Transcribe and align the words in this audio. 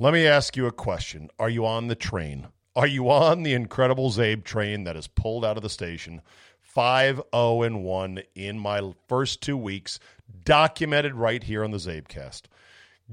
Let 0.00 0.14
me 0.14 0.26
ask 0.26 0.56
you 0.56 0.64
a 0.64 0.72
question. 0.72 1.28
Are 1.38 1.50
you 1.50 1.66
on 1.66 1.88
the 1.88 1.94
train? 1.94 2.46
Are 2.74 2.86
you 2.86 3.10
on 3.10 3.42
the 3.42 3.52
incredible 3.52 4.08
Czabe 4.08 4.44
train 4.44 4.84
that 4.84 4.96
has 4.96 5.06
pulled 5.06 5.44
out 5.44 5.58
of 5.58 5.62
the 5.62 5.68
station? 5.68 6.22
5 6.62 7.20
0 7.36 7.62
and 7.62 7.84
1 7.84 8.22
in 8.34 8.58
my 8.58 8.94
first 9.08 9.42
two 9.42 9.58
weeks, 9.58 10.00
documented 10.42 11.16
right 11.16 11.42
here 11.42 11.62
on 11.62 11.70
the 11.70 11.76
Czabecast. 11.76 12.44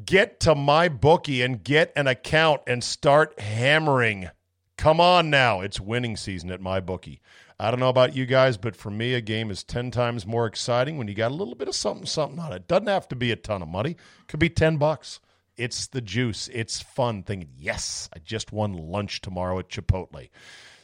Get 0.06 0.40
to 0.40 0.56
my 0.56 0.88
bookie 0.88 1.42
and 1.42 1.62
get 1.62 1.92
an 1.98 2.08
account 2.08 2.62
and 2.66 2.82
start 2.82 3.38
hammering. 3.38 4.30
Come 4.78 5.02
on 5.02 5.30
now. 5.30 5.60
It's 5.60 5.82
winning 5.82 6.16
season 6.16 6.50
at 6.52 6.62
my 6.62 6.80
bookie. 6.80 7.20
I 7.60 7.70
don't 7.70 7.82
know 7.82 7.90
about 7.90 8.16
you 8.16 8.26
guys, 8.26 8.56
but 8.56 8.78
for 8.78 8.92
me, 8.92 9.14
a 9.14 9.20
game 9.20 9.52
is 9.52 9.62
10 9.62 9.92
times 9.92 10.26
more 10.26 10.46
exciting 10.46 10.98
when 10.98 11.10
you 11.10 11.16
got 11.16 11.32
a 11.32 11.36
little 11.36 11.56
bit 11.56 11.68
of 11.68 11.76
something, 11.76 12.06
something 12.06 12.40
on 12.40 12.54
it. 12.54 12.70
Doesn't 12.70 12.88
have 12.88 13.10
to 13.10 13.16
be 13.18 13.34
a 13.34 13.36
ton 13.36 13.62
of 13.62 13.68
money, 13.68 13.98
could 14.30 14.40
be 14.40 14.50
10 14.50 14.78
bucks. 14.78 15.20
It's 15.58 15.88
the 15.88 16.02
juice. 16.02 16.50
It's 16.54 16.82
fun 16.82 17.24
thinking, 17.24 17.50
yes, 17.58 18.10
I 18.16 18.20
just 18.20 18.52
won 18.52 18.74
lunch 18.74 19.22
tomorrow 19.22 19.60
at 19.60 19.70
Chipotle. 19.70 20.30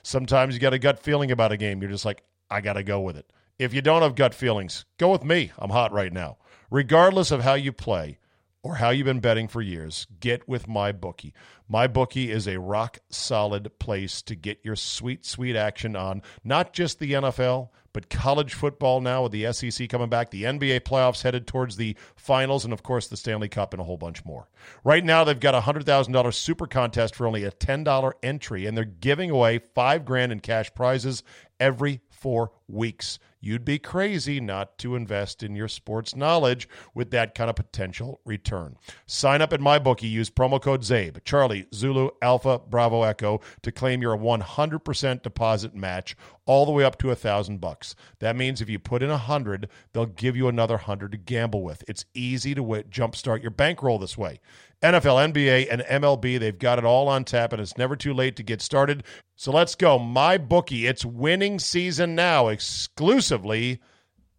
Sometimes 0.02 0.54
you 0.54 0.60
got 0.60 0.74
a 0.74 0.80
gut 0.80 1.00
feeling 1.00 1.32
about 1.32 1.52
a 1.52 1.58
game. 1.58 1.82
You're 1.82 1.92
just 1.92 2.06
like, 2.06 2.24
I 2.50 2.62
got 2.62 2.74
to 2.74 2.84
go 2.84 3.00
with 3.02 3.16
it. 3.16 3.32
If 3.60 3.74
you 3.74 3.82
don't 3.82 4.02
have 4.02 4.16
gut 4.16 4.34
feelings, 4.34 4.86
go 4.98 5.12
with 5.12 5.24
me. 5.24 5.52
I'm 5.58 5.70
hot 5.70 5.92
right 5.92 6.12
now. 6.12 6.38
Regardless 6.70 7.32
of 7.32 7.44
how 7.44 7.54
you 7.54 7.72
play, 7.72 8.18
or 8.64 8.76
how 8.76 8.90
you've 8.90 9.06
been 9.06 9.20
betting 9.20 9.50
for 9.50 9.62
years, 9.62 10.08
get 10.22 10.48
with 10.48 10.68
my 10.68 10.92
bookie. 10.94 11.34
My 11.68 11.86
bookie 11.86 12.32
is 12.32 12.48
a 12.48 12.60
rock 12.60 13.00
solid 13.10 13.78
place 13.78 14.22
to 14.24 14.36
get 14.36 14.60
your 14.64 14.78
sweet, 14.78 15.26
sweet 15.26 15.56
action 15.56 15.98
on 15.98 16.22
not 16.44 16.72
just 16.72 17.00
the 17.00 17.12
NFL, 17.12 17.70
but 17.94 18.10
college 18.10 18.54
football 18.54 19.02
now 19.02 19.24
with 19.24 19.32
the 19.32 19.52
SEC 19.54 19.88
coming 19.88 20.10
back, 20.10 20.32
the 20.32 20.44
NBA 20.44 20.82
playoffs 20.82 21.22
headed 21.22 21.48
towards 21.48 21.78
the 21.78 21.96
finals, 22.16 22.66
and 22.66 22.74
of 22.74 22.84
course 22.84 23.08
the 23.08 23.18
Stanley 23.18 23.48
Cup 23.48 23.74
and 23.74 23.80
a 23.80 23.86
whole 23.86 23.98
bunch 23.98 24.26
more. 24.26 24.50
Right 24.84 25.06
now, 25.06 25.24
they've 25.24 25.40
got 25.40 25.56
a 25.56 25.62
$100,000 25.62 26.34
super 26.34 26.68
contest 26.68 27.16
for 27.16 27.28
only 27.28 27.44
a 27.44 27.52
$10 27.52 28.12
entry, 28.24 28.66
and 28.66 28.76
they're 28.76 28.84
giving 28.84 29.30
away 29.30 29.60
five 29.76 30.06
grand 30.06 30.32
in 30.32 30.40
cash 30.40 30.74
prizes 30.74 31.24
every 31.60 32.02
four 32.10 32.52
weeks. 32.68 33.20
You'd 33.44 33.66
be 33.66 33.78
crazy 33.78 34.40
not 34.40 34.78
to 34.78 34.96
invest 34.96 35.44
in 35.44 35.54
your 35.54 35.68
sports 35.68 36.16
knowledge 36.16 36.70
with 36.96 37.12
that 37.12 37.36
kind 37.36 37.50
of 37.50 37.58
potential 37.58 38.22
return. 38.24 38.78
Sign 39.06 39.42
up 39.42 39.52
at 39.52 39.60
MyBookie. 39.60 40.10
Use 40.10 40.30
promo 40.30 40.62
code 40.62 40.84
CZABE, 40.84 41.26
Charlie, 41.26 41.66
Zulu, 41.74 42.12
Alpha, 42.22 42.60
Bravo, 42.60 43.04
Echo 43.04 43.42
to 43.62 43.72
claim 43.74 44.02
your 44.02 44.18
100% 44.18 45.24
deposit 45.24 45.76
match 45.76 46.16
all 46.46 46.66
the 46.66 46.72
way 46.72 46.86
up 46.86 46.98
to 47.00 47.12
a 47.12 47.16
thousand 47.16 47.60
bucks. 47.60 47.96
That 48.20 48.38
means 48.38 48.62
if 48.62 48.70
you 48.70 48.80
put 48.80 49.04
in 49.04 49.10
a 49.10 49.18
hundred, 49.18 49.70
they'll 49.92 50.06
give 50.06 50.38
you 50.38 50.48
another 50.48 50.78
hundred 50.78 51.12
to 51.12 51.18
gamble 51.18 51.64
with. 51.64 51.84
It's 51.88 52.06
easy 52.14 52.56
to 52.56 52.62
w- 52.62 52.84
jumpstart 52.84 53.42
your 53.42 53.52
bankroll 53.52 54.00
this 54.00 54.18
way. 54.18 54.40
NFL, 54.84 55.32
NBA, 55.32 55.68
and 55.72 55.82
MLB, 55.84 56.38
they've 56.38 56.60
got 56.60 56.78
it 56.78 56.84
all 56.84 57.08
on 57.08 57.24
tap, 57.24 57.54
and 57.54 57.62
it's 57.62 57.78
never 57.78 57.96
too 57.96 58.14
late 58.14 58.36
to 58.36 58.44
get 58.44 58.62
started. 58.62 59.06
So 59.38 59.50
let's 59.50 59.76
go. 59.76 59.98
My 59.98 60.38
bookie. 60.38 60.88
It's 60.88 61.06
winning 61.06 61.58
season 61.58 62.16
now, 62.16 62.50
exclusively 62.50 63.80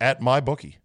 at 0.03 0.20
my 0.20 0.41
bookie. 0.41 0.81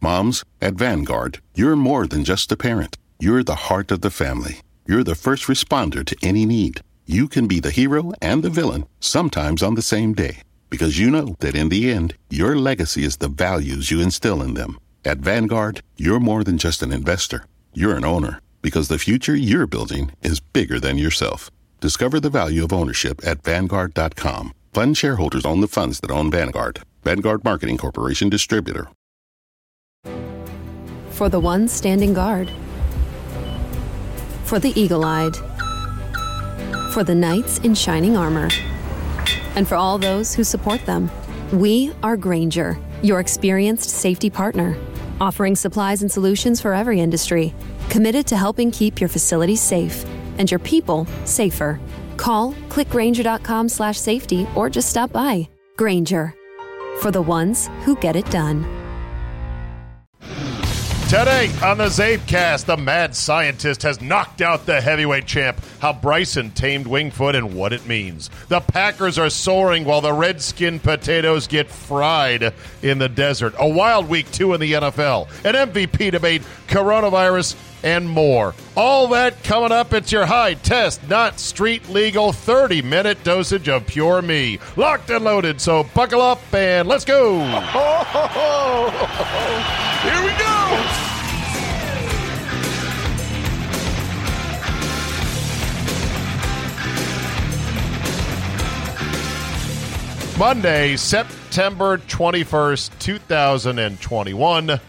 Moms, 0.00 0.44
at 0.60 0.74
Vanguard, 0.74 1.40
you're 1.54 1.76
more 1.76 2.08
than 2.08 2.24
just 2.24 2.50
a 2.50 2.56
parent. 2.56 2.98
You're 3.20 3.44
the 3.44 3.54
heart 3.54 3.92
of 3.92 4.00
the 4.00 4.10
family. 4.10 4.60
You're 4.84 5.04
the 5.04 5.14
first 5.14 5.44
responder 5.44 6.04
to 6.04 6.16
any 6.20 6.44
need. 6.44 6.80
You 7.06 7.28
can 7.28 7.46
be 7.46 7.60
the 7.60 7.70
hero 7.70 8.12
and 8.20 8.42
the 8.42 8.50
villain, 8.50 8.84
sometimes 8.98 9.62
on 9.62 9.76
the 9.76 9.82
same 9.82 10.12
day, 10.12 10.42
because 10.70 10.98
you 10.98 11.08
know 11.08 11.36
that 11.38 11.54
in 11.54 11.68
the 11.68 11.88
end, 11.88 12.14
your 12.30 12.56
legacy 12.56 13.04
is 13.04 13.18
the 13.18 13.28
values 13.28 13.92
you 13.92 14.00
instill 14.00 14.42
in 14.42 14.54
them. 14.54 14.80
At 15.04 15.18
Vanguard, 15.18 15.82
you're 15.96 16.18
more 16.18 16.42
than 16.42 16.58
just 16.58 16.82
an 16.82 16.90
investor. 16.90 17.44
You're 17.74 17.96
an 17.96 18.04
owner 18.04 18.40
because 18.64 18.88
the 18.88 18.98
future 18.98 19.36
you're 19.36 19.66
building 19.66 20.10
is 20.22 20.40
bigger 20.40 20.80
than 20.80 20.96
yourself. 20.96 21.50
Discover 21.80 22.20
the 22.20 22.30
value 22.30 22.64
of 22.64 22.72
ownership 22.72 23.20
at 23.22 23.42
Vanguard.com. 23.42 24.54
Fund 24.72 24.96
shareholders 24.96 25.44
own 25.44 25.60
the 25.60 25.68
funds 25.68 26.00
that 26.00 26.10
own 26.10 26.30
Vanguard. 26.30 26.80
Vanguard 27.02 27.44
Marketing 27.44 27.76
Corporation 27.76 28.30
Distributor. 28.30 28.88
For 31.10 31.28
the 31.28 31.38
ones 31.38 31.72
standing 31.72 32.14
guard, 32.14 32.50
for 34.44 34.58
the 34.58 34.72
eagle 34.80 35.04
eyed, 35.04 35.36
for 36.90 37.04
the 37.04 37.14
knights 37.14 37.58
in 37.58 37.74
shining 37.74 38.16
armor, 38.16 38.48
and 39.56 39.68
for 39.68 39.74
all 39.74 39.98
those 39.98 40.34
who 40.34 40.42
support 40.42 40.84
them. 40.86 41.10
We 41.52 41.92
are 42.02 42.16
Grainger, 42.16 42.78
your 43.02 43.20
experienced 43.20 43.90
safety 43.90 44.30
partner, 44.30 44.74
offering 45.20 45.54
supplies 45.54 46.00
and 46.00 46.10
solutions 46.10 46.62
for 46.62 46.72
every 46.72 47.00
industry 47.00 47.54
committed 47.94 48.26
to 48.26 48.36
helping 48.36 48.72
keep 48.72 49.00
your 49.00 49.08
facilities 49.08 49.60
safe 49.60 50.04
and 50.38 50.50
your 50.50 50.58
people 50.58 51.06
safer. 51.24 51.78
Call 52.16 52.52
clickgrainger.com 52.68 53.68
slash 53.68 53.96
safety 53.96 54.48
or 54.56 54.68
just 54.68 54.90
stop 54.90 55.12
by. 55.12 55.48
Grainger 55.76 56.34
for 56.98 57.12
the 57.12 57.22
ones 57.22 57.70
who 57.84 57.94
get 57.94 58.16
it 58.16 58.28
done. 58.32 58.64
Today 61.08 61.52
on 61.62 61.78
the 61.78 61.88
Czabecast, 61.88 62.64
the 62.64 62.76
mad 62.76 63.14
scientist 63.14 63.82
has 63.84 64.00
knocked 64.00 64.40
out 64.40 64.66
the 64.66 64.80
heavyweight 64.80 65.26
champ, 65.26 65.60
how 65.78 65.92
Bryson 65.92 66.50
tamed 66.50 66.88
Winged 66.88 67.14
Foot 67.14 67.36
and 67.36 67.54
what 67.54 67.72
it 67.72 67.86
means. 67.86 68.28
The 68.48 68.58
Packers 68.58 69.18
are 69.18 69.30
soaring 69.30 69.84
while 69.84 70.00
the 70.00 70.12
redskin 70.12 70.80
potatoes 70.80 71.46
get 71.46 71.70
fried 71.70 72.52
in 72.82 72.98
the 72.98 73.08
desert. 73.08 73.54
A 73.60 73.68
wild 73.68 74.08
week 74.08 74.28
two 74.32 74.52
in 74.54 74.60
the 74.60 74.72
NFL, 74.72 75.28
an 75.44 75.54
MVP 75.70 76.10
debate, 76.10 76.42
coronavirus, 76.66 77.54
and 77.84 78.08
more. 78.08 78.54
All 78.76 79.06
that 79.08 79.44
coming 79.44 79.70
up. 79.70 79.92
It's 79.92 80.10
your 80.10 80.26
high 80.26 80.54
test, 80.54 81.06
not 81.08 81.38
street 81.38 81.88
legal 81.88 82.32
30 82.32 82.82
minute 82.82 83.22
dosage 83.22 83.68
of 83.68 83.86
pure 83.86 84.22
me. 84.22 84.58
Locked 84.74 85.10
and 85.10 85.22
loaded. 85.22 85.60
So 85.60 85.84
buckle 85.94 86.22
up 86.22 86.40
and 86.52 86.88
let's 86.88 87.04
go. 87.04 87.38
Here 90.02 90.22
we 90.24 90.30
go. 90.38 90.54
Monday, 100.36 100.96
September 100.96 101.98
21st, 101.98 102.98
2021. 102.98 104.80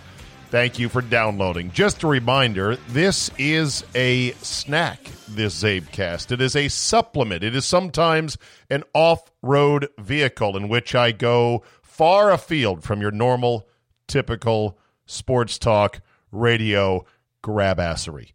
Thank 0.56 0.80
you 0.80 0.88
for 0.88 1.02
downloading. 1.02 1.70
Just 1.72 2.04
a 2.04 2.08
reminder 2.08 2.78
this 2.88 3.30
is 3.38 3.84
a 3.94 4.32
snack, 4.36 5.04
this 5.28 5.62
Czabecast. 5.62 6.32
It 6.32 6.40
is 6.40 6.56
a 6.56 6.70
supplement. 6.70 7.44
It 7.44 7.58
is 7.58 7.66
sometimes 7.66 8.38
an 8.70 8.86
off 8.94 9.30
road 9.42 9.90
vehicle 9.98 10.56
in 10.56 10.70
which 10.70 10.96
I 10.96 11.12
go 11.12 11.64
far 11.82 12.32
afield 12.32 12.86
from 12.86 13.02
your 13.02 13.12
normal, 13.12 13.68
typical 14.08 14.80
sports 15.06 15.58
talk 15.58 16.00
radio 16.32 17.06
grabassery. 17.44 18.32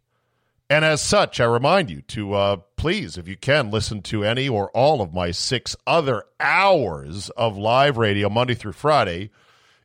And 0.69 0.85
as 0.85 1.01
such, 1.01 1.39
I 1.39 1.45
remind 1.45 1.89
you 1.89 2.03
to 2.03 2.33
uh, 2.35 2.57
please, 2.75 3.17
if 3.17 3.27
you 3.27 3.35
can, 3.35 3.71
listen 3.71 4.03
to 4.03 4.23
any 4.23 4.47
or 4.47 4.69
all 4.75 5.01
of 5.01 5.11
my 5.11 5.31
six 5.31 5.75
other 5.87 6.25
hours 6.39 7.31
of 7.31 7.57
live 7.57 7.97
radio 7.97 8.29
Monday 8.29 8.53
through 8.53 8.73
Friday 8.73 9.31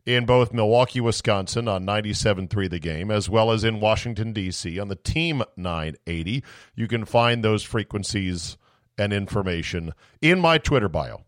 in 0.06 0.24
both 0.24 0.54
Milwaukee, 0.54 1.00
Wisconsin 1.00 1.66
on 1.66 1.84
97.3 1.84 2.70
The 2.70 2.78
Game, 2.78 3.10
as 3.10 3.28
well 3.28 3.50
as 3.50 3.64
in 3.64 3.80
Washington, 3.80 4.32
D.C. 4.32 4.78
on 4.78 4.88
the 4.88 4.96
Team 4.96 5.42
980. 5.56 6.44
You 6.76 6.88
can 6.88 7.04
find 7.04 7.44
those 7.44 7.64
frequencies 7.64 8.56
and 8.96 9.12
information 9.12 9.92
in 10.22 10.40
my 10.40 10.58
Twitter 10.58 10.88
bio 10.88 11.24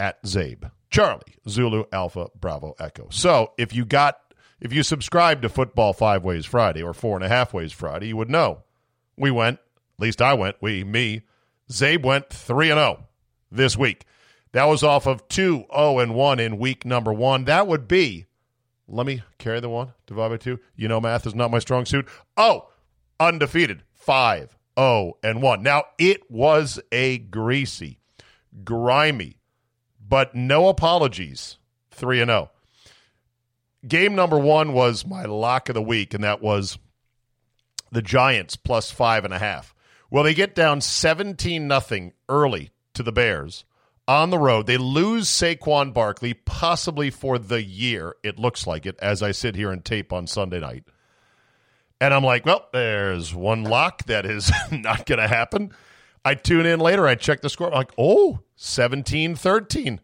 at 0.00 0.22
Czabe. 0.24 0.70
Charlie, 0.90 1.36
Zulu, 1.48 1.84
Alpha, 1.92 2.28
Bravo, 2.34 2.74
Echo. 2.80 3.08
So 3.10 3.52
if 3.56 3.72
you 3.74 3.84
got 3.84 4.18
if 4.60 4.72
you 4.72 4.82
subscribe 4.82 5.42
to 5.42 5.48
Football 5.48 5.92
Five 5.92 6.24
Ways 6.24 6.44
Friday 6.44 6.82
or 6.82 6.92
Four 6.92 7.16
and 7.16 7.24
a 7.24 7.28
Half 7.28 7.54
Ways 7.54 7.72
Friday, 7.72 8.08
you 8.08 8.16
would 8.16 8.28
know 8.30 8.64
we 9.16 9.30
went, 9.30 9.58
at 9.58 10.02
least 10.02 10.20
I 10.20 10.34
went, 10.34 10.56
we, 10.60 10.84
me, 10.84 11.22
Czabe 11.70 12.02
went 12.02 12.30
3 12.30 12.70
and 12.70 12.78
0 12.78 13.06
this 13.50 13.76
week. 13.76 14.04
That 14.52 14.64
was 14.64 14.82
off 14.82 15.06
of 15.06 15.26
2 15.28 15.64
0 15.72 15.98
and 15.98 16.14
1 16.14 16.40
in 16.40 16.58
week 16.58 16.84
number 16.84 17.12
one. 17.12 17.44
That 17.44 17.66
would 17.66 17.86
be, 17.86 18.26
let 18.88 19.06
me 19.06 19.22
carry 19.38 19.60
the 19.60 19.68
one, 19.68 19.92
divide 20.06 20.28
by 20.28 20.36
two. 20.38 20.58
You 20.74 20.88
know, 20.88 21.00
math 21.00 21.26
is 21.26 21.34
not 21.34 21.50
my 21.50 21.60
strong 21.60 21.84
suit. 21.84 22.08
Oh, 22.36 22.68
undefeated, 23.18 23.82
5 23.94 24.56
0 24.78 25.12
and 25.22 25.42
1. 25.42 25.62
Now, 25.62 25.84
it 25.98 26.30
was 26.30 26.80
a 26.90 27.18
greasy, 27.18 28.00
grimy, 28.64 29.38
but 30.06 30.34
no 30.34 30.68
apologies, 30.68 31.58
3 31.92 32.22
and 32.22 32.28
0. 32.30 32.50
Game 33.86 34.14
number 34.14 34.38
one 34.38 34.74
was 34.74 35.06
my 35.06 35.24
lock 35.24 35.70
of 35.70 35.74
the 35.74 35.80
week, 35.80 36.12
and 36.12 36.22
that 36.22 36.42
was 36.42 36.78
the 37.90 38.02
Giants 38.02 38.56
plus 38.56 38.90
five 38.90 39.24
and 39.24 39.32
a 39.32 39.38
half. 39.38 39.74
Well, 40.10 40.24
they 40.24 40.34
get 40.34 40.54
down 40.54 40.80
17 40.80 41.66
nothing 41.66 42.12
early 42.28 42.70
to 42.94 43.02
the 43.02 43.12
Bears 43.12 43.64
on 44.10 44.30
the 44.30 44.38
road. 44.38 44.66
They 44.66 44.76
lose 44.76 45.28
Saquon 45.28 45.94
Barkley, 45.94 46.34
possibly 46.34 47.10
for 47.10 47.38
the 47.38 47.62
year. 47.62 48.16
It 48.24 48.40
looks 48.40 48.66
like 48.66 48.84
it 48.84 48.98
as 49.00 49.22
I 49.22 49.30
sit 49.30 49.54
here 49.54 49.70
and 49.70 49.84
tape 49.84 50.12
on 50.12 50.26
Sunday 50.26 50.58
night. 50.58 50.82
And 52.00 52.12
I'm 52.12 52.24
like, 52.24 52.44
well, 52.44 52.66
there's 52.72 53.32
one 53.32 53.62
lock 53.62 54.04
that 54.06 54.26
is 54.26 54.50
not 54.72 55.06
going 55.06 55.20
to 55.20 55.28
happen. 55.28 55.72
I 56.24 56.34
tune 56.34 56.66
in 56.66 56.80
later. 56.80 57.06
I 57.06 57.14
check 57.14 57.40
the 57.40 57.48
score. 57.48 57.68
I'm 57.68 57.74
like, 57.74 57.92
oh, 57.96 58.40
17 58.56 59.36
13. 59.36 60.00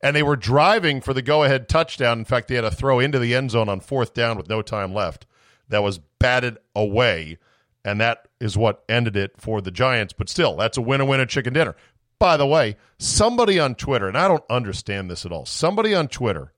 And 0.00 0.16
they 0.16 0.22
were 0.22 0.36
driving 0.36 1.02
for 1.02 1.12
the 1.12 1.22
go 1.22 1.42
ahead 1.42 1.68
touchdown. 1.68 2.20
In 2.20 2.24
fact, 2.24 2.48
they 2.48 2.54
had 2.54 2.64
a 2.64 2.70
throw 2.70 2.98
into 2.98 3.18
the 3.18 3.34
end 3.34 3.50
zone 3.50 3.68
on 3.68 3.80
fourth 3.80 4.14
down 4.14 4.38
with 4.38 4.48
no 4.48 4.62
time 4.62 4.94
left 4.94 5.26
that 5.68 5.82
was 5.82 5.98
batted 6.18 6.56
away. 6.74 7.36
And 7.84 8.00
that 8.00 8.26
is 8.40 8.56
what 8.56 8.84
ended 8.88 9.16
it 9.16 9.32
for 9.38 9.60
the 9.60 9.70
Giants. 9.70 10.14
But 10.14 10.30
still, 10.30 10.56
that's 10.56 10.78
a 10.78 10.80
win 10.80 11.02
a 11.02 11.04
win 11.04 11.10
winner 11.10 11.26
chicken 11.26 11.52
dinner. 11.52 11.76
By 12.24 12.38
the 12.38 12.46
way, 12.46 12.76
somebody 12.96 13.60
on 13.60 13.74
Twitter, 13.74 14.08
and 14.08 14.16
I 14.16 14.28
don't 14.28 14.44
understand 14.48 15.10
this 15.10 15.26
at 15.26 15.30
all, 15.30 15.44
somebody 15.44 15.92
on 15.92 16.08
Twitter 16.08 16.54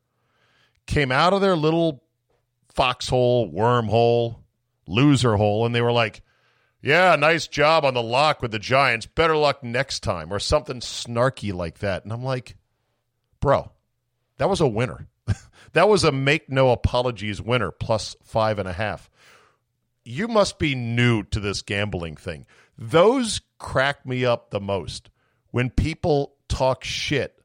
came 0.86 1.10
out 1.10 1.32
of 1.32 1.40
their 1.40 1.56
little 1.56 2.04
foxhole, 2.72 3.52
wormhole, 3.52 4.44
loser 4.86 5.34
hole, 5.34 5.66
and 5.66 5.74
they 5.74 5.80
were 5.80 5.90
like, 5.90 6.22
yeah, 6.80 7.16
nice 7.16 7.48
job 7.48 7.84
on 7.84 7.94
the 7.94 8.02
lock 8.02 8.42
with 8.42 8.52
the 8.52 8.60
Giants. 8.60 9.06
Better 9.06 9.36
luck 9.36 9.64
next 9.64 10.04
time, 10.04 10.32
or 10.32 10.38
something 10.38 10.78
snarky 10.78 11.52
like 11.52 11.80
that. 11.80 12.04
And 12.04 12.12
I'm 12.12 12.22
like, 12.22 12.56
bro, 13.40 13.72
that 14.38 14.48
was 14.48 14.60
a 14.60 14.68
winner. 14.68 15.08
that 15.72 15.88
was 15.88 16.04
a 16.04 16.12
make 16.12 16.48
no 16.48 16.70
apologies 16.70 17.42
winner, 17.42 17.72
plus 17.72 18.14
five 18.22 18.60
and 18.60 18.68
a 18.68 18.72
half. 18.72 19.10
You 20.04 20.28
must 20.28 20.60
be 20.60 20.76
new 20.76 21.24
to 21.24 21.40
this 21.40 21.60
gambling 21.60 22.14
thing. 22.14 22.46
Those 22.78 23.40
crack 23.58 24.06
me 24.06 24.24
up 24.24 24.50
the 24.50 24.60
most 24.60 25.10
when 25.50 25.70
people 25.70 26.34
talk 26.48 26.84
shit 26.84 27.42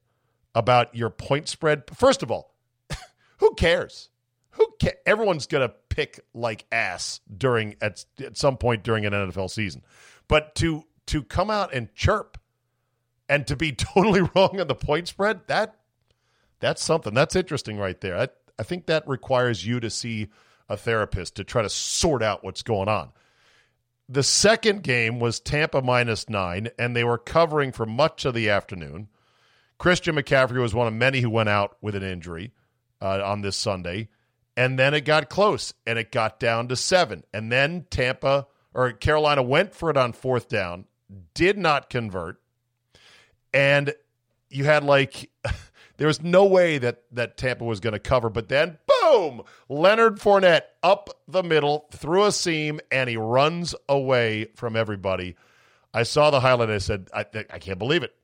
about 0.53 0.95
your 0.95 1.09
point 1.09 1.47
spread. 1.47 1.83
First 1.93 2.23
of 2.23 2.31
all, 2.31 2.55
who 3.37 3.53
cares? 3.55 4.09
Who 4.51 4.67
ca- 4.81 4.97
everyone's 5.05 5.47
going 5.47 5.67
to 5.67 5.73
pick 5.89 6.19
like 6.33 6.65
ass 6.71 7.19
during 7.35 7.75
at, 7.81 8.05
at 8.23 8.37
some 8.37 8.57
point 8.57 8.83
during 8.83 9.05
an 9.05 9.13
NFL 9.13 9.49
season. 9.49 9.83
But 10.27 10.55
to 10.55 10.85
to 11.07 11.23
come 11.23 11.49
out 11.49 11.73
and 11.73 11.93
chirp 11.93 12.37
and 13.29 13.45
to 13.47 13.55
be 13.55 13.71
totally 13.71 14.21
wrong 14.35 14.59
on 14.59 14.67
the 14.67 14.75
point 14.75 15.07
spread, 15.07 15.41
that 15.47 15.75
that's 16.59 16.83
something. 16.83 17.13
That's 17.13 17.35
interesting 17.35 17.77
right 17.77 17.99
there. 18.01 18.17
I, 18.17 18.27
I 18.59 18.63
think 18.63 18.85
that 18.85 19.07
requires 19.07 19.65
you 19.65 19.79
to 19.79 19.89
see 19.89 20.29
a 20.69 20.77
therapist 20.77 21.35
to 21.35 21.43
try 21.43 21.61
to 21.61 21.69
sort 21.69 22.23
out 22.23 22.43
what's 22.43 22.61
going 22.61 22.87
on. 22.87 23.11
The 24.11 24.23
second 24.23 24.83
game 24.83 25.21
was 25.21 25.39
Tampa 25.39 25.81
minus 25.81 26.27
nine, 26.27 26.67
and 26.77 26.93
they 26.93 27.05
were 27.05 27.17
covering 27.17 27.71
for 27.71 27.85
much 27.85 28.25
of 28.25 28.33
the 28.33 28.49
afternoon. 28.49 29.07
Christian 29.77 30.17
McCaffrey 30.17 30.61
was 30.61 30.75
one 30.75 30.85
of 30.85 30.93
many 30.93 31.21
who 31.21 31.29
went 31.29 31.47
out 31.47 31.77
with 31.79 31.95
an 31.95 32.03
injury 32.03 32.51
uh, 33.01 33.21
on 33.23 33.39
this 33.39 33.55
Sunday. 33.55 34.09
And 34.57 34.77
then 34.77 34.93
it 34.93 35.05
got 35.05 35.29
close 35.29 35.73
and 35.87 35.97
it 35.97 36.11
got 36.11 36.41
down 36.41 36.67
to 36.67 36.75
seven. 36.75 37.23
And 37.33 37.49
then 37.53 37.85
Tampa 37.89 38.47
or 38.73 38.91
Carolina 38.91 39.43
went 39.43 39.73
for 39.73 39.89
it 39.89 39.95
on 39.95 40.11
fourth 40.11 40.49
down, 40.49 40.87
did 41.33 41.57
not 41.57 41.89
convert. 41.89 42.41
And 43.53 43.93
you 44.49 44.65
had 44.65 44.83
like 44.83 45.31
there 45.97 46.07
was 46.07 46.21
no 46.21 46.43
way 46.43 46.79
that 46.79 47.03
that 47.13 47.37
Tampa 47.37 47.63
was 47.63 47.79
going 47.79 47.93
to 47.93 47.99
cover, 47.99 48.29
but 48.29 48.49
then 48.49 48.77
boom, 49.11 49.41
Leonard 49.69 50.19
Fournette 50.19 50.63
up 50.83 51.09
the 51.27 51.43
middle 51.43 51.87
through 51.91 52.25
a 52.25 52.31
seam, 52.31 52.79
and 52.91 53.09
he 53.09 53.17
runs 53.17 53.75
away 53.89 54.45
from 54.55 54.75
everybody. 54.75 55.35
I 55.93 56.03
saw 56.03 56.29
the 56.29 56.39
highlight. 56.39 56.69
I 56.69 56.77
said, 56.77 57.09
I, 57.13 57.25
I 57.49 57.59
can't 57.59 57.79
believe 57.79 58.03
it. 58.03 58.15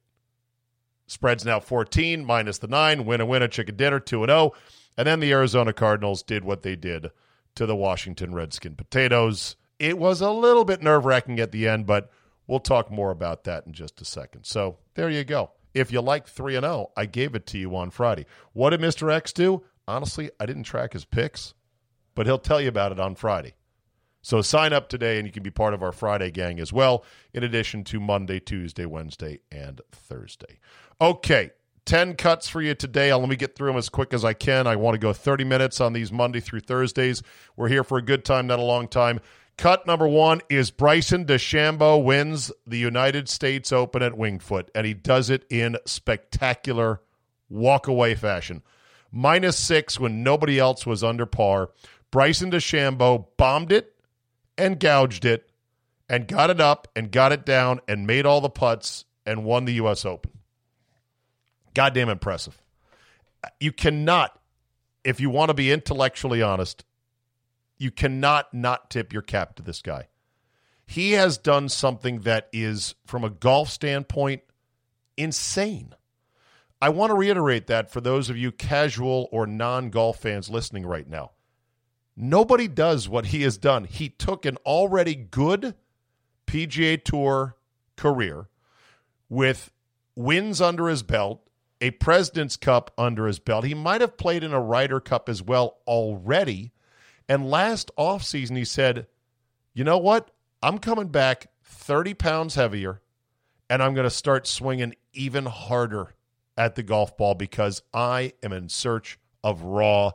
Spread's 1.08 1.46
now 1.46 1.60
14 1.60 2.26
minus 2.26 2.58
the 2.58 2.68
nine. 2.68 3.06
Win 3.06 3.22
a 3.22 3.26
win 3.26 3.42
a 3.42 3.48
chicken 3.48 3.76
dinner, 3.76 4.00
2 4.00 4.24
and 4.24 4.30
0. 4.30 4.52
And 4.98 5.08
then 5.08 5.20
the 5.20 5.32
Arizona 5.32 5.74
Cardinals 5.74 6.24
did 6.24 6.44
what 6.44 6.64
they 6.64 6.76
did 6.76 7.12
to 7.56 7.66
the 7.66 7.76
Washington 7.76 8.34
Redskin 8.34 8.76
Potatoes. 8.76 9.56
It 9.80 9.98
was 9.98 10.22
a 10.22 10.32
little 10.32 10.66
bit 10.66 10.82
nerve 10.82 11.06
wracking 11.06 11.40
at 11.40 11.52
the 11.52 11.68
end, 11.68 11.86
but 11.86 12.10
we'll 12.48 12.60
talk 12.60 12.92
more 12.92 13.12
about 13.12 13.44
that 13.46 13.66
in 13.68 13.74
just 13.74 14.02
a 14.02 14.06
second. 14.06 14.46
So 14.46 14.78
there 14.96 15.10
you 15.10 15.24
go. 15.24 15.52
If 15.74 15.92
you 15.92 16.02
like 16.02 16.28
3 16.28 16.56
and 16.56 16.64
0, 16.64 16.92
I 16.98 17.06
gave 17.06 17.36
it 17.36 17.46
to 17.48 17.58
you 17.58 17.76
on 17.76 17.92
Friday. 17.92 18.26
What 18.54 18.72
did 18.72 18.82
Mr. 18.82 19.14
X 19.14 19.32
do? 19.32 19.64
Honestly, 19.88 20.30
I 20.40 20.46
didn't 20.46 20.64
track 20.64 20.94
his 20.94 21.06
picks, 21.06 21.54
but 22.16 22.26
he'll 22.26 22.38
tell 22.38 22.60
you 22.60 22.68
about 22.68 22.92
it 22.92 23.00
on 23.00 23.16
Friday. 23.16 23.56
So 24.22 24.42
sign 24.42 24.74
up 24.74 24.90
today 24.90 25.18
and 25.18 25.26
you 25.26 25.32
can 25.32 25.44
be 25.44 25.52
part 25.52 25.74
of 25.74 25.82
our 25.82 25.94
Friday 25.94 26.32
gang 26.32 26.60
as 26.60 26.74
well, 26.74 27.06
in 27.34 27.44
addition 27.44 27.84
to 27.86 28.00
Monday, 28.00 28.40
Tuesday, 28.40 28.86
Wednesday, 28.86 29.40
and 29.52 29.80
Thursday. 29.92 30.60
Okay, 31.00 31.52
10 31.86 32.16
cuts 32.16 32.50
for 32.50 32.62
you 32.62 32.76
today. 32.76 33.10
I'll 33.10 33.20
let 33.20 33.30
me 33.30 33.38
get 33.38 33.56
through 33.56 33.70
them 33.70 33.78
as 33.78 33.88
quick 33.88 34.14
as 34.14 34.26
I 34.26 34.34
can. 34.34 34.68
I 34.68 34.76
want 34.76 34.96
to 34.96 35.00
go 35.00 35.14
30 35.14 35.46
minutes 35.46 35.80
on 35.80 35.94
these 35.94 36.12
Monday 36.12 36.42
through 36.42 36.60
Thursdays. 36.60 37.24
We're 37.56 37.70
here 37.70 37.86
for 37.86 37.98
a 37.98 38.02
good 38.02 38.26
time, 38.26 38.48
not 38.48 38.60
a 38.60 38.64
long 38.64 38.90
time. 38.90 39.22
Cut 39.58 39.88
number 39.88 40.08
one 40.08 40.42
is 40.50 40.70
Bryson 40.70 41.26
DeChambeau 41.26 42.04
wins 42.04 42.52
the 42.68 42.78
United 42.78 43.30
States 43.30 43.72
Open 43.72 44.04
at 44.04 44.18
Winged 44.18 44.44
Foot, 44.44 44.70
and 44.76 44.86
he 44.86 44.94
does 44.94 45.30
it 45.30 45.46
in 45.50 45.78
spectacular 45.86 47.02
walk-away 47.50 48.14
fashion. 48.14 48.62
Minus 49.12 49.58
six 49.58 50.00
when 50.00 50.24
nobody 50.24 50.60
else 50.60 50.86
was 50.86 51.04
under 51.04 51.26
par. 51.26 51.72
Bryson 52.12 52.52
DeChambeau 52.52 53.28
bombed 53.38 53.72
it 53.72 53.94
and 54.58 54.80
gouged 54.80 55.26
it 55.26 55.50
and 56.10 56.28
got 56.28 56.50
it 56.50 56.62
up 56.62 56.88
and 56.96 57.12
got 57.12 57.32
it 57.32 57.46
down 57.46 57.82
and 57.88 58.08
made 58.08 58.26
all 58.26 58.42
the 58.42 58.50
putts 58.50 59.06
and 59.26 59.44
won 59.44 59.66
the 59.66 59.74
U.S. 59.74 60.06
Open 60.06 60.32
goddamn 61.78 62.10
impressive. 62.10 62.60
You 63.60 63.72
cannot, 63.72 64.42
if 65.04 65.20
you 65.20 65.30
want 65.30 65.50
to 65.50 65.54
be 65.54 65.72
intellectually 65.72 66.42
honest, 66.42 66.84
you 67.78 67.92
cannot 67.92 68.52
not 68.52 68.90
tip 68.90 69.14
your 69.14 69.22
cap 69.22 69.56
to 69.58 69.62
this 69.62 69.84
guy. 69.84 70.08
He 70.88 71.12
has 71.12 71.38
done 71.38 71.70
something 71.70 72.22
that 72.22 72.50
is, 72.52 72.96
from 73.06 73.24
a 73.24 73.30
golf 73.30 73.70
standpoint, 73.70 74.42
insane. 75.18 75.94
I 76.82 76.90
want 76.90 77.10
to 77.10 77.16
reiterate 77.16 77.68
that 77.68 77.92
for 77.92 78.02
those 78.02 78.30
of 78.30 78.38
you 78.38 78.52
casual 78.52 79.30
or 79.32 79.48
non 79.48 79.90
golf 79.90 80.20
fans 80.20 80.50
listening 80.50 80.86
right 80.86 81.08
now. 81.08 81.32
Nobody 82.16 82.68
does 82.68 83.08
what 83.08 83.28
he 83.28 83.44
has 83.44 83.58
done. 83.58 83.84
He 83.86 84.10
took 84.10 84.46
an 84.46 84.58
already 84.58 85.16
good 85.16 85.76
PGA 86.46 87.04
Tour 87.04 87.56
career 87.96 88.50
with 89.30 89.72
wins 90.16 90.62
under 90.62 90.88
his 90.88 91.04
belt, 91.04 91.48
a 91.82 91.92
President's 91.92 92.58
Cup 92.58 92.92
under 92.98 93.28
his 93.28 93.40
belt. 93.40 93.66
He 93.66 93.76
might 93.76 94.02
have 94.02 94.18
played 94.18 94.44
in 94.44 94.54
a 94.54 94.62
Ryder 94.62 95.00
Cup 95.00 95.30
as 95.30 95.44
well 95.44 95.78
already. 95.86 96.72
And 97.30 97.50
last 97.50 97.92
offseason, 97.98 98.58
he 98.58 98.66
said, 98.66 99.08
you 99.74 99.84
know 99.84 99.98
what? 99.98 100.32
I'm 100.64 100.80
coming 100.80 101.10
back 101.10 101.48
30 101.64 102.16
pounds 102.16 102.56
heavier, 102.56 103.02
and 103.70 103.84
I'm 103.84 103.94
going 103.94 104.06
to 104.06 104.10
start 104.10 104.48
swinging 104.48 104.96
even 105.14 105.46
harder 105.46 106.16
at 106.58 106.76
the 106.76 106.84
golf 106.84 107.16
ball 107.18 107.36
because 107.36 107.82
I 107.94 108.34
am 108.42 108.52
in 108.52 108.70
search 108.70 109.20
of 109.44 109.62
raw 109.62 110.12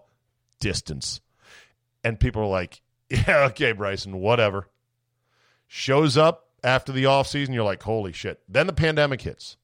distance. 0.60 1.20
And 2.04 2.18
people 2.18 2.42
are 2.42 2.46
like, 2.46 2.82
yeah, 3.10 3.46
okay, 3.50 3.72
Bryson, 3.72 4.20
whatever. 4.20 4.68
Shows 5.68 6.16
up 6.16 6.48
after 6.64 6.92
the 6.92 7.04
offseason, 7.04 7.54
you're 7.54 7.64
like, 7.64 7.82
holy 7.82 8.12
shit. 8.12 8.40
Then 8.48 8.66
the 8.66 8.72
pandemic 8.72 9.22
hits 9.22 9.56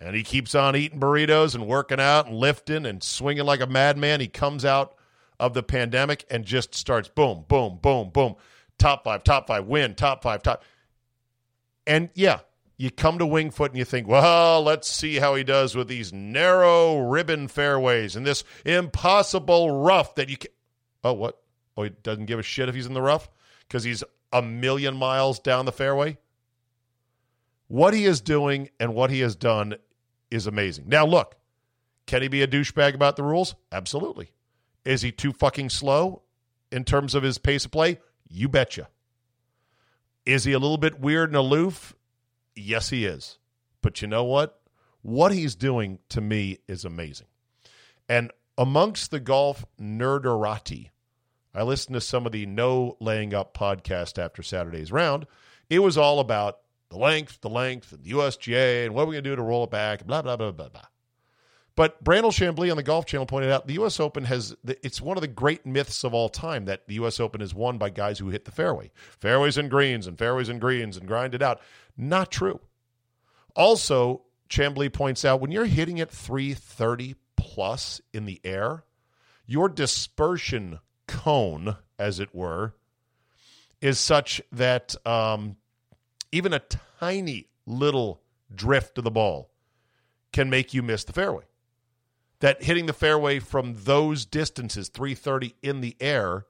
and 0.00 0.14
he 0.14 0.22
keeps 0.22 0.54
on 0.54 0.76
eating 0.76 1.00
burritos 1.00 1.54
and 1.54 1.66
working 1.66 2.00
out 2.00 2.26
and 2.26 2.36
lifting 2.36 2.86
and 2.86 3.02
swinging 3.02 3.44
like 3.44 3.60
a 3.60 3.66
madman. 3.66 4.20
He 4.20 4.28
comes 4.28 4.64
out 4.64 4.94
of 5.40 5.54
the 5.54 5.62
pandemic 5.62 6.24
and 6.30 6.44
just 6.44 6.74
starts 6.74 7.08
boom, 7.08 7.44
boom, 7.48 7.78
boom, 7.80 8.10
boom. 8.10 8.36
Top 8.78 9.04
five, 9.04 9.24
top 9.24 9.48
five, 9.48 9.66
win, 9.66 9.94
top 9.94 10.22
five, 10.22 10.42
top. 10.42 10.62
And 11.86 12.10
yeah, 12.14 12.40
you 12.78 12.92
come 12.92 13.18
to 13.18 13.26
Winged 13.26 13.54
Foot 13.54 13.72
and 13.72 13.78
you 13.78 13.84
think, 13.84 14.06
well, 14.06 14.62
let's 14.62 14.88
see 14.88 15.16
how 15.16 15.34
he 15.34 15.42
does 15.42 15.74
with 15.74 15.88
these 15.88 16.12
narrow 16.12 17.00
ribbon 17.00 17.48
fairways 17.48 18.14
and 18.14 18.24
this 18.24 18.44
impossible 18.64 19.82
rough 19.82 20.14
that 20.14 20.30
you 20.30 20.36
can. 20.36 20.52
Oh, 21.02 21.12
what? 21.12 21.38
Oh, 21.76 21.82
he 21.82 21.90
doesn't 21.90 22.26
give 22.26 22.38
a 22.38 22.42
shit 22.42 22.68
if 22.68 22.74
he's 22.74 22.86
in 22.86 22.94
the 22.94 23.02
rough 23.02 23.28
because 23.66 23.84
he's 23.84 24.04
a 24.32 24.42
million 24.42 24.96
miles 24.96 25.40
down 25.40 25.64
the 25.64 25.72
fairway? 25.72 26.18
What 27.66 27.94
he 27.94 28.04
is 28.04 28.20
doing 28.20 28.70
and 28.78 28.94
what 28.94 29.10
he 29.10 29.20
has 29.20 29.36
done 29.36 29.74
is 30.30 30.46
amazing. 30.46 30.88
Now, 30.88 31.04
look, 31.04 31.34
can 32.06 32.22
he 32.22 32.28
be 32.28 32.42
a 32.42 32.48
douchebag 32.48 32.94
about 32.94 33.16
the 33.16 33.24
rules? 33.24 33.56
Absolutely. 33.72 34.30
Is 34.84 35.02
he 35.02 35.12
too 35.12 35.32
fucking 35.32 35.70
slow 35.70 36.22
in 36.70 36.84
terms 36.84 37.14
of 37.14 37.22
his 37.22 37.38
pace 37.38 37.64
of 37.64 37.72
play? 37.72 37.98
You 38.28 38.48
betcha. 38.48 38.88
Is 40.24 40.44
he 40.44 40.52
a 40.52 40.58
little 40.58 40.78
bit 40.78 41.00
weird 41.00 41.30
and 41.30 41.36
aloof? 41.36 41.94
Yes, 42.58 42.90
he 42.90 43.04
is. 43.04 43.38
But 43.82 44.02
you 44.02 44.08
know 44.08 44.24
what? 44.24 44.60
What 45.02 45.32
he's 45.32 45.54
doing 45.54 46.00
to 46.10 46.20
me 46.20 46.58
is 46.66 46.84
amazing. 46.84 47.28
And 48.08 48.32
amongst 48.56 49.10
the 49.10 49.20
golf 49.20 49.64
nerderati, 49.80 50.90
I 51.54 51.62
listened 51.62 51.94
to 51.94 52.00
some 52.00 52.26
of 52.26 52.32
the 52.32 52.46
No 52.46 52.96
Laying 53.00 53.34
Up 53.34 53.56
podcast 53.56 54.22
after 54.22 54.42
Saturday's 54.42 54.92
round. 54.92 55.26
It 55.70 55.80
was 55.80 55.96
all 55.96 56.20
about 56.20 56.58
the 56.90 56.98
length, 56.98 57.40
the 57.40 57.50
length, 57.50 57.92
and 57.92 58.02
the 58.02 58.10
USGA, 58.10 58.86
and 58.86 58.94
what 58.94 59.02
are 59.02 59.06
we 59.06 59.14
going 59.14 59.24
to 59.24 59.30
do 59.30 59.36
to 59.36 59.42
roll 59.42 59.64
it 59.64 59.70
back, 59.70 60.06
blah, 60.06 60.22
blah, 60.22 60.36
blah, 60.36 60.52
blah, 60.52 60.68
blah. 60.68 60.86
But 61.78 62.02
Brandel 62.02 62.32
Chamblee 62.32 62.72
on 62.72 62.76
the 62.76 62.82
Golf 62.82 63.06
Channel 63.06 63.26
pointed 63.26 63.52
out 63.52 63.68
the 63.68 63.74
U.S. 63.74 64.00
Open 64.00 64.24
has 64.24 64.56
it's 64.64 65.00
one 65.00 65.16
of 65.16 65.20
the 65.20 65.28
great 65.28 65.64
myths 65.64 66.02
of 66.02 66.12
all 66.12 66.28
time 66.28 66.64
that 66.64 66.88
the 66.88 66.94
U.S. 66.94 67.20
Open 67.20 67.40
is 67.40 67.54
won 67.54 67.78
by 67.78 67.88
guys 67.88 68.18
who 68.18 68.30
hit 68.30 68.46
the 68.46 68.50
fairway, 68.50 68.90
fairways 69.20 69.56
and 69.56 69.70
greens 69.70 70.08
and 70.08 70.18
fairways 70.18 70.48
and 70.48 70.60
greens 70.60 70.96
and 70.96 71.06
grind 71.06 71.36
it 71.36 71.42
out. 71.42 71.60
Not 71.96 72.32
true. 72.32 72.58
Also, 73.54 74.22
Chamblee 74.50 74.92
points 74.92 75.24
out 75.24 75.40
when 75.40 75.52
you're 75.52 75.66
hitting 75.66 75.98
it 75.98 76.10
330 76.10 77.14
plus 77.36 78.00
in 78.12 78.24
the 78.24 78.40
air, 78.42 78.82
your 79.46 79.68
dispersion 79.68 80.80
cone, 81.06 81.76
as 81.96 82.18
it 82.18 82.34
were, 82.34 82.74
is 83.80 84.00
such 84.00 84.42
that 84.50 84.96
um, 85.06 85.54
even 86.32 86.52
a 86.52 86.62
tiny 86.98 87.46
little 87.66 88.20
drift 88.52 88.98
of 88.98 89.04
the 89.04 89.12
ball 89.12 89.52
can 90.32 90.50
make 90.50 90.74
you 90.74 90.82
miss 90.82 91.04
the 91.04 91.12
fairway. 91.12 91.44
That 92.40 92.62
hitting 92.62 92.86
the 92.86 92.92
fairway 92.92 93.40
from 93.40 93.74
those 93.78 94.24
distances, 94.24 94.88
330 94.88 95.56
in 95.62 95.80
the 95.80 95.96
air, 96.00 96.46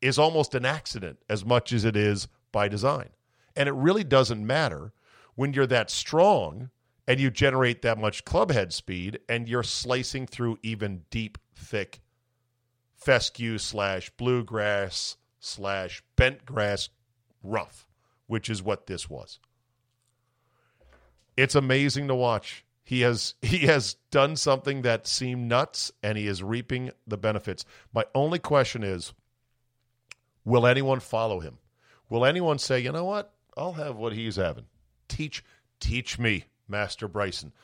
is 0.00 0.18
almost 0.18 0.54
an 0.54 0.64
accident 0.64 1.18
as 1.28 1.44
much 1.44 1.72
as 1.72 1.84
it 1.84 1.96
is 1.96 2.26
by 2.50 2.68
design. 2.68 3.10
And 3.54 3.68
it 3.68 3.72
really 3.72 4.04
doesn't 4.04 4.44
matter 4.44 4.92
when 5.34 5.52
you're 5.52 5.66
that 5.66 5.90
strong 5.90 6.70
and 7.06 7.20
you 7.20 7.30
generate 7.30 7.82
that 7.82 7.98
much 7.98 8.24
club 8.24 8.50
head 8.50 8.72
speed 8.72 9.20
and 9.28 9.48
you're 9.48 9.62
slicing 9.62 10.26
through 10.26 10.58
even 10.62 11.02
deep, 11.10 11.38
thick 11.54 12.00
fescue 12.94 13.58
slash 13.58 14.10
bluegrass 14.10 15.16
slash 15.40 16.02
bent 16.16 16.44
grass 16.44 16.88
rough, 17.42 17.86
which 18.26 18.48
is 18.48 18.62
what 18.62 18.86
this 18.86 19.10
was. 19.10 19.40
It's 21.36 21.54
amazing 21.54 22.08
to 22.08 22.14
watch. 22.14 22.64
He 22.92 23.00
has 23.00 23.36
he 23.40 23.60
has 23.60 23.94
done 24.10 24.36
something 24.36 24.82
that 24.82 25.06
seemed 25.06 25.48
nuts 25.48 25.90
and 26.02 26.18
he 26.18 26.26
is 26.26 26.42
reaping 26.42 26.90
the 27.06 27.16
benefits. 27.16 27.64
My 27.94 28.04
only 28.14 28.38
question 28.38 28.82
is 28.84 29.14
will 30.44 30.66
anyone 30.66 31.00
follow 31.00 31.40
him? 31.40 31.56
Will 32.10 32.26
anyone 32.26 32.58
say, 32.58 32.80
"You 32.80 32.92
know 32.92 33.06
what? 33.06 33.32
I'll 33.56 33.72
have 33.72 33.96
what 33.96 34.12
he's 34.12 34.36
having." 34.36 34.66
Teach 35.08 35.42
teach 35.80 36.18
me, 36.18 36.44
Master 36.68 37.08
Bryson. 37.08 37.54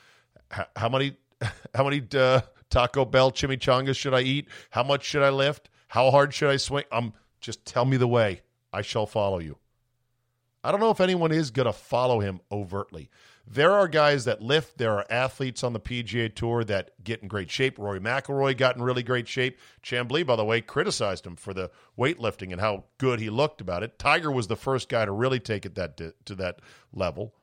How, 0.74 0.88
many 0.88 1.18
how 1.74 1.84
many 1.84 2.02
uh, 2.14 2.40
Taco 2.70 3.04
Bell 3.04 3.30
chimichangas 3.30 3.98
should 3.98 4.14
I 4.14 4.22
eat? 4.22 4.48
How 4.70 4.82
much 4.82 5.04
should 5.04 5.22
I 5.22 5.28
lift? 5.28 5.68
How 5.88 6.10
hard 6.10 6.32
should 6.32 6.48
I 6.48 6.56
swing? 6.56 6.84
Um 6.90 7.12
just 7.42 7.66
tell 7.66 7.84
me 7.84 7.98
the 7.98 8.08
way. 8.08 8.40
I 8.72 8.80
shall 8.80 9.04
follow 9.04 9.40
you. 9.40 9.58
I 10.64 10.70
don't 10.70 10.80
know 10.80 10.90
if 10.90 11.02
anyone 11.02 11.32
is 11.32 11.50
going 11.50 11.66
to 11.66 11.72
follow 11.72 12.20
him 12.20 12.40
overtly. 12.50 13.10
There 13.50 13.72
are 13.72 13.88
guys 13.88 14.26
that 14.26 14.42
lift. 14.42 14.76
There 14.76 14.92
are 14.92 15.06
athletes 15.08 15.64
on 15.64 15.72
the 15.72 15.80
PGA 15.80 16.34
Tour 16.34 16.64
that 16.64 16.90
get 17.02 17.22
in 17.22 17.28
great 17.28 17.50
shape. 17.50 17.78
Rory 17.78 17.98
McIlroy 17.98 18.54
got 18.54 18.76
in 18.76 18.82
really 18.82 19.02
great 19.02 19.26
shape. 19.26 19.58
Chamblee, 19.82 20.26
by 20.26 20.36
the 20.36 20.44
way, 20.44 20.60
criticized 20.60 21.26
him 21.26 21.34
for 21.34 21.54
the 21.54 21.70
weightlifting 21.98 22.52
and 22.52 22.60
how 22.60 22.84
good 22.98 23.20
he 23.20 23.30
looked 23.30 23.62
about 23.62 23.82
it. 23.82 23.98
Tiger 23.98 24.30
was 24.30 24.48
the 24.48 24.56
first 24.56 24.90
guy 24.90 25.06
to 25.06 25.12
really 25.12 25.40
take 25.40 25.64
it 25.64 25.76
that 25.76 25.96
to, 25.96 26.34
that 26.34 26.60
level. 26.92 27.34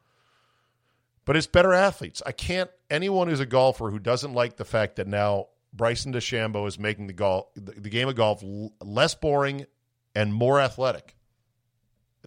But 1.25 1.37
it's 1.37 1.47
better 1.47 1.73
athletes. 1.73 2.21
I 2.23 2.33
can't. 2.33 2.69
Anyone 2.91 3.27
who's 3.27 3.39
a 3.39 3.47
golfer 3.47 3.89
who 3.89 3.97
doesn't 3.97 4.33
like 4.33 4.57
the 4.57 4.65
fact 4.65 4.97
that 4.97 5.07
now 5.07 5.47
Bryson 5.73 6.13
DeChambeau 6.13 6.67
is 6.67 6.77
making 6.77 7.07
the 7.07 7.13
golf 7.13 7.47
the 7.55 7.89
game 7.89 8.07
of 8.07 8.15
golf 8.15 8.43
l- 8.43 8.71
less 8.79 9.15
boring 9.15 9.65
and 10.13 10.31
more 10.31 10.59
athletic. 10.61 11.15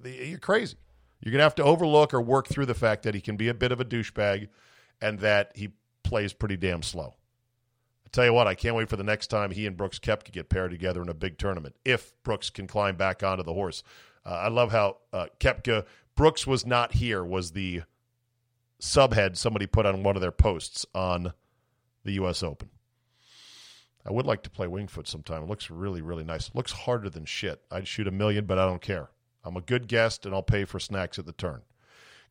You're 0.05 0.39
crazy. 0.39 0.77
You're 1.21 1.33
going 1.33 1.41
to 1.41 1.45
have 1.45 1.55
to 1.57 1.65
overlook 1.65 2.15
or 2.15 2.21
work 2.21 2.47
through 2.49 2.67
the 2.67 2.75
fact 2.75 3.03
that 3.03 3.15
he 3.15 3.21
can 3.21 3.37
be 3.37 3.49
a 3.49 3.55
bit 3.55 3.73
of 3.73 3.81
a 3.81 3.85
douchebag 3.85 4.49
and 5.01 5.19
that 5.21 5.53
he 5.55 5.71
plays 6.05 6.33
pretty 6.33 6.57
damn 6.57 6.83
slow. 6.83 7.15
I 8.07 8.09
tell 8.11 8.25
you 8.25 8.33
what, 8.33 8.47
I 8.47 8.55
can't 8.55 8.77
wait 8.77 8.89
for 8.89 8.97
the 8.97 9.05
next 9.05 9.27
time 9.27 9.51
he 9.51 9.67
and 9.67 9.77
Brooks 9.77 9.99
Koepka 9.99 10.33
get 10.33 10.49
paired 10.49 10.71
together 10.71 11.03
in 11.03 11.09
a 11.09 11.15
big 11.15 11.39
tournament. 11.39 11.77
If 11.85 12.13
Brooks 12.23 12.51
can 12.51 12.67
climb 12.67 12.97
back 12.97 13.23
onto 13.23 13.43
the 13.43 13.53
horse, 13.53 13.83
uh, 14.25 14.31
I 14.31 14.49
love 14.49 14.73
how 14.73 14.99
uh, 15.13 15.27
Koepka 15.41 15.85
Brooks 16.15 16.47
was 16.47 16.65
not 16.65 16.95
here. 16.95 17.23
Was 17.25 17.53
the 17.53 17.83
subhead 18.81 19.37
somebody 19.37 19.67
put 19.67 19.87
on 19.87 20.03
one 20.03 20.17
of 20.17 20.23
their 20.23 20.33
posts 20.33 20.87
on 20.95 21.33
the 22.05 22.13
U.S. 22.13 22.43
Open. 22.43 22.71
I 24.07 24.13
would 24.13 24.27
like 24.27 24.43
to 24.45 24.51
play 24.51 24.67
Winged 24.67 24.91
Foot 24.91 25.09
sometime. 25.09 25.43
It 25.43 25.49
looks 25.49 25.71
really, 25.71 26.01
really 26.01 26.25
nice. 26.25 26.49
It 26.49 26.55
looks 26.55 26.73
harder 26.73 27.11
than 27.11 27.25
shit. 27.25 27.61
I'd 27.71 27.87
shoot 27.87 28.09
a 28.09 28.13
million, 28.13 28.47
but 28.47 28.59
I 28.59 28.65
don't 28.65 28.81
care. 28.81 29.11
I'm 29.49 29.57
a 29.57 29.63
good 29.63 29.89
guest, 29.89 30.25
and 30.25 30.35
I'll 30.35 30.43
pay 30.43 30.65
for 30.65 30.79
snacks 30.79 31.19
at 31.19 31.27
the 31.27 31.33
turn. 31.33 31.63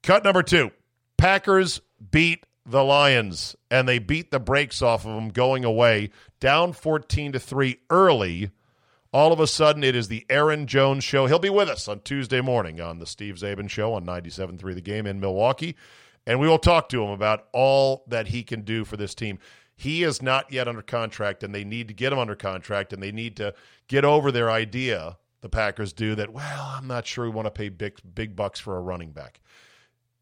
Cut 0.03 0.23
number 0.23 0.43
two 0.43 0.71
Packers 1.17 1.81
beat 2.11 2.45
the 2.65 2.83
Lions, 2.83 3.55
and 3.71 3.87
they 3.87 3.99
beat 3.99 4.29
the 4.29 4.39
brakes 4.39 4.81
off 4.81 5.05
of 5.05 5.15
them 5.15 5.29
going 5.29 5.65
away, 5.65 6.11
down 6.39 6.73
14 6.73 7.31
to 7.31 7.39
3 7.39 7.79
early. 7.89 8.51
All 9.13 9.31
of 9.33 9.39
a 9.39 9.47
sudden, 9.47 9.83
it 9.83 9.95
is 9.95 10.09
the 10.09 10.25
Aaron 10.29 10.67
Jones 10.67 11.03
show. 11.03 11.25
He'll 11.25 11.39
be 11.39 11.49
with 11.49 11.69
us 11.69 11.87
on 11.87 12.01
Tuesday 12.01 12.41
morning 12.41 12.79
on 12.81 12.99
the 12.99 13.05
Steve 13.05 13.35
Czaban 13.35 13.69
show 13.69 13.93
on 13.93 14.05
97.3 14.05 14.75
The 14.75 14.81
Game 14.81 15.07
in 15.07 15.19
Milwaukee. 15.19 15.75
And 16.27 16.41
we 16.41 16.47
will 16.47 16.59
talk 16.59 16.89
to 16.89 17.01
him 17.01 17.09
about 17.09 17.47
all 17.53 18.03
that 18.07 18.27
he 18.27 18.43
can 18.43 18.61
do 18.61 18.83
for 18.83 18.97
this 18.97 19.15
team. 19.15 19.39
He 19.77 20.03
is 20.03 20.21
not 20.21 20.51
yet 20.51 20.67
under 20.67 20.81
contract, 20.81 21.41
and 21.41 21.55
they 21.55 21.63
need 21.63 21.87
to 21.87 21.93
get 21.93 22.11
him 22.11 22.19
under 22.19 22.35
contract, 22.35 22.91
and 22.91 23.01
they 23.01 23.13
need 23.13 23.37
to 23.37 23.53
get 23.87 24.03
over 24.03 24.31
their 24.31 24.51
idea 24.51 25.17
the 25.41 25.49
Packers 25.49 25.93
do 25.93 26.15
that, 26.15 26.33
well, 26.33 26.73
I'm 26.75 26.87
not 26.87 27.05
sure 27.05 27.25
we 27.25 27.31
want 27.31 27.45
to 27.45 27.51
pay 27.51 27.69
big, 27.69 27.99
big 28.15 28.35
bucks 28.35 28.59
for 28.59 28.77
a 28.77 28.81
running 28.81 29.11
back. 29.11 29.39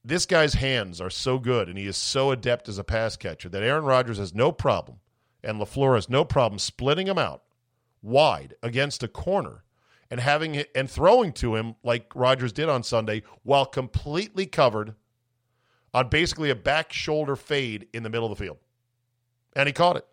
This 0.04 0.26
guy's 0.26 0.54
hands 0.54 1.02
are 1.02 1.10
so 1.10 1.40
good 1.40 1.68
and 1.68 1.78
he 1.78 1.88
is 1.88 1.98
so 1.98 2.32
adept 2.32 2.70
as 2.70 2.78
a 2.78 2.84
pass 2.84 3.18
catcher 3.18 3.50
that 3.50 3.64
Aaron 3.64 3.86
Rodgers 3.86 4.20
has 4.20 4.36
no 4.36 4.52
problem 4.52 5.00
and 5.44 5.60
LaFleur 5.60 5.96
has 5.96 6.10
no 6.10 6.24
problem 6.24 6.60
splitting 6.60 7.08
him 7.08 7.18
out 7.18 7.44
wide 8.02 8.54
against 8.62 9.02
a 9.02 9.08
corner 9.08 9.64
and 10.12 10.20
having 10.20 10.56
it 10.56 10.70
and 10.76 10.90
throwing 10.90 11.34
to 11.34 11.56
him 11.56 11.76
like 11.84 12.12
Rodgers 12.14 12.54
did 12.54 12.70
on 12.70 12.84
Sunday 12.84 13.24
while 13.44 13.66
completely 13.66 14.46
covered 14.46 14.94
on 15.94 16.10
basically 16.10 16.50
a 16.50 16.56
back 16.56 16.94
shoulder 16.94 17.36
fade 17.36 17.88
in 17.94 18.04
the 18.04 18.10
middle 18.10 18.32
of 18.32 18.38
the 18.38 18.44
field. 18.44 18.58
And 19.56 19.68
he 19.68 19.74
caught 19.74 19.98
it 19.98 20.06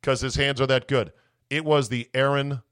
because 0.00 0.20
his 0.20 0.34
hands 0.34 0.60
are 0.60 0.66
that 0.66 0.88
good. 0.88 1.12
It 1.48 1.64
was 1.64 1.88
the 1.88 2.10
Aaron 2.12 2.62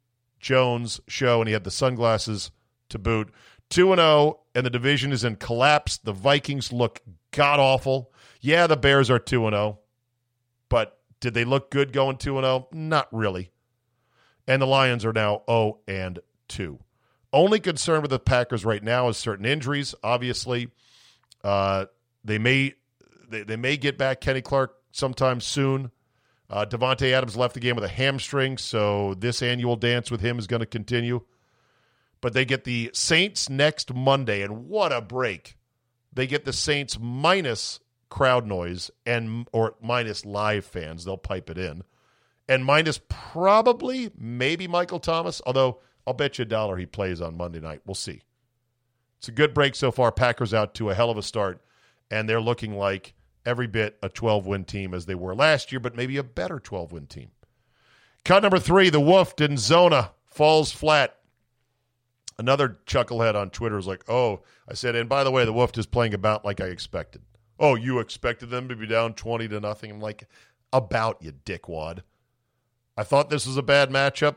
Jones 0.41 1.01
show, 1.07 1.41
and 1.41 1.49
he 1.49 1.53
had 1.53 1.65
the 1.65 1.71
sunglasses 1.71 2.51
to 2.89 2.99
boot. 2.99 3.33
2 3.71 3.95
0, 3.95 4.41
and 4.55 4.67
the 4.67 4.71
division 4.71 5.13
is 5.13 5.23
in 5.25 5.37
collapse. 5.37 5.99
The 5.99 6.13
Vikings 6.13 6.73
look 6.73 7.01
god 7.31 7.61
awful. 7.61 8.13
Yeah, 8.41 8.67
the 8.67 8.77
Bears 8.77 9.11
are 9.11 9.19
2 9.19 9.43
0, 9.43 9.79
but 10.69 10.99
did 11.21 11.35
they 11.35 11.45
look 11.45 11.71
good 11.71 11.93
going 11.93 12.17
2 12.17 12.35
0? 12.35 12.69
Not 12.73 13.09
really. 13.13 13.51
And 14.47 14.61
the 14.61 14.67
Lions 14.67 15.05
are 15.05 15.13
now 15.13 15.43
0 15.49 15.79
and 15.87 16.19
2. 16.49 16.79
Only 17.33 17.61
concern 17.61 18.03
with 18.03 18.11
the 18.11 18.19
Packers 18.19 18.65
right 18.65 18.83
now 18.83 19.09
is 19.09 19.17
certain 19.17 19.45
injuries. 19.45 19.95
Obviously, 20.03 20.69
uh, 21.45 21.87
they 22.25 22.39
may 22.39 22.75
they, 23.29 23.45
they 23.45 23.57
may 23.57 23.77
get 23.77 23.97
back 23.97 24.21
Kenny 24.21 24.43
Clark 24.43 24.75
sometime 24.91 25.41
soon. 25.41 25.93
Uh, 26.50 26.66
Davante 26.66 27.12
Adams 27.12 27.37
left 27.37 27.54
the 27.54 27.61
game 27.61 27.76
with 27.76 27.85
a 27.85 27.88
hamstring, 27.88 28.59
so 28.59 29.14
this 29.14 29.40
annual 29.40 29.76
dance 29.76 30.11
with 30.11 30.21
him 30.21 30.37
is 30.37 30.49
going 30.49 30.61
to 30.61 30.66
continue. 30.66 31.21
But 32.21 32.33
they 32.33 32.45
get 32.45 32.64
the 32.64 32.90
Saints 32.92 33.49
next 33.49 33.95
Monday, 33.95 34.42
and 34.42 34.66
what 34.66 34.92
a 34.92 35.00
break! 35.00 35.57
They 36.12 36.26
get 36.26 36.45
the 36.45 36.52
Saints 36.52 36.99
minus 37.00 37.78
crowd 38.09 38.47
noise 38.47 38.90
and 39.07 39.49
or 39.52 39.76
minus 39.80 40.26
live 40.26 40.64
fans. 40.64 41.04
They'll 41.04 41.16
pipe 41.16 41.49
it 41.50 41.57
in, 41.57 41.85
and 42.49 42.64
minus 42.64 43.00
probably 43.09 44.11
maybe 44.19 44.66
Michael 44.66 44.99
Thomas. 44.99 45.40
Although 45.47 45.78
I'll 46.04 46.14
bet 46.14 46.38
you 46.38 46.42
a 46.42 46.47
dollar 46.47 46.76
he 46.76 46.87
plays 46.87 47.21
on 47.21 47.37
Monday 47.37 47.61
night. 47.61 47.83
We'll 47.87 47.95
see. 47.95 48.23
It's 49.19 49.28
a 49.28 49.33
good 49.33 49.54
break 49.54 49.76
so 49.76 49.92
far. 49.92 50.11
Packers 50.11 50.52
out 50.52 50.75
to 50.75 50.90
a 50.90 50.95
hell 50.95 51.11
of 51.11 51.16
a 51.16 51.23
start, 51.23 51.62
and 52.11 52.28
they're 52.28 52.40
looking 52.40 52.76
like 52.76 53.14
every 53.45 53.67
bit 53.67 53.99
a 54.03 54.09
12 54.09 54.47
win 54.47 54.65
team 54.65 54.95
as 54.95 55.07
they 55.07 55.15
were 55.15 55.35
last 55.35 55.73
year, 55.73 55.81
but 55.81 55.97
maybe 55.97 56.17
a 56.17 56.23
better 56.23 56.59
12 56.59 56.93
win 56.93 57.07
team. 57.07 57.31
Cut 58.25 58.43
number 58.43 58.59
three 58.59 58.91
the 58.91 59.01
Wolf 59.01 59.41
in 59.41 59.57
Zona 59.57 60.13
falls 60.27 60.73
flat. 60.73 61.17
Another 62.39 62.79
chucklehead 62.87 63.35
on 63.35 63.51
Twitter 63.51 63.79
is 63.79 63.87
like, 63.87 64.09
oh, 64.09 64.43
I 64.69 64.75
said, 64.75 64.95
and 64.95 65.09
by 65.09 65.25
the 65.25 65.31
way, 65.31 65.45
the 65.45 65.53
Wolf 65.53 65.77
is 65.77 65.87
playing 65.87 66.15
about 66.15 66.45
like 66.45 66.61
I 66.61 66.67
expected. 66.67 67.23
Oh, 67.59 67.75
you 67.75 67.99
expected 67.99 68.49
them 68.49 68.69
to 68.69 68.77
be 68.77 68.87
down 68.87 69.13
20 69.13 69.49
to 69.49 69.61
nothing? 69.61 69.91
I'm 69.91 70.01
like, 70.01 70.27
about 70.73 71.19
you, 71.21 71.33
dickwad. 71.33 72.01
I 72.97 73.03
thought 73.03 73.31
this 73.31 73.47
was 73.47 73.57
a 73.57 73.63
bad 73.63 73.91
matchup. 73.91 74.37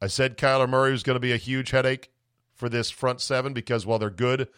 I 0.00 0.06
said 0.06 0.38
Kyler 0.38 0.68
Murray 0.68 0.92
was 0.92 1.02
going 1.02 1.16
to 1.16 1.20
be 1.20 1.32
a 1.32 1.38
huge 1.38 1.70
headache 1.70 2.10
for 2.54 2.68
this 2.68 2.90
front 2.90 3.20
seven 3.20 3.52
because 3.52 3.84
while 3.84 3.98
they're 3.98 4.10
good, 4.10 4.48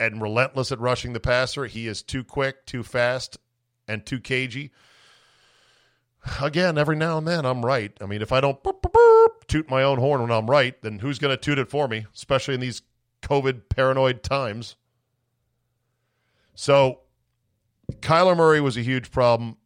and 0.00 0.22
relentless 0.22 0.72
at 0.72 0.80
rushing 0.80 1.12
the 1.12 1.20
passer. 1.20 1.66
He 1.66 1.86
is 1.86 2.02
too 2.02 2.24
quick, 2.24 2.66
too 2.66 2.82
fast, 2.82 3.38
and 3.86 4.04
too 4.04 4.20
cagey. 4.20 4.70
Again, 6.40 6.78
every 6.78 6.96
now 6.96 7.18
and 7.18 7.26
then 7.26 7.44
I'm 7.44 7.64
right. 7.64 7.92
I 8.00 8.06
mean, 8.06 8.22
if 8.22 8.32
I 8.32 8.40
don't 8.40 8.62
boop, 8.62 8.82
boop, 8.82 8.92
boop, 8.92 9.46
toot 9.46 9.70
my 9.70 9.82
own 9.82 9.98
horn 9.98 10.20
when 10.20 10.30
I'm 10.30 10.48
right, 10.48 10.80
then 10.82 10.98
who's 10.98 11.18
going 11.18 11.36
to 11.36 11.40
toot 11.40 11.58
it 11.58 11.70
for 11.70 11.88
me, 11.88 12.06
especially 12.14 12.54
in 12.54 12.60
these 12.60 12.82
COVID 13.22 13.68
paranoid 13.68 14.22
times? 14.22 14.76
So, 16.54 17.00
Kyler 18.00 18.36
Murray 18.36 18.60
was 18.60 18.76
a 18.76 18.82
huge 18.82 19.10
problem. 19.10 19.56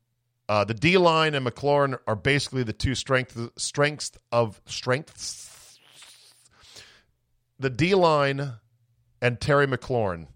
Uh, 0.49 0.65
the 0.65 0.75
D 0.75 0.99
line 0.99 1.35
and 1.35 1.47
McLaurin 1.47 1.99
are 2.07 2.17
basically 2.17 2.63
the 2.63 2.73
two 2.73 2.95
strength, 2.95 3.39
strengths 3.57 4.13
of 4.31 4.61
strengths. 4.67 5.79
The 7.59 7.71
D 7.71 7.95
line 7.95 8.53
and 9.23 9.41
Terry 9.41 9.67
McLaurin 9.67 10.27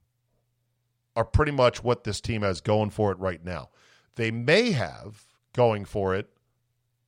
are 1.16 1.24
pretty 1.24 1.52
much 1.52 1.82
what 1.82 2.04
this 2.04 2.20
team 2.20 2.42
has 2.42 2.60
going 2.60 2.90
for 2.90 3.10
it 3.10 3.18
right 3.18 3.44
now. 3.44 3.70
They 4.14 4.30
may 4.30 4.70
have 4.70 5.24
going 5.52 5.84
for 5.84 6.14
it 6.14 6.30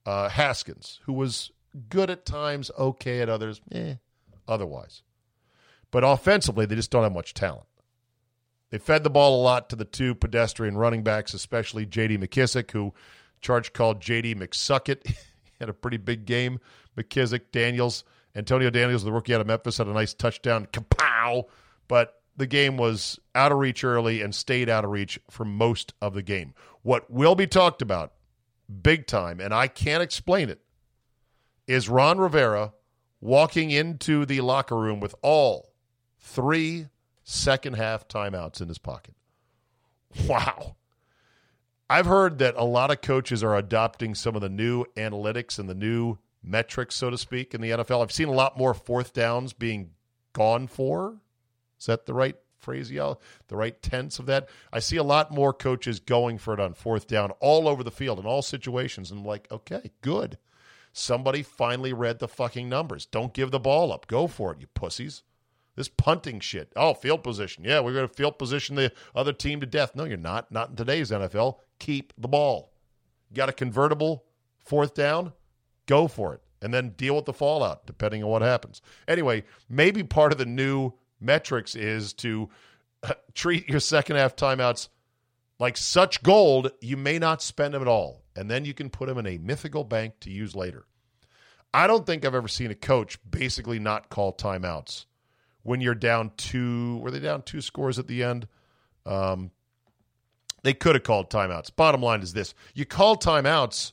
uh, 0.04 0.28
Haskins, 0.28 1.00
who 1.04 1.12
was 1.12 1.52
good 1.88 2.11
at 2.11 2.26
times, 2.26 2.70
okay 2.78 3.20
at 3.20 3.28
others, 3.28 3.61
eh, 3.73 3.94
otherwise. 4.49 5.02
But 5.90 6.02
offensively, 6.04 6.66
they 6.66 6.75
just 6.75 6.90
don't 6.90 7.04
have 7.04 7.12
much 7.12 7.32
talent. 7.32 7.66
They 8.70 8.78
fed 8.78 9.04
the 9.04 9.11
ball 9.11 9.40
a 9.40 9.42
lot 9.42 9.70
to 9.70 9.76
the 9.76 9.85
two 9.85 10.14
pedestrian 10.14 10.76
running 10.76 11.02
backs, 11.02 11.32
especially 11.32 11.87
J.D. 11.87 12.18
McKissick, 12.18 12.70
who 12.73 12.92
Charge 13.40 13.73
called 13.73 14.00
J.D. 14.00 14.35
McSuckett. 14.35 15.06
he 15.06 15.14
had 15.61 15.68
a 15.68 15.75
pretty 15.75 15.97
big 15.97 16.26
game. 16.26 16.58
McKissick, 16.97 17.52
Daniels, 17.52 18.04
Antonio 18.35 18.68
Daniels, 18.68 19.04
the 19.04 19.12
rookie 19.12 19.35
out 19.35 19.40
of 19.40 19.47
Memphis, 19.47 19.78
had 19.78 19.87
a 19.87 19.92
nice 19.92 20.12
touchdown. 20.12 20.66
Kapow! 20.66 21.44
But 21.88 22.14
the 22.37 22.47
game 22.47 22.76
was 22.76 23.18
out 23.35 23.50
of 23.50 23.59
reach 23.59 23.83
early 23.83 24.23
and 24.23 24.35
stayed 24.35 24.68
out 24.68 24.85
of 24.85 24.90
reach 24.90 25.18
for 25.30 25.45
most 25.45 25.92
of 26.00 26.14
the 26.14 26.23
game. 26.23 26.54
What 26.83 27.11
will 27.11 27.35
be 27.35 27.47
talked 27.47 27.83
about 27.83 28.12
big 28.83 29.07
time, 29.07 29.40
and 29.40 29.52
I 29.52 29.66
can't 29.66 30.02
explain 30.02 30.49
it, 30.49 30.61
is 31.66 31.88
Ron 31.88 32.18
Rivera 32.18 32.73
walking 33.21 33.71
into 33.71 34.25
the 34.25 34.40
locker 34.40 34.76
room 34.76 35.00
with 35.00 35.14
all 35.23 35.73
three 36.21 36.87
second 37.25 37.75
half 37.75 38.07
timeouts 38.09 38.61
in 38.61 38.68
his 38.68 38.78
pocket. 38.78 39.14
Wow. 40.26 40.76
I've 41.90 42.07
heard 42.07 42.38
that 42.38 42.54
a 42.57 42.64
lot 42.64 42.90
of 42.90 43.00
coaches 43.00 43.42
are 43.42 43.57
adopting 43.57 44.14
some 44.14 44.35
of 44.35 44.42
the 44.42 44.49
new 44.49 44.85
analytics 44.97 45.59
and 45.59 45.68
the 45.68 45.75
new 45.75 46.18
metrics, 46.42 46.95
so 46.95 47.11
to 47.11 47.18
speak, 47.18 47.54
in 47.54 47.61
the 47.61 47.71
NFL. 47.71 48.02
I've 48.02 48.12
seen 48.12 48.28
a 48.28 48.33
lot 48.33 48.59
more 48.59 48.75
fourth 48.75 49.12
downs 49.12 49.52
being 49.52 49.90
gone 50.33 50.66
for. 50.66 51.16
Is 51.78 51.87
that 51.87 52.06
the 52.06 52.14
right 52.14 52.37
phrase, 52.58 52.90
y'all? 52.90 53.20
The 53.49 53.56
right 53.56 53.80
tense 53.82 54.18
of 54.18 54.26
that? 54.26 54.49
I 54.73 54.80
see 54.80 54.97
a 54.97 55.02
lot 55.02 55.30
more 55.30 55.52
coaches 55.52 56.00
going 56.00 56.38
for 56.38 56.54
it 56.54 56.61
on 56.61 56.75
fourth 56.75 57.06
down 57.06 57.30
all 57.40 57.68
over 57.68 57.82
the 57.82 57.90
field 57.90 58.18
in 58.18 58.26
all 58.26 58.42
situations. 58.42 59.11
And 59.11 59.20
I'm 59.20 59.26
like, 59.26 59.49
okay, 59.50 59.90
good. 60.02 60.38
Somebody 60.92 61.42
finally 61.42 61.92
read 61.92 62.18
the 62.18 62.28
fucking 62.28 62.68
numbers. 62.68 63.06
Don't 63.06 63.35
give 63.35 63.50
the 63.50 63.61
ball 63.61 63.92
up. 63.92 64.06
Go 64.06 64.26
for 64.26 64.52
it, 64.52 64.61
you 64.61 64.66
pussies. 64.75 65.23
This 65.76 65.88
punting 65.88 66.40
shit. 66.40 66.73
Oh, 66.75 66.92
field 66.92 67.23
position. 67.23 67.62
Yeah, 67.62 67.78
we're 67.78 67.92
going 67.92 68.08
to 68.08 68.12
field 68.12 68.37
position 68.37 68.75
the 68.75 68.92
other 69.14 69.32
team 69.32 69.61
to 69.61 69.66
death. 69.66 69.94
No, 69.94 70.02
you're 70.02 70.16
not. 70.16 70.50
Not 70.50 70.70
in 70.70 70.76
today's 70.76 71.12
NFL. 71.12 71.58
Keep 71.78 72.14
the 72.18 72.26
ball. 72.26 72.73
You 73.30 73.37
got 73.37 73.49
a 73.49 73.52
convertible 73.52 74.25
fourth 74.64 74.94
down? 74.94 75.32
Go 75.87 76.08
for 76.08 76.35
it. 76.35 76.42
And 76.61 76.75
then 76.75 76.90
deal 76.90 77.14
with 77.14 77.26
the 77.26 77.32
fallout, 77.32 77.87
depending 77.87 78.25
on 78.25 78.30
what 78.30 78.42
happens. 78.42 78.82
Anyway, 79.06 79.44
maybe 79.68 80.02
part 80.02 80.32
of 80.32 80.38
the 80.38 80.47
new 80.47 80.94
metrics 81.20 81.75
is 81.75 82.12
to 82.14 82.48
treat 83.34 83.68
your 83.68 83.80
second 83.80 84.16
half 84.16 84.37
timeouts 84.37 84.88
like 85.58 85.76
such 85.76 86.22
gold, 86.22 86.70
you 86.80 86.96
may 86.96 87.18
not 87.18 87.42
spend 87.42 87.75
them 87.75 87.82
at 87.82 87.88
all. 87.88 88.22
And 88.37 88.50
then 88.50 88.64
you 88.64 88.75
can 88.75 88.90
put 88.90 89.08
them 89.08 89.18
in 89.18 89.26
a 89.26 89.38
mythical 89.38 89.84
bank 89.84 90.14
to 90.20 90.30
use 90.30 90.54
later. 90.54 90.87
I 91.75 91.87
don't 91.87 92.06
think 92.06 92.25
I've 92.25 92.34
ever 92.34 92.48
seen 92.48 92.70
a 92.70 92.76
coach 92.76 93.18
basically 93.28 93.78
not 93.78 94.08
call 94.08 94.32
timeouts 94.32 95.06
when 95.62 95.80
you're 95.80 95.94
down 95.94 96.30
two. 96.37 96.98
Were 96.98 97.10
they 97.10 97.18
down 97.18 97.42
two 97.42 97.60
scores 97.60 97.98
at 97.98 98.06
the 98.06 98.22
end? 98.22 98.46
Um, 99.04 99.50
they 100.62 100.72
could 100.72 100.94
have 100.94 101.04
called 101.04 101.30
timeouts. 101.30 101.75
Bottom 101.75 102.02
line 102.02 102.22
is 102.22 102.32
this: 102.32 102.54
you 102.75 102.87
call 102.87 103.16
timeouts 103.16 103.92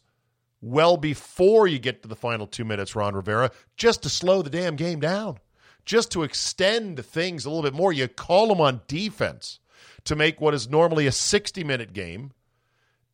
well 0.62 0.96
before 0.98 1.67
you 1.67 1.79
get 1.79 2.01
to 2.03 2.08
the 2.08 2.15
final 2.15 2.48
two 2.48 2.65
minutes, 2.65 2.96
Ron 2.96 3.15
Rivera, 3.15 3.51
just 3.75 4.03
to 4.03 4.10
slow 4.10 4.41
the 4.41 4.50
damn 4.50 4.75
game 4.75 5.00
down, 5.00 5.39
just 5.86 6.12
to 6.12 6.24
extend 6.24 7.04
things 7.06 7.46
a 7.46 7.50
little 7.50 7.63
bit 7.63 7.74
more. 7.74 7.94
You 7.94 8.08
call 8.08 8.48
them 8.48 8.62
on 8.62 8.82
defense 8.88 9.60
to 10.06 10.15
make 10.15 10.42
what 10.42 10.54
is 10.54 10.70
normally 10.70 11.08
a 11.08 11.12
60 11.12 11.63
minute 11.63 11.94
game 11.94 12.32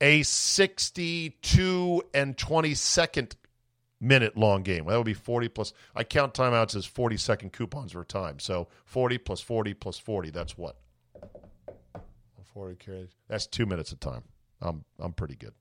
a 0.02 0.24
62 0.24 2.04
and 2.14 2.38
20 2.38 2.74
second 2.74 3.36
minute 4.02 4.36
long 4.36 4.64
game. 4.64 4.88
That 4.88 4.98
would 4.98 5.06
be 5.06 5.14
40 5.14 5.48
plus. 5.50 5.74
I 5.96 6.04
count 6.04 6.34
timeouts 6.34 6.76
as 6.76 6.88
40 6.88 7.18
second 7.18 7.54
coupons 7.54 7.92
for 7.92 8.04
time. 8.04 8.40
So 8.40 8.68
40 8.86 9.20
plus 9.20 9.40
40 9.40 9.76
plus 9.76 10.00
40. 10.00 10.32
That's 10.32 10.58
what? 10.58 10.78
40 12.54 12.76
carries. 12.76 13.12
That's 13.30 13.48
two 13.48 13.66
minutes 13.66 13.94
of 13.94 14.00
time. 14.02 14.24
I'm, 14.60 14.84
I'm 15.00 15.14
pretty 15.14 15.36
good. 15.36 15.54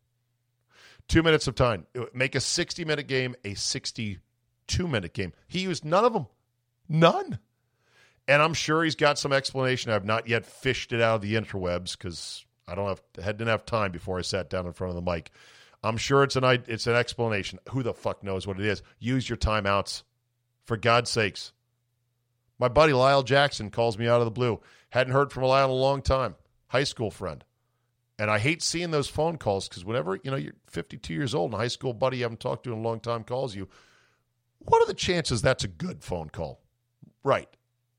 Two 1.07 1.23
minutes 1.23 1.47
of 1.47 1.55
time. 1.55 1.87
Make 2.15 2.35
a 2.35 2.41
60 2.41 2.85
minute 2.85 3.07
game 3.07 3.37
a 3.45 3.55
62 3.55 4.89
minute 4.89 5.13
game. 5.13 5.33
He 5.47 5.61
used 5.61 5.85
none 5.85 6.05
of 6.05 6.15
them. 6.15 6.27
None. 6.91 7.39
And 8.29 8.43
I'm 8.43 8.53
sure 8.53 8.85
he's 8.85 8.97
got 8.97 9.19
some 9.19 9.33
explanation. 9.33 9.91
I've 9.93 10.05
not 10.05 10.29
yet 10.29 10.45
fished 10.45 10.93
it 10.93 11.01
out 11.01 11.17
of 11.17 11.21
the 11.23 11.35
interwebs 11.35 11.93
because 11.93 12.45
I 12.69 12.75
don't 12.75 12.89
have 12.89 13.03
had 13.25 13.39
didn't 13.39 13.49
have 13.49 13.65
time 13.65 13.93
before 13.93 14.19
I 14.19 14.23
sat 14.23 14.51
down 14.51 14.67
in 14.67 14.73
front 14.73 14.97
of 14.97 15.03
the 15.03 15.11
mic. 15.11 15.31
I'm 15.83 15.97
sure 15.97 16.23
it's 16.23 16.37
an 16.37 16.45
it's 16.45 16.87
an 16.87 16.95
explanation. 16.95 17.61
Who 17.71 17.83
the 17.83 17.95
fuck 17.95 18.23
knows 18.23 18.47
what 18.47 18.61
it 18.61 18.67
is? 18.67 18.83
Use 18.99 19.29
your 19.29 19.39
timeouts, 19.39 20.03
for 20.71 20.77
God's 20.77 21.11
sakes. 21.11 21.53
My 22.59 22.69
buddy 22.69 22.93
Lyle 22.93 23.23
Jackson 23.23 23.71
calls 23.71 23.97
me 23.97 24.07
out 24.07 24.21
of 24.21 24.27
the 24.27 24.31
blue. 24.31 24.61
Hadn't 24.91 25.13
heard 25.13 25.33
from 25.33 25.45
Lyle 25.45 25.65
in 25.65 25.71
a 25.71 25.75
long 25.75 26.03
time. 26.03 26.37
High 26.69 26.85
school 26.85 27.11
friend. 27.11 27.45
And 28.19 28.31
I 28.31 28.39
hate 28.39 28.63
seeing 28.63 28.91
those 28.91 29.09
phone 29.09 29.39
calls 29.39 29.69
because 29.69 29.85
whenever 29.85 30.21
you 30.23 30.31
know 30.31 30.37
you're 30.37 30.55
52 30.69 31.15
years 31.15 31.35
old 31.35 31.53
and 31.53 31.55
a 31.55 31.63
high 31.63 31.69
school 31.69 31.93
buddy 31.93 32.19
you 32.19 32.25
haven't 32.25 32.41
talked 32.41 32.65
to 32.65 32.73
in 32.73 32.79
a 32.79 32.83
long 32.83 33.01
time 33.01 33.25
calls 33.25 33.57
you, 33.57 33.69
what 34.59 34.83
are 34.83 34.87
the 34.87 34.95
chances 34.95 35.41
that's 35.41 35.65
a 35.65 35.69
good 35.69 36.05
phone 36.05 36.29
call? 36.29 36.61
Right, 37.23 37.49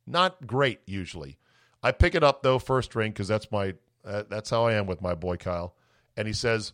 not 0.08 0.48
great 0.48 0.80
usually. 0.86 1.38
I 1.84 1.92
pick 1.92 2.16
it 2.16 2.24
up 2.24 2.44
though 2.44 2.60
first 2.60 2.96
ring 2.96 3.12
because 3.12 3.28
that's 3.28 3.52
my 3.52 3.76
uh, 4.06 4.24
that's 4.30 4.50
how 4.50 4.66
I 4.66 4.74
am 4.74 4.88
with 4.88 5.02
my 5.02 5.16
boy 5.16 5.38
Kyle. 5.38 5.76
And 6.18 6.28
he 6.28 6.34
says, 6.34 6.74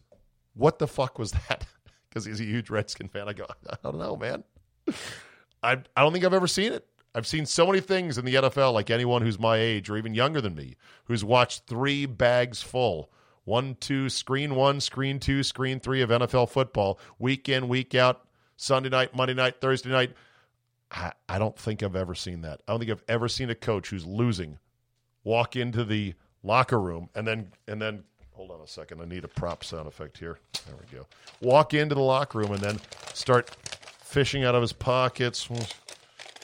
what 0.54 0.80
the 0.80 0.88
fuck 0.88 1.20
was 1.20 1.32
that? 1.32 1.66
Because 2.10 2.24
he's 2.26 2.40
a 2.40 2.46
huge 2.46 2.70
Redskin 2.70 3.10
fan. 3.10 3.28
I 3.28 3.34
go, 3.34 3.46
I 3.70 3.76
don't 3.84 4.00
know, 4.00 4.16
man. 4.16 4.44
I 5.62 5.74
I 5.96 6.02
don't 6.02 6.14
think 6.14 6.26
I've 6.26 6.34
ever 6.34 6.48
seen 6.48 6.72
it. 6.72 6.88
I've 7.14 7.28
seen 7.28 7.46
so 7.46 7.68
many 7.68 7.80
things 7.80 8.18
in 8.18 8.26
the 8.26 8.36
NFL, 8.36 8.74
like 8.74 8.90
anyone 8.90 9.22
who's 9.22 9.38
my 9.38 9.58
age 9.58 9.90
or 9.90 9.98
even 9.98 10.14
younger 10.14 10.40
than 10.40 10.56
me, 10.56 10.78
who's 11.06 11.24
watched 11.24 11.68
three 11.68 12.06
bags 12.06 12.62
full, 12.62 13.12
one, 13.44 13.76
two, 13.80 14.08
screen 14.10 14.56
one, 14.56 14.80
screen 14.80 15.20
two, 15.20 15.44
screen 15.44 15.80
three 15.80 16.02
of 16.02 16.10
NFL 16.10 16.50
football, 16.50 16.98
week 17.20 17.50
in, 17.50 17.68
week 17.68 17.94
out, 17.94 18.26
Sunday 18.56 18.90
night, 18.90 19.16
Monday 19.16 19.34
night, 19.34 19.62
Thursday 19.62 19.90
night. 19.90 20.14
I, 20.92 21.12
I 21.28 21.38
don't 21.38 21.58
think 21.58 21.84
I've 21.84 21.96
ever 21.96 22.16
seen 22.16 22.42
that. 22.42 22.62
I 22.68 22.72
don't 22.72 22.80
think 22.80 22.92
I've 22.92 23.04
ever 23.08 23.28
seen 23.28 23.50
a 23.50 23.56
coach 23.56 23.90
who's 23.90 24.06
losing 24.06 24.58
walk 25.24 25.56
into 25.56 25.84
the 25.84 26.14
locker 26.44 26.80
room 26.80 27.10
and 27.16 27.28
then 27.28 27.52
and 27.68 27.82
then 27.82 28.04
Hold 28.38 28.52
on 28.52 28.62
a 28.62 28.68
second. 28.68 29.02
I 29.02 29.06
need 29.06 29.24
a 29.24 29.28
prop 29.28 29.64
sound 29.64 29.88
effect 29.88 30.16
here. 30.20 30.38
There 30.68 30.76
we 30.76 30.96
go. 30.96 31.08
Walk 31.42 31.74
into 31.74 31.96
the 31.96 32.02
locker 32.02 32.38
room 32.38 32.52
and 32.52 32.62
then 32.62 32.80
start 33.16 33.50
fishing 34.00 34.44
out 34.44 34.54
of 34.54 34.62
his 34.62 34.74
pockets. 34.74 35.50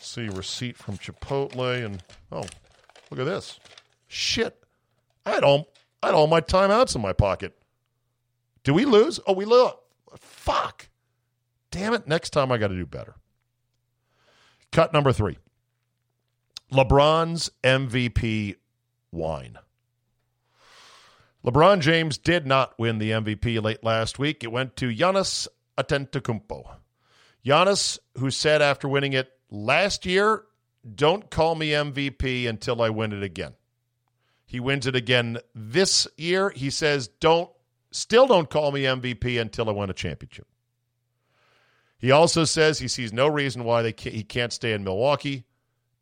See 0.01 0.27
receipt 0.29 0.75
from 0.75 0.97
Chipotle 0.97 1.85
and 1.85 2.01
oh, 2.31 2.45
look 3.11 3.19
at 3.19 3.25
this. 3.25 3.59
Shit. 4.07 4.59
I 5.23 5.33
had 5.33 5.43
all 5.43 5.69
I 6.01 6.07
had 6.07 6.15
all 6.15 6.25
my 6.25 6.41
timeouts 6.41 6.95
in 6.95 7.01
my 7.03 7.13
pocket. 7.13 7.55
Do 8.63 8.73
we 8.73 8.85
lose? 8.85 9.19
Oh, 9.27 9.33
we 9.33 9.45
lose. 9.45 9.73
Fuck. 10.17 10.89
Damn 11.69 11.93
it. 11.93 12.07
Next 12.07 12.31
time 12.31 12.51
I 12.51 12.57
got 12.57 12.69
to 12.69 12.75
do 12.75 12.87
better. 12.87 13.13
Cut 14.73 14.91
number 14.91 15.13
three. 15.13 15.37
LeBron's 16.71 17.51
MVP 17.63 18.55
whine. 19.11 19.59
LeBron 21.45 21.79
James 21.79 22.17
did 22.17 22.47
not 22.47 22.73
win 22.79 22.97
the 22.97 23.11
MVP 23.11 23.61
late 23.61 23.83
last 23.83 24.17
week. 24.17 24.43
It 24.43 24.51
went 24.51 24.75
to 24.77 24.87
Giannis 24.87 25.47
Antetokounmpo. 25.77 26.77
Giannis, 27.45 27.99
who 28.17 28.31
said 28.31 28.63
after 28.63 28.87
winning 28.87 29.13
it 29.13 29.31
last 29.51 30.07
year, 30.07 30.45
"Don't 30.95 31.29
call 31.29 31.53
me 31.53 31.69
MVP 31.69 32.47
until 32.47 32.81
I 32.81 32.89
win 32.89 33.13
it 33.13 33.21
again." 33.21 33.53
He 34.43 34.59
wins 34.59 34.87
it 34.87 34.95
again 34.95 35.37
this 35.53 36.07
year. 36.17 36.49
He 36.49 36.71
says, 36.71 37.07
"Don't 37.07 37.51
still 37.91 38.25
don't 38.25 38.49
call 38.49 38.71
me 38.71 38.87
MVP 38.87 39.37
until 39.37 39.69
I 39.69 39.73
win 39.73 39.91
a 39.91 39.93
championship." 39.93 40.47
He 42.03 42.11
also 42.11 42.43
says 42.43 42.79
he 42.79 42.89
sees 42.89 43.13
no 43.13 43.29
reason 43.29 43.63
why 43.63 43.81
they 43.81 43.93
can't, 43.93 44.13
he 44.13 44.25
can't 44.25 44.51
stay 44.51 44.73
in 44.73 44.83
Milwaukee 44.83 45.45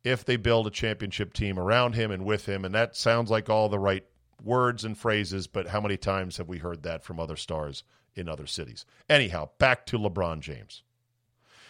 if 0.02 0.24
they 0.24 0.34
build 0.34 0.66
a 0.66 0.70
championship 0.70 1.32
team 1.32 1.60
around 1.60 1.94
him 1.94 2.10
and 2.10 2.24
with 2.24 2.44
him, 2.44 2.64
and 2.64 2.74
that 2.74 2.96
sounds 2.96 3.30
like 3.30 3.48
all 3.48 3.68
the 3.68 3.78
right 3.78 4.04
words 4.42 4.84
and 4.84 4.98
phrases, 4.98 5.46
but 5.46 5.68
how 5.68 5.80
many 5.80 5.96
times 5.96 6.38
have 6.38 6.48
we 6.48 6.58
heard 6.58 6.82
that 6.82 7.04
from 7.04 7.20
other 7.20 7.36
stars 7.36 7.84
in 8.16 8.28
other 8.28 8.48
cities? 8.48 8.84
Anyhow, 9.08 9.50
back 9.60 9.86
to 9.86 9.96
LeBron 9.96 10.40
James. 10.40 10.82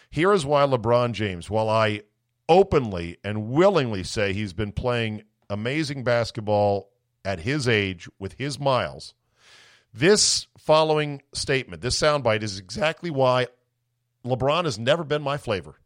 Here 0.08 0.32
is 0.32 0.46
why 0.46 0.62
LeBron 0.62 1.12
James, 1.12 1.50
while 1.50 1.68
I 1.68 2.00
openly 2.48 3.18
and 3.22 3.50
willingly 3.50 4.02
say 4.02 4.32
he's 4.32 4.54
been 4.54 4.72
playing 4.72 5.24
amazing 5.50 6.04
basketball 6.04 6.88
at 7.22 7.40
his 7.40 7.68
age 7.68 8.08
with 8.18 8.32
his 8.38 8.58
miles, 8.58 9.12
This 9.92 10.46
following 10.56 11.20
statement, 11.34 11.82
this 11.82 12.00
soundbite, 12.00 12.42
is 12.42 12.58
exactly 12.58 13.10
why 13.10 13.48
LeBron 14.24 14.64
has 14.64 14.78
never 14.78 15.04
been 15.04 15.22
my 15.22 15.36
flavor 15.36 15.80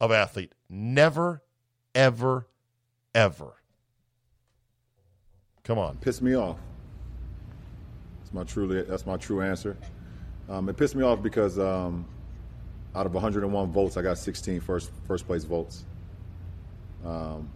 of 0.00 0.10
athlete. 0.10 0.52
Never, 0.68 1.42
ever, 1.94 2.48
ever. 3.14 3.54
Come 5.64 5.78
on. 5.78 5.96
Piss 5.98 6.20
me 6.20 6.34
off. 6.34 6.56
That's 8.20 8.32
my 8.32 8.44
truly. 8.44 8.82
That's 8.82 9.06
my 9.06 9.16
true 9.16 9.42
answer. 9.42 9.76
Um, 10.48 10.68
it 10.68 10.76
pissed 10.76 10.96
me 10.96 11.04
off 11.04 11.22
because 11.22 11.58
um, 11.58 12.04
out 12.94 13.06
of 13.06 13.14
101 13.14 13.72
votes, 13.72 13.96
I 13.96 14.02
got 14.02 14.18
16 14.18 14.60
first 14.60 14.90
first 15.06 15.26
place 15.26 15.44
votes. 15.44 15.84
Um, 17.04 17.48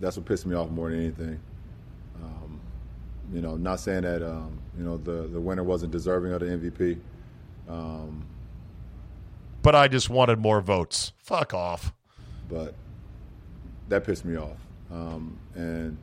that's 0.00 0.16
what 0.16 0.26
pissed 0.26 0.46
me 0.46 0.54
off 0.54 0.70
more 0.70 0.90
than 0.90 1.00
anything. 1.00 1.40
Um, 2.22 2.60
you 3.32 3.40
know, 3.40 3.56
not 3.56 3.80
saying 3.80 4.02
that 4.02 4.22
um, 4.22 4.58
you 4.76 4.84
know 4.84 4.98
the 4.98 5.28
the 5.28 5.40
winner 5.40 5.64
wasn't 5.64 5.92
deserving 5.92 6.32
of 6.32 6.40
the 6.40 6.46
MVP. 6.46 6.98
But 9.62 9.74
I 9.74 9.88
just 9.88 10.08
wanted 10.08 10.38
more 10.38 10.60
votes. 10.60 11.12
Fuck 11.18 11.52
off. 11.54 11.92
But 12.48 12.74
that 13.88 14.04
pissed 14.04 14.24
me 14.24 14.36
off, 14.36 14.56
um, 14.90 15.38
and 15.54 15.98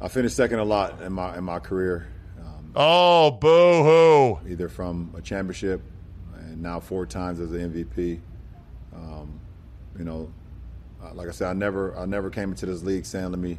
I 0.00 0.08
finished 0.08 0.36
second 0.36 0.58
a 0.58 0.64
lot 0.64 1.00
in 1.02 1.12
my 1.12 1.36
in 1.38 1.44
my 1.44 1.58
career. 1.58 2.08
Um, 2.40 2.72
oh, 2.74 3.30
boo 3.30 3.84
hoo! 3.84 4.50
Either 4.50 4.68
from 4.68 5.14
a 5.16 5.22
championship, 5.22 5.80
and 6.34 6.60
now 6.60 6.80
four 6.80 7.06
times 7.06 7.40
as 7.40 7.52
an 7.52 7.72
MVP. 7.72 8.20
Um, 8.94 9.40
you 9.98 10.04
know, 10.04 10.30
uh, 11.02 11.14
like 11.14 11.28
I 11.28 11.32
said, 11.32 11.48
I 11.48 11.52
never 11.52 11.96
I 11.96 12.04
never 12.04 12.30
came 12.30 12.50
into 12.50 12.66
this 12.66 12.82
league 12.82 13.06
saying 13.06 13.30
let 13.30 13.38
me 13.38 13.58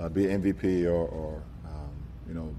uh, 0.00 0.08
be 0.08 0.28
an 0.28 0.42
MVP 0.42 0.86
or, 0.86 1.06
or 1.08 1.42
um, 1.66 1.90
you 2.26 2.34
know 2.34 2.54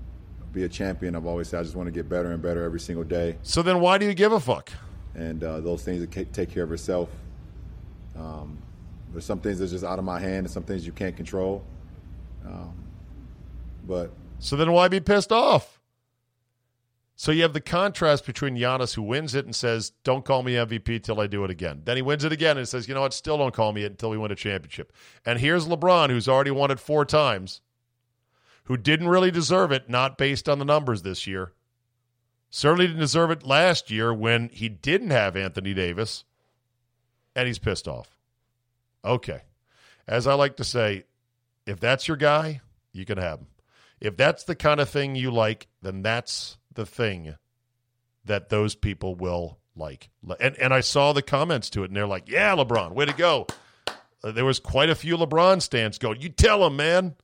be 0.54 0.64
a 0.64 0.70
champion. 0.70 1.16
I've 1.16 1.26
always 1.26 1.50
said 1.50 1.60
I 1.60 1.64
just 1.64 1.76
want 1.76 1.88
to 1.88 1.92
get 1.92 2.08
better 2.10 2.32
and 2.32 2.42
better 2.42 2.64
every 2.64 2.80
single 2.80 3.04
day. 3.04 3.38
So 3.44 3.62
then, 3.62 3.80
why 3.80 3.98
do 3.98 4.06
you 4.06 4.14
give 4.14 4.32
a 4.32 4.40
fuck? 4.40 4.72
And 5.18 5.44
uh, 5.44 5.60
those 5.60 5.84
things 5.84 6.00
that 6.00 6.34
take 6.34 6.52
care 6.52 6.64
of 6.64 6.72
itself. 6.72 7.10
Um, 8.16 8.58
there's 9.12 9.26
some 9.26 9.40
things 9.40 9.60
that's 9.60 9.72
just 9.72 9.84
out 9.84 10.00
of 10.00 10.06
my 10.06 10.20
hand, 10.20 10.46
and 10.46 10.50
some 10.50 10.64
things 10.64 10.86
you 10.86 10.92
can't 10.92 11.16
control. 11.16 11.64
Um, 12.46 12.74
but 13.86 14.12
so 14.40 14.56
then, 14.56 14.72
why 14.72 14.88
be 14.88 15.00
pissed 15.00 15.32
off? 15.32 15.80
So 17.16 17.32
you 17.32 17.42
have 17.42 17.54
the 17.54 17.62
contrast 17.62 18.28
between 18.28 18.56
Giannis, 18.56 18.94
who 18.94 19.02
wins 19.02 19.34
it 19.34 19.46
and 19.46 19.56
says, 19.56 19.92
"Don't 20.04 20.24
call 20.24 20.44
me 20.44 20.54
MVP 20.54 21.00
till 21.00 21.20
I 21.20 21.26
do 21.26 21.44
it 21.44 21.50
again." 21.50 21.82
Then 21.84 21.96
he 21.96 22.04
wins 22.04 22.24
it 22.24 22.32
again 22.32 22.58
and 22.58 22.68
says, 22.68 22.88
"You 22.88 22.94
know 22.94 23.02
what? 23.02 23.14
Still 23.14 23.40
don't 23.40 23.56
call 23.56 23.74
me 23.74 23.84
it 23.84 23.92
until 23.92 24.12
we 24.12 24.18
win 24.18 24.32
a 24.32 24.36
championship." 24.36 24.94
And 25.26 25.40
here's 25.40 25.66
LeBron, 25.66 26.10
who's 26.10 26.28
already 26.28 26.52
won 26.52 26.70
it 26.70 26.80
four 26.80 27.06
times, 27.06 27.62
who 28.66 28.78
didn't 28.78 29.08
really 29.08 29.32
deserve 29.32 29.72
it, 29.72 29.90
not 29.90 30.18
based 30.18 30.48
on 30.48 30.60
the 30.60 30.66
numbers 30.66 31.02
this 31.02 31.26
year. 31.26 31.54
Certainly 32.58 32.88
didn't 32.88 33.02
deserve 33.02 33.30
it 33.30 33.46
last 33.46 33.92
year 33.92 34.12
when 34.12 34.50
he 34.50 34.68
didn't 34.68 35.12
have 35.12 35.38
Anthony 35.38 35.76
Davis, 35.76 36.24
and 37.36 37.46
he's 37.46 37.60
pissed 37.60 37.88
off. 37.88 38.18
Okay, 39.06 39.42
as 40.08 40.26
I 40.26 40.34
like 40.34 40.58
to 40.58 40.64
say, 40.64 41.04
if 41.68 41.80
that's 41.80 42.08
your 42.08 42.18
guy, 42.18 42.62
you 42.92 43.06
can 43.06 43.20
have 43.20 43.42
him. 43.42 43.48
If 44.02 44.18
that's 44.18 44.44
the 44.44 44.56
kind 44.56 44.80
of 44.80 44.90
thing 44.90 45.16
you 45.16 45.30
like, 45.30 45.68
then 45.84 46.02
that's 46.02 46.58
the 46.74 46.88
thing 46.88 47.36
that 48.26 48.50
those 48.50 48.74
people 48.74 49.14
will 49.14 49.60
like. 49.76 50.10
And 50.40 50.58
and 50.58 50.74
I 50.74 50.80
saw 50.80 51.14
the 51.14 51.22
comments 51.22 51.70
to 51.70 51.84
it, 51.84 51.92
and 51.92 51.96
they're 51.96 52.08
like, 52.08 52.28
"Yeah, 52.28 52.56
LeBron, 52.56 52.94
way 52.94 53.06
to 53.06 53.14
go." 53.14 53.46
Uh, 54.24 54.32
there 54.32 54.46
was 54.46 54.60
quite 54.60 54.90
a 54.90 54.96
few 54.96 55.16
LeBron 55.16 55.62
stands 55.62 56.00
going. 56.00 56.22
You 56.22 56.30
tell 56.30 56.66
him, 56.66 56.76
man. 56.76 57.18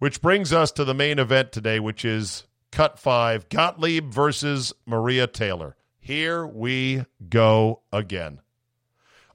Which 0.00 0.20
brings 0.20 0.52
us 0.52 0.70
to 0.72 0.84
the 0.84 0.92
main 0.92 1.18
event 1.18 1.50
today, 1.50 1.80
which 1.80 2.04
is 2.04 2.44
Cut 2.74 2.98
Five: 2.98 3.48
Gottlieb 3.48 4.12
versus 4.12 4.72
Maria 4.84 5.28
Taylor. 5.28 5.76
Here 6.00 6.44
we 6.44 7.04
go 7.28 7.82
again. 7.92 8.40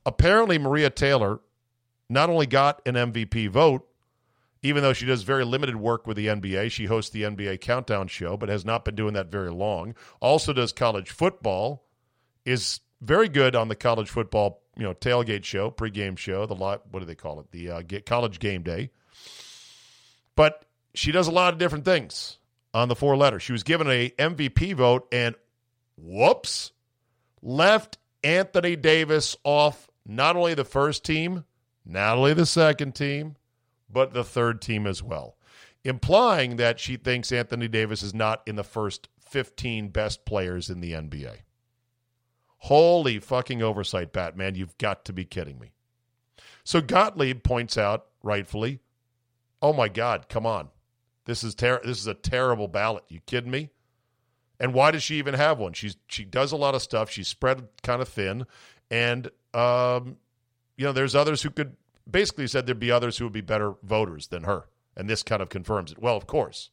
Apparently, 0.05 0.57
Maria 0.57 0.89
Taylor 0.89 1.39
not 2.09 2.29
only 2.29 2.45
got 2.45 2.81
an 2.85 2.95
MVP 2.95 3.47
vote, 3.47 3.87
even 4.61 4.83
though 4.83 4.91
she 4.91 5.05
does 5.05 5.23
very 5.23 5.45
limited 5.45 5.77
work 5.77 6.05
with 6.05 6.17
the 6.17 6.27
NBA. 6.27 6.69
She 6.69 6.87
hosts 6.87 7.11
the 7.11 7.21
NBA 7.21 7.61
Countdown 7.61 8.09
show, 8.09 8.35
but 8.35 8.49
has 8.49 8.65
not 8.65 8.83
been 8.83 8.95
doing 8.95 9.13
that 9.13 9.31
very 9.31 9.51
long. 9.51 9.95
Also 10.19 10.51
does 10.51 10.73
college 10.73 11.09
football, 11.09 11.85
is 12.43 12.81
very 12.99 13.29
good 13.29 13.55
on 13.55 13.69
the 13.69 13.75
college 13.75 14.09
football, 14.09 14.63
you 14.75 14.83
know, 14.83 14.93
tailgate 14.93 15.45
show, 15.45 15.71
pregame 15.71 16.17
show, 16.17 16.45
the 16.45 16.55
lot. 16.55 16.91
what 16.91 16.99
do 16.99 17.05
they 17.05 17.15
call 17.15 17.39
it? 17.39 17.51
The 17.51 17.71
uh, 17.71 17.83
college 18.05 18.39
game 18.39 18.63
day. 18.63 18.91
But 20.35 20.65
she 20.93 21.13
does 21.13 21.27
a 21.27 21.31
lot 21.31 21.53
of 21.53 21.59
different 21.59 21.85
things 21.85 22.38
on 22.73 22.87
the 22.87 22.95
four 22.95 23.17
letters. 23.17 23.43
She 23.43 23.51
was 23.51 23.63
given 23.63 23.87
a 23.87 24.09
MVP 24.11 24.75
vote 24.75 25.07
and 25.11 25.35
whoops, 25.97 26.71
left 27.41 27.97
Anthony 28.23 28.75
Davis 28.75 29.35
off 29.43 29.89
not 30.05 30.35
only 30.35 30.53
the 30.53 30.65
first 30.65 31.03
team, 31.03 31.45
not 31.85 32.17
only 32.17 32.33
the 32.33 32.45
second 32.45 32.95
team, 32.95 33.35
but 33.89 34.13
the 34.13 34.23
third 34.23 34.61
team 34.61 34.85
as 34.85 35.01
well, 35.01 35.37
implying 35.83 36.57
that 36.57 36.79
she 36.79 36.97
thinks 36.97 37.31
Anthony 37.31 37.67
Davis 37.67 38.03
is 38.03 38.13
not 38.13 38.41
in 38.45 38.55
the 38.55 38.63
first 38.63 39.09
15 39.19 39.89
best 39.89 40.25
players 40.25 40.69
in 40.69 40.81
the 40.81 40.93
NBA. 40.93 41.37
Holy 42.63 43.19
fucking 43.19 43.61
oversight, 43.61 44.11
Batman. 44.11 44.55
You've 44.55 44.77
got 44.77 45.05
to 45.05 45.13
be 45.13 45.25
kidding 45.25 45.59
me. 45.59 45.71
So 46.63 46.81
Gottlieb 46.81 47.41
points 47.43 47.77
out, 47.77 48.07
rightfully, 48.21 48.81
oh 49.61 49.73
my 49.73 49.87
God, 49.87 50.27
come 50.29 50.45
on. 50.45 50.69
This 51.29 51.43
is 51.43 51.53
ter- 51.53 51.79
this 51.83 51.99
is 51.99 52.07
a 52.07 52.15
terrible 52.15 52.67
ballot. 52.67 53.03
You 53.07 53.19
kidding 53.27 53.51
me? 53.51 53.69
And 54.59 54.73
why 54.73 54.89
does 54.89 55.03
she 55.03 55.17
even 55.17 55.35
have 55.35 55.59
one? 55.59 55.73
She's 55.73 55.95
she 56.07 56.25
does 56.25 56.51
a 56.51 56.57
lot 56.57 56.73
of 56.73 56.81
stuff. 56.81 57.11
She's 57.11 57.27
spread 57.27 57.67
kind 57.83 58.01
of 58.01 58.09
thin, 58.09 58.47
and 58.89 59.29
um, 59.53 60.17
you 60.75 60.85
know, 60.85 60.91
there's 60.91 61.13
others 61.13 61.43
who 61.43 61.51
could 61.51 61.77
basically 62.09 62.47
said 62.47 62.65
there'd 62.65 62.79
be 62.79 62.89
others 62.89 63.19
who 63.19 63.25
would 63.25 63.33
be 63.33 63.41
better 63.41 63.75
voters 63.83 64.29
than 64.29 64.45
her. 64.45 64.69
And 64.97 65.07
this 65.07 65.21
kind 65.21 65.39
of 65.39 65.49
confirms 65.49 65.91
it. 65.91 65.99
Well, 65.99 66.17
of 66.17 66.25
course. 66.25 66.71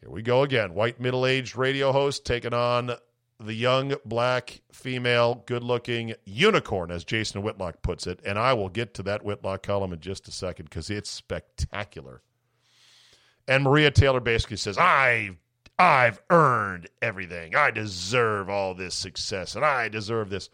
Here 0.00 0.08
we 0.08 0.22
go 0.22 0.42
again. 0.42 0.72
White 0.72 0.98
middle 0.98 1.26
aged 1.26 1.54
radio 1.54 1.92
host 1.92 2.24
taking 2.24 2.54
on 2.54 2.92
the 3.38 3.54
young 3.54 3.94
black 4.06 4.62
female 4.72 5.42
good 5.44 5.62
looking 5.62 6.14
unicorn, 6.24 6.90
as 6.90 7.04
Jason 7.04 7.42
Whitlock 7.42 7.82
puts 7.82 8.06
it. 8.06 8.20
And 8.24 8.38
I 8.38 8.54
will 8.54 8.70
get 8.70 8.94
to 8.94 9.02
that 9.02 9.22
Whitlock 9.22 9.62
column 9.62 9.92
in 9.92 10.00
just 10.00 10.28
a 10.28 10.32
second 10.32 10.70
because 10.70 10.88
it's 10.88 11.10
spectacular. 11.10 12.22
And 13.46 13.64
Maria 13.64 13.90
Taylor 13.90 14.20
basically 14.20 14.56
says, 14.56 14.78
I 14.78 15.36
I've 15.78 16.22
earned 16.30 16.88
everything. 17.02 17.56
I 17.56 17.70
deserve 17.70 18.48
all 18.48 18.74
this 18.74 18.94
success 18.94 19.56
and 19.56 19.64
I 19.64 19.88
deserve 19.88 20.30
this. 20.30 20.48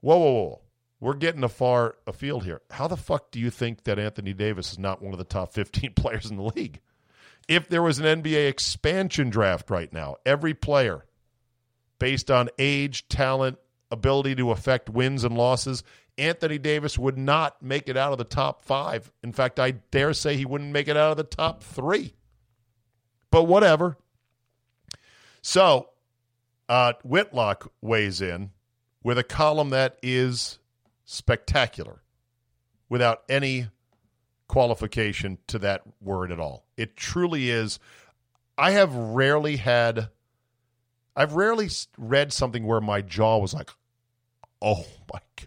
Whoa, 0.00 0.18
whoa, 0.18 0.32
whoa. 0.32 0.60
We're 0.98 1.14
getting 1.14 1.44
a 1.44 1.48
far 1.48 1.96
afield 2.06 2.44
here. 2.44 2.62
How 2.70 2.88
the 2.88 2.96
fuck 2.96 3.30
do 3.30 3.38
you 3.38 3.50
think 3.50 3.84
that 3.84 3.98
Anthony 3.98 4.32
Davis 4.32 4.72
is 4.72 4.78
not 4.78 5.02
one 5.02 5.12
of 5.12 5.18
the 5.18 5.24
top 5.24 5.52
15 5.52 5.92
players 5.94 6.30
in 6.30 6.36
the 6.36 6.42
league? 6.42 6.80
If 7.48 7.68
there 7.68 7.82
was 7.82 7.98
an 7.98 8.22
NBA 8.22 8.48
expansion 8.48 9.30
draft 9.30 9.70
right 9.70 9.92
now, 9.92 10.16
every 10.24 10.54
player 10.54 11.04
based 11.98 12.30
on 12.30 12.48
age, 12.58 13.08
talent, 13.08 13.58
ability 13.90 14.34
to 14.36 14.50
affect 14.50 14.90
wins 14.90 15.22
and 15.22 15.36
losses, 15.36 15.82
Anthony 16.18 16.58
Davis 16.58 16.98
would 16.98 17.18
not 17.18 17.62
make 17.62 17.88
it 17.88 17.96
out 17.96 18.12
of 18.12 18.18
the 18.18 18.24
top 18.24 18.62
five. 18.62 19.12
In 19.22 19.32
fact, 19.32 19.60
I 19.60 19.72
dare 19.72 20.14
say 20.14 20.36
he 20.36 20.46
wouldn't 20.46 20.72
make 20.72 20.88
it 20.88 20.96
out 20.96 21.10
of 21.10 21.16
the 21.16 21.24
top 21.24 21.62
three. 21.62 22.14
But 23.30 23.44
whatever. 23.44 23.98
So, 25.42 25.90
uh, 26.68 26.94
Whitlock 27.04 27.70
weighs 27.80 28.20
in 28.20 28.50
with 29.02 29.18
a 29.18 29.24
column 29.24 29.70
that 29.70 29.98
is 30.02 30.58
spectacular 31.04 32.02
without 32.88 33.22
any 33.28 33.68
qualification 34.48 35.38
to 35.48 35.58
that 35.60 35.82
word 36.00 36.32
at 36.32 36.40
all. 36.40 36.66
It 36.76 36.96
truly 36.96 37.50
is. 37.50 37.78
I 38.58 38.72
have 38.72 38.94
rarely 38.94 39.56
had, 39.56 40.08
I've 41.14 41.34
rarely 41.34 41.68
read 41.98 42.32
something 42.32 42.66
where 42.66 42.80
my 42.80 43.02
jaw 43.02 43.38
was 43.38 43.54
like, 43.54 43.70
oh 44.62 44.84
my 45.12 45.20
God. 45.36 45.46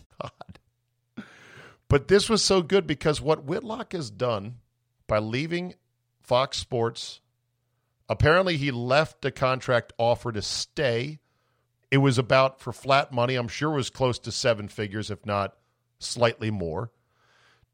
But 1.91 2.07
this 2.07 2.29
was 2.29 2.41
so 2.41 2.61
good 2.61 2.87
because 2.87 3.19
what 3.19 3.43
Whitlock 3.43 3.91
has 3.91 4.09
done 4.09 4.59
by 5.07 5.19
leaving 5.19 5.73
Fox 6.21 6.55
Sports, 6.55 7.19
apparently 8.07 8.55
he 8.55 8.71
left 8.71 9.25
a 9.25 9.29
contract 9.29 9.91
offer 9.97 10.31
to 10.31 10.41
stay. 10.41 11.19
It 11.91 11.97
was 11.97 12.17
about 12.17 12.61
for 12.61 12.71
flat 12.71 13.11
money, 13.11 13.35
I'm 13.35 13.49
sure 13.49 13.73
it 13.73 13.75
was 13.75 13.89
close 13.89 14.19
to 14.19 14.31
seven 14.31 14.69
figures, 14.69 15.11
if 15.11 15.25
not 15.25 15.57
slightly 15.99 16.49
more, 16.49 16.93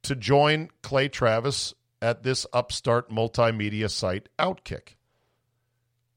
to 0.02 0.16
join 0.16 0.72
Clay 0.82 1.10
Travis 1.10 1.76
at 2.02 2.24
this 2.24 2.48
upstart 2.52 3.12
multimedia 3.12 3.88
site 3.88 4.30
Outkick. 4.40 4.96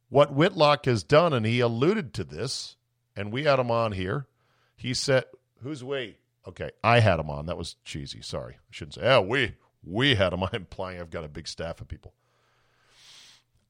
What 0.08 0.32
Whitlock 0.32 0.86
has 0.86 1.04
done, 1.04 1.34
and 1.34 1.44
he 1.44 1.60
alluded 1.60 2.14
to 2.14 2.24
this, 2.24 2.78
and 3.14 3.30
we 3.30 3.44
had 3.44 3.58
him 3.58 3.70
on 3.70 3.92
here. 3.92 4.26
He 4.74 4.94
said, 4.94 5.24
Who's 5.62 5.84
we? 5.84 6.19
Okay, 6.50 6.70
I 6.82 6.98
had 6.98 7.20
him 7.20 7.30
on. 7.30 7.46
That 7.46 7.56
was 7.56 7.76
cheesy. 7.84 8.22
Sorry. 8.22 8.54
I 8.54 8.70
shouldn't 8.70 8.94
say, 8.94 9.02
oh, 9.04 9.20
we 9.20 9.54
we 9.84 10.16
had 10.16 10.32
him. 10.32 10.42
I'm 10.42 10.50
implying 10.52 11.00
I've 11.00 11.10
got 11.10 11.24
a 11.24 11.28
big 11.28 11.46
staff 11.46 11.80
of 11.80 11.86
people. 11.86 12.12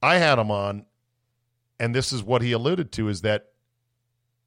I 0.03 0.17
had 0.17 0.39
him 0.39 0.51
on, 0.51 0.87
and 1.79 1.95
this 1.95 2.11
is 2.11 2.23
what 2.23 2.41
he 2.41 2.53
alluded 2.53 2.91
to 2.93 3.09
is 3.09 3.21
that 3.21 3.49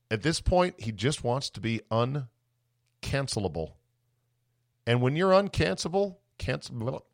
at 0.09 0.23
this 0.23 0.41
point, 0.41 0.81
he 0.81 0.91
just 0.91 1.23
wants 1.23 1.51
to 1.51 1.61
be 1.61 1.81
uncancelable. 1.91 3.73
And 4.87 4.99
when 4.99 5.15
you're 5.15 5.31
uncancelable, 5.31 6.17
cancel 6.39 7.05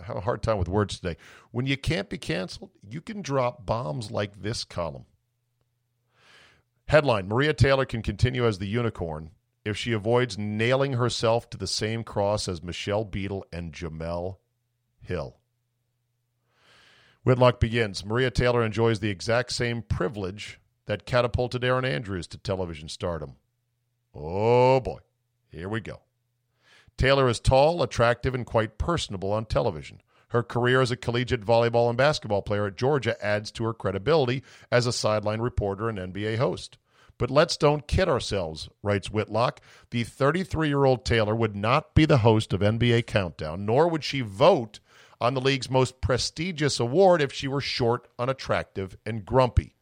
I 0.00 0.04
have 0.04 0.16
a 0.16 0.20
hard 0.20 0.44
time 0.44 0.58
with 0.58 0.68
words 0.68 1.00
today. 1.00 1.16
When 1.50 1.66
you 1.66 1.76
can't 1.76 2.08
be 2.08 2.18
canceled, 2.18 2.70
you 2.88 3.00
can 3.00 3.20
drop 3.20 3.66
bombs 3.66 4.12
like 4.12 4.40
this 4.40 4.62
column. 4.62 5.06
Headline 6.86 7.28
Maria 7.28 7.52
Taylor 7.52 7.84
can 7.84 8.00
continue 8.00 8.46
as 8.46 8.58
the 8.58 8.66
unicorn 8.66 9.30
if 9.64 9.76
she 9.76 9.92
avoids 9.92 10.38
nailing 10.38 10.94
herself 10.94 11.48
to 11.50 11.56
the 11.56 11.66
same 11.66 12.04
cross 12.04 12.48
as 12.48 12.62
Michelle 12.62 13.04
Beadle 13.04 13.44
and 13.52 13.72
Jemele 13.72 14.36
Hill. 15.00 15.36
Whitlock 17.24 17.60
begins 17.60 18.04
Maria 18.04 18.30
Taylor 18.30 18.64
enjoys 18.64 19.00
the 19.00 19.10
exact 19.10 19.52
same 19.52 19.82
privilege 19.82 20.60
that 20.86 21.06
catapulted 21.06 21.62
Erin 21.62 21.84
Andrews 21.84 22.26
to 22.28 22.38
television 22.38 22.88
stardom. 22.88 23.36
Oh 24.14 24.80
boy, 24.80 24.98
here 25.48 25.68
we 25.68 25.80
go. 25.80 26.00
Taylor 26.96 27.28
is 27.28 27.40
tall, 27.40 27.82
attractive, 27.82 28.34
and 28.34 28.44
quite 28.44 28.78
personable 28.78 29.32
on 29.32 29.46
television. 29.46 30.00
Her 30.28 30.42
career 30.42 30.80
as 30.80 30.90
a 30.90 30.96
collegiate 30.96 31.44
volleyball 31.44 31.88
and 31.88 31.96
basketball 31.96 32.42
player 32.42 32.66
at 32.66 32.76
Georgia 32.76 33.22
adds 33.24 33.50
to 33.52 33.64
her 33.64 33.74
credibility 33.74 34.42
as 34.70 34.86
a 34.86 34.92
sideline 34.92 35.40
reporter 35.40 35.88
and 35.88 35.98
NBA 35.98 36.38
host. 36.38 36.78
But 37.22 37.30
let's 37.30 37.56
don't 37.56 37.86
kid 37.86 38.08
ourselves, 38.08 38.68
writes 38.82 39.08
Whitlock. 39.08 39.60
The 39.90 40.02
33 40.02 40.66
year 40.66 40.84
old 40.84 41.04
Taylor 41.04 41.36
would 41.36 41.54
not 41.54 41.94
be 41.94 42.04
the 42.04 42.18
host 42.18 42.52
of 42.52 42.62
NBA 42.62 43.06
Countdown, 43.06 43.64
nor 43.64 43.86
would 43.86 44.02
she 44.02 44.22
vote 44.22 44.80
on 45.20 45.34
the 45.34 45.40
league's 45.40 45.70
most 45.70 46.00
prestigious 46.00 46.80
award 46.80 47.22
if 47.22 47.32
she 47.32 47.46
were 47.46 47.60
short, 47.60 48.08
unattractive, 48.18 48.96
and 49.06 49.24
grumpy. 49.24 49.76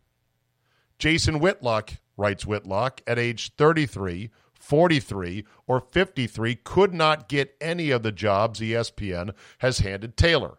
Jason 0.98 1.38
Whitlock, 1.38 1.94
writes 2.18 2.44
Whitlock, 2.44 3.00
at 3.06 3.18
age 3.18 3.54
33, 3.56 4.28
43, 4.52 5.46
or 5.66 5.80
53, 5.80 6.56
could 6.56 6.92
not 6.92 7.26
get 7.26 7.56
any 7.58 7.90
of 7.90 8.02
the 8.02 8.12
jobs 8.12 8.60
ESPN 8.60 9.32
has 9.60 9.78
handed 9.78 10.18
Taylor. 10.18 10.58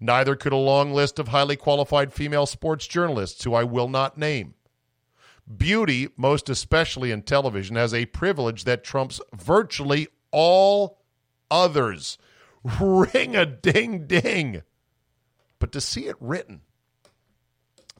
Neither 0.00 0.34
could 0.34 0.52
a 0.52 0.56
long 0.56 0.92
list 0.92 1.20
of 1.20 1.28
highly 1.28 1.54
qualified 1.54 2.12
female 2.12 2.46
sports 2.46 2.88
journalists 2.88 3.44
who 3.44 3.54
I 3.54 3.62
will 3.62 3.88
not 3.88 4.18
name. 4.18 4.54
Beauty, 5.56 6.08
most 6.16 6.50
especially 6.50 7.10
in 7.10 7.22
television, 7.22 7.76
has 7.76 7.94
a 7.94 8.06
privilege 8.06 8.64
that 8.64 8.84
trumps 8.84 9.20
virtually 9.34 10.08
all 10.30 10.98
others. 11.50 12.18
Ring 12.80 13.34
a 13.34 13.46
ding 13.46 14.06
ding. 14.06 14.62
But 15.58 15.72
to 15.72 15.80
see 15.80 16.06
it 16.06 16.16
written 16.20 16.60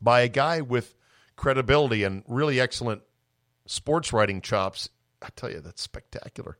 by 0.00 0.20
a 0.20 0.28
guy 0.28 0.60
with 0.60 0.94
credibility 1.36 2.04
and 2.04 2.22
really 2.26 2.60
excellent 2.60 3.02
sports 3.66 4.12
writing 4.12 4.40
chops, 4.40 4.90
I 5.22 5.28
tell 5.34 5.50
you, 5.50 5.60
that's 5.60 5.82
spectacular. 5.82 6.58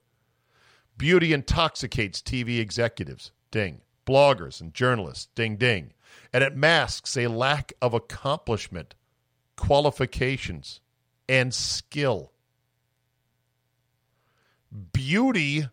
Beauty 0.96 1.32
intoxicates 1.32 2.20
TV 2.20 2.58
executives, 2.58 3.30
ding, 3.50 3.82
bloggers 4.06 4.60
and 4.60 4.74
journalists, 4.74 5.28
ding, 5.34 5.56
ding. 5.56 5.92
And 6.32 6.42
it 6.42 6.56
masks 6.56 7.16
a 7.16 7.28
lack 7.28 7.72
of 7.80 7.94
accomplishment 7.94 8.94
qualifications, 9.58 10.80
and 11.28 11.52
skill. 11.52 12.32
Beauty 14.92 15.66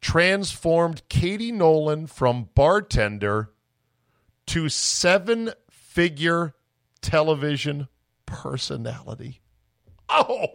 transformed 0.00 1.02
Katie 1.08 1.50
Nolan 1.50 2.06
from 2.06 2.50
bartender 2.54 3.50
to 4.46 4.68
seven 4.68 5.52
figure 5.70 6.54
television 7.00 7.88
personality. 8.26 9.40
Oh, 10.08 10.46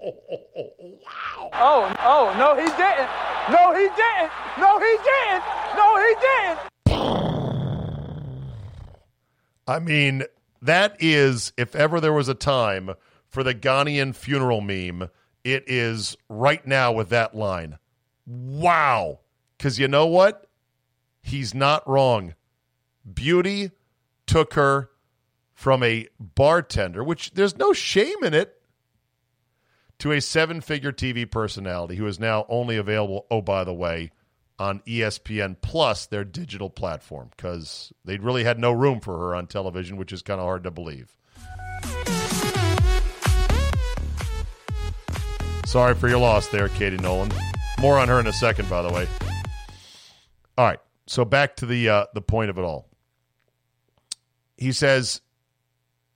wow. 0.00 1.50
Oh, 1.52 1.94
oh, 2.00 2.34
no, 2.38 2.54
he 2.54 2.66
didn't. 2.66 3.10
No, 3.50 3.72
he 3.74 3.88
didn't. 3.96 4.30
No, 4.58 4.78
he 4.78 4.96
didn't. 5.02 5.44
No, 5.76 5.96
he 6.02 6.14
didn't. 6.20 6.58
I 9.68 9.78
mean, 9.80 10.24
that 10.66 10.96
is, 11.00 11.52
if 11.56 11.74
ever 11.74 12.00
there 12.00 12.12
was 12.12 12.28
a 12.28 12.34
time 12.34 12.90
for 13.28 13.42
the 13.42 13.54
Ghanaian 13.54 14.14
funeral 14.14 14.60
meme, 14.60 15.08
it 15.44 15.64
is 15.66 16.16
right 16.28 16.66
now 16.66 16.92
with 16.92 17.08
that 17.10 17.34
line. 17.34 17.78
Wow. 18.26 19.20
Because 19.56 19.78
you 19.78 19.88
know 19.88 20.06
what? 20.06 20.48
He's 21.22 21.54
not 21.54 21.88
wrong. 21.88 22.34
Beauty 23.12 23.70
took 24.26 24.54
her 24.54 24.90
from 25.54 25.82
a 25.82 26.08
bartender, 26.20 27.02
which 27.02 27.32
there's 27.32 27.56
no 27.56 27.72
shame 27.72 28.22
in 28.22 28.34
it, 28.34 28.60
to 29.98 30.12
a 30.12 30.20
seven 30.20 30.60
figure 30.60 30.92
TV 30.92 31.28
personality 31.30 31.96
who 31.96 32.06
is 32.06 32.20
now 32.20 32.44
only 32.48 32.76
available, 32.76 33.26
oh, 33.30 33.40
by 33.40 33.64
the 33.64 33.72
way, 33.72 34.10
on 34.58 34.80
ESPN 34.86 35.56
Plus, 35.60 36.06
their 36.06 36.24
digital 36.24 36.70
platform, 36.70 37.30
because 37.36 37.92
they 38.04 38.18
really 38.18 38.44
had 38.44 38.58
no 38.58 38.72
room 38.72 39.00
for 39.00 39.18
her 39.18 39.34
on 39.34 39.46
television, 39.46 39.96
which 39.96 40.12
is 40.12 40.22
kind 40.22 40.40
of 40.40 40.44
hard 40.44 40.64
to 40.64 40.70
believe. 40.70 41.16
Sorry 45.66 45.94
for 45.94 46.08
your 46.08 46.18
loss 46.18 46.46
there, 46.48 46.68
Katie 46.68 46.96
Nolan. 46.96 47.30
More 47.80 47.98
on 47.98 48.08
her 48.08 48.20
in 48.20 48.26
a 48.26 48.32
second, 48.32 48.70
by 48.70 48.82
the 48.82 48.92
way. 48.92 49.06
All 50.56 50.64
right, 50.64 50.78
so 51.06 51.24
back 51.24 51.56
to 51.56 51.66
the 51.66 51.88
uh, 51.88 52.06
the 52.14 52.22
point 52.22 52.50
of 52.50 52.56
it 52.56 52.62
all. 52.62 52.88
He 54.56 54.72
says 54.72 55.20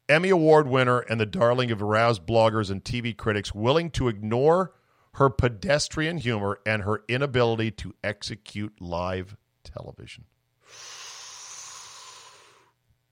Emmy 0.09 0.31
Award 0.31 0.67
winner 0.67 1.01
and 1.01 1.21
the 1.21 1.27
darling 1.27 1.71
of 1.71 1.83
aroused 1.83 2.27
bloggers 2.27 2.71
and 2.71 2.83
TV 2.83 3.15
critics 3.15 3.55
willing 3.55 3.91
to 3.91 4.09
ignore 4.09 4.73
her 5.15 5.31
pedestrian 5.31 6.19
humor, 6.19 6.61
and 6.65 6.83
her 6.83 7.03
inability 7.09 7.71
to 7.73 7.95
execute 8.03 8.81
live 8.81 9.37
television. 9.65 10.25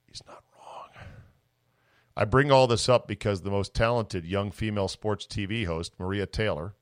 He's 0.06 0.22
not 0.26 0.42
wrong. 0.56 0.88
I 2.16 2.24
bring 2.24 2.50
all 2.50 2.66
this 2.66 2.88
up 2.88 3.08
because 3.08 3.42
the 3.42 3.50
most 3.50 3.74
talented 3.74 4.24
young 4.24 4.50
female 4.50 4.88
sports 4.88 5.26
TV 5.26 5.66
host, 5.66 5.94
Maria 5.98 6.26
Taylor, 6.26 6.74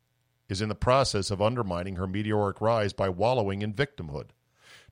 is 0.48 0.60
in 0.60 0.68
the 0.68 0.74
process 0.74 1.30
of 1.30 1.42
undermining 1.42 1.96
her 1.96 2.06
meteoric 2.06 2.60
rise 2.60 2.92
by 2.92 3.08
wallowing 3.08 3.62
in 3.62 3.72
victimhood. 3.72 4.28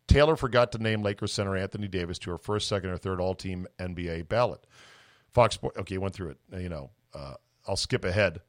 Taylor 0.07 0.37
forgot 0.37 0.73
to 0.73 0.79
name 0.79 1.03
Lakers 1.03 1.33
center 1.33 1.57
Anthony 1.57 1.89
Davis 1.89 2.19
to 2.21 2.31
her 2.31 2.39
first, 2.39 2.69
second, 2.69 2.91
or 2.91 2.99
third 2.99 3.21
all 3.21 3.35
team 3.35 3.67
NBA 3.79 4.29
ballot. 4.29 4.67
Fox 5.31 5.55
Sports, 5.55 5.79
okay, 5.79 5.99
went 5.99 6.15
through 6.15 6.31
it. 6.31 6.39
You 6.59 6.69
know, 6.69 6.91
uh, 7.15 7.35
I'll 7.67 7.77
skip 7.77 8.05
ahead. 8.05 8.41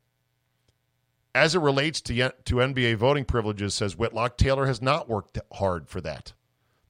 As 1.36 1.54
it 1.54 1.60
relates 1.60 2.00
to, 2.00 2.16
to 2.16 2.56
NBA 2.56 2.96
voting 2.96 3.26
privileges, 3.26 3.74
says 3.74 3.98
Whitlock, 3.98 4.38
Taylor 4.38 4.68
has 4.68 4.82
not 4.82 5.10
worked 5.10 5.38
hard 5.56 5.90
for 5.90 6.00
that. 6.00 6.32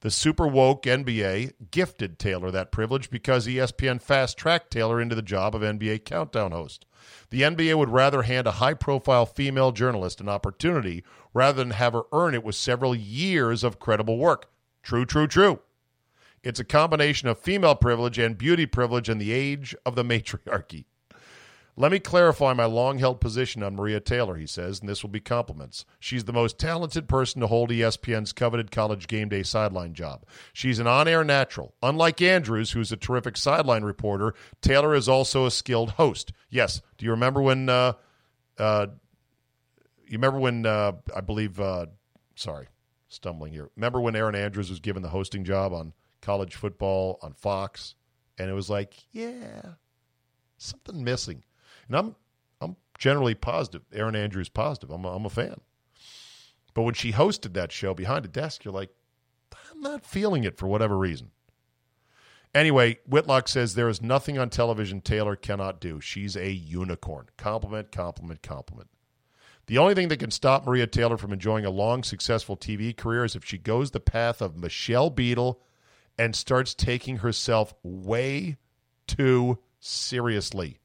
The 0.02 0.10
super 0.12 0.46
woke 0.46 0.84
NBA 0.84 1.54
gifted 1.72 2.16
Taylor 2.16 2.52
that 2.52 2.70
privilege 2.70 3.10
because 3.10 3.48
ESPN 3.48 4.00
fast 4.00 4.38
tracked 4.38 4.70
Taylor 4.70 5.00
into 5.00 5.16
the 5.16 5.20
job 5.20 5.56
of 5.56 5.62
NBA 5.62 6.04
Countdown 6.04 6.52
host. 6.52 6.86
The 7.30 7.42
NBA 7.42 7.76
would 7.76 7.88
rather 7.88 8.22
hand 8.22 8.46
a 8.46 8.52
high 8.52 8.74
profile 8.74 9.26
female 9.26 9.72
journalist 9.72 10.20
an 10.20 10.28
opportunity 10.28 11.02
rather 11.34 11.58
than 11.58 11.72
have 11.72 11.94
her 11.94 12.02
earn 12.12 12.32
it 12.32 12.44
with 12.44 12.54
several 12.54 12.94
years 12.94 13.64
of 13.64 13.80
credible 13.80 14.16
work. 14.16 14.48
True, 14.84 15.04
true, 15.04 15.26
true. 15.26 15.58
It's 16.44 16.60
a 16.60 16.64
combination 16.64 17.28
of 17.28 17.40
female 17.40 17.74
privilege 17.74 18.16
and 18.16 18.38
beauty 18.38 18.66
privilege 18.66 19.08
in 19.08 19.18
the 19.18 19.32
age 19.32 19.74
of 19.84 19.96
the 19.96 20.04
matriarchy. 20.04 20.86
Let 21.78 21.92
me 21.92 21.98
clarify 21.98 22.54
my 22.54 22.64
long 22.64 22.98
held 22.98 23.20
position 23.20 23.62
on 23.62 23.76
Maria 23.76 24.00
Taylor, 24.00 24.36
he 24.36 24.46
says, 24.46 24.80
and 24.80 24.88
this 24.88 25.02
will 25.02 25.10
be 25.10 25.20
compliments. 25.20 25.84
She's 26.00 26.24
the 26.24 26.32
most 26.32 26.58
talented 26.58 27.06
person 27.06 27.42
to 27.42 27.48
hold 27.48 27.68
ESPN's 27.68 28.32
coveted 28.32 28.70
college 28.70 29.06
game 29.08 29.28
day 29.28 29.42
sideline 29.42 29.92
job. 29.92 30.24
She's 30.54 30.78
an 30.78 30.86
on 30.86 31.06
air 31.06 31.22
natural. 31.22 31.74
Unlike 31.82 32.22
Andrews, 32.22 32.70
who's 32.70 32.92
a 32.92 32.96
terrific 32.96 33.36
sideline 33.36 33.82
reporter, 33.82 34.34
Taylor 34.62 34.94
is 34.94 35.06
also 35.06 35.44
a 35.44 35.50
skilled 35.50 35.90
host. 35.92 36.32
Yes. 36.48 36.80
Do 36.96 37.04
you 37.04 37.10
remember 37.10 37.42
when, 37.42 37.68
uh, 37.68 37.92
uh, 38.56 38.86
you 40.06 40.12
remember 40.12 40.38
when, 40.38 40.64
uh, 40.64 40.92
I 41.14 41.20
believe, 41.20 41.60
uh, 41.60 41.86
sorry, 42.36 42.68
stumbling 43.08 43.52
here. 43.52 43.70
Remember 43.76 44.00
when 44.00 44.16
Erin 44.16 44.34
Andrews 44.34 44.70
was 44.70 44.80
given 44.80 45.02
the 45.02 45.08
hosting 45.10 45.44
job 45.44 45.74
on 45.74 45.92
college 46.22 46.54
football 46.54 47.18
on 47.22 47.34
Fox? 47.34 47.94
And 48.38 48.48
it 48.48 48.54
was 48.54 48.70
like, 48.70 48.94
yeah, 49.12 49.74
something 50.58 51.04
missing. 51.04 51.44
And 51.88 51.96
I'm 51.96 52.16
I'm 52.60 52.76
generally 52.98 53.34
positive. 53.34 53.82
Erin 53.92 54.16
Andrews 54.16 54.48
positive. 54.48 54.90
I'm 54.90 55.04
a, 55.04 55.14
I'm 55.14 55.26
a 55.26 55.30
fan. 55.30 55.60
But 56.74 56.82
when 56.82 56.94
she 56.94 57.12
hosted 57.12 57.54
that 57.54 57.72
show 57.72 57.94
behind 57.94 58.24
a 58.24 58.28
desk, 58.28 58.64
you're 58.64 58.74
like, 58.74 58.90
I'm 59.72 59.80
not 59.80 60.04
feeling 60.04 60.44
it 60.44 60.58
for 60.58 60.66
whatever 60.66 60.96
reason. 60.96 61.30
Anyway, 62.54 62.98
Whitlock 63.06 63.48
says 63.48 63.74
there 63.74 63.88
is 63.88 64.00
nothing 64.00 64.38
on 64.38 64.48
television 64.50 65.00
Taylor 65.00 65.36
cannot 65.36 65.80
do. 65.80 66.00
She's 66.00 66.36
a 66.36 66.50
unicorn. 66.50 67.26
Compliment, 67.36 67.92
compliment, 67.92 68.42
compliment. 68.42 68.88
The 69.66 69.78
only 69.78 69.94
thing 69.94 70.08
that 70.08 70.18
can 70.18 70.30
stop 70.30 70.64
Maria 70.64 70.86
Taylor 70.86 71.16
from 71.16 71.32
enjoying 71.32 71.66
a 71.66 71.70
long, 71.70 72.02
successful 72.02 72.56
TV 72.56 72.96
career 72.96 73.24
is 73.24 73.34
if 73.34 73.44
she 73.44 73.58
goes 73.58 73.90
the 73.90 74.00
path 74.00 74.40
of 74.40 74.56
Michelle 74.56 75.10
Beadle 75.10 75.60
and 76.18 76.34
starts 76.36 76.72
taking 76.72 77.18
herself 77.18 77.74
way 77.82 78.56
too 79.06 79.58
seriously 79.80 80.78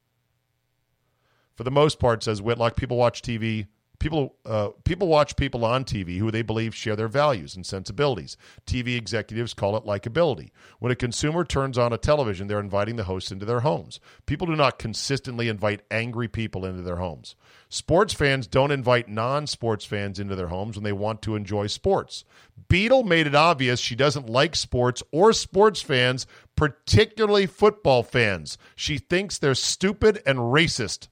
for 1.54 1.64
the 1.64 1.70
most 1.70 1.98
part, 1.98 2.22
says 2.22 2.42
Whitlock, 2.42 2.76
people 2.76 2.96
watch 2.96 3.22
TV. 3.22 3.66
People, 3.98 4.34
uh, 4.44 4.70
people 4.82 5.06
watch 5.06 5.36
people 5.36 5.64
on 5.64 5.84
TV 5.84 6.18
who 6.18 6.32
they 6.32 6.42
believe 6.42 6.74
share 6.74 6.96
their 6.96 7.06
values 7.06 7.54
and 7.54 7.64
sensibilities. 7.64 8.36
TV 8.66 8.96
executives 8.96 9.54
call 9.54 9.76
it 9.76 9.84
likability. 9.84 10.50
When 10.80 10.90
a 10.90 10.96
consumer 10.96 11.44
turns 11.44 11.78
on 11.78 11.92
a 11.92 11.98
television, 11.98 12.48
they're 12.48 12.58
inviting 12.58 12.96
the 12.96 13.04
host 13.04 13.30
into 13.30 13.46
their 13.46 13.60
homes. 13.60 14.00
People 14.26 14.48
do 14.48 14.56
not 14.56 14.80
consistently 14.80 15.48
invite 15.48 15.82
angry 15.88 16.26
people 16.26 16.64
into 16.64 16.82
their 16.82 16.96
homes. 16.96 17.36
Sports 17.68 18.12
fans 18.12 18.48
don't 18.48 18.72
invite 18.72 19.08
non 19.08 19.46
sports 19.46 19.84
fans 19.84 20.18
into 20.18 20.34
their 20.34 20.48
homes 20.48 20.76
when 20.76 20.82
they 20.82 20.92
want 20.92 21.22
to 21.22 21.36
enjoy 21.36 21.68
sports. 21.68 22.24
Beadle 22.68 23.04
made 23.04 23.28
it 23.28 23.36
obvious 23.36 23.78
she 23.78 23.94
doesn't 23.94 24.28
like 24.28 24.56
sports 24.56 25.02
or 25.12 25.32
sports 25.32 25.80
fans, 25.80 26.26
particularly 26.56 27.46
football 27.46 28.02
fans. 28.02 28.58
She 28.74 28.98
thinks 28.98 29.38
they're 29.38 29.54
stupid 29.54 30.20
and 30.26 30.38
racist. 30.38 31.08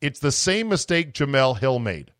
It's 0.00 0.20
the 0.20 0.32
same 0.32 0.68
mistake 0.68 1.12
Jemele 1.12 1.58
Hill 1.58 1.78
made. 1.78 2.12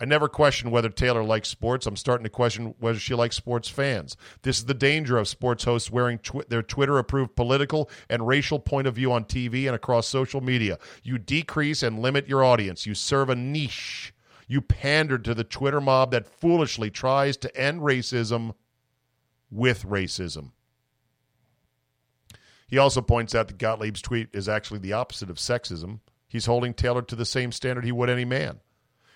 I 0.00 0.06
never 0.06 0.28
questioned 0.28 0.72
whether 0.72 0.88
Taylor 0.88 1.22
likes 1.22 1.48
sports. 1.48 1.86
I'm 1.86 1.96
starting 1.96 2.24
to 2.24 2.30
question 2.30 2.74
whether 2.78 2.98
she 2.98 3.14
likes 3.14 3.36
sports 3.36 3.68
fans. 3.68 4.16
This 4.42 4.58
is 4.58 4.64
the 4.64 4.74
danger 4.74 5.16
of 5.18 5.28
sports 5.28 5.64
hosts 5.64 5.90
wearing 5.90 6.18
tw- 6.18 6.48
their 6.48 6.62
Twitter 6.62 6.98
approved 6.98 7.36
political 7.36 7.88
and 8.10 8.26
racial 8.26 8.58
point 8.58 8.86
of 8.86 8.96
view 8.96 9.12
on 9.12 9.24
TV 9.24 9.66
and 9.66 9.74
across 9.74 10.08
social 10.08 10.40
media. 10.40 10.78
You 11.02 11.18
decrease 11.18 11.82
and 11.82 12.00
limit 12.00 12.28
your 12.28 12.42
audience. 12.42 12.86
You 12.86 12.94
serve 12.94 13.30
a 13.30 13.36
niche. 13.36 14.12
You 14.48 14.60
pander 14.60 15.16
to 15.18 15.32
the 15.32 15.44
Twitter 15.44 15.80
mob 15.80 16.10
that 16.10 16.26
foolishly 16.26 16.90
tries 16.90 17.36
to 17.38 17.56
end 17.56 17.80
racism 17.80 18.54
with 19.50 19.84
racism. 19.84 20.50
He 22.66 22.78
also 22.78 23.00
points 23.00 23.34
out 23.34 23.46
that 23.46 23.58
Gottlieb's 23.58 24.02
tweet 24.02 24.28
is 24.32 24.48
actually 24.48 24.80
the 24.80 24.94
opposite 24.94 25.30
of 25.30 25.36
sexism. 25.36 26.00
He's 26.34 26.46
holding 26.46 26.74
Taylor 26.74 27.02
to 27.02 27.14
the 27.14 27.24
same 27.24 27.52
standard 27.52 27.84
he 27.84 27.92
would 27.92 28.10
any 28.10 28.24
man. 28.24 28.58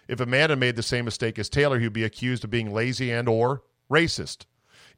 If 0.07 0.21
a 0.21 0.25
man 0.25 0.51
had 0.51 0.61
made 0.61 0.77
the 0.77 0.85
same 0.85 1.05
mistake 1.05 1.37
as 1.37 1.49
Taylor, 1.49 1.81
he'd 1.81 1.93
be 1.93 2.05
accused 2.05 2.45
of 2.45 2.51
being 2.51 2.73
lazy 2.73 3.11
and 3.11 3.29
or 3.29 3.65
racist. 3.91 4.47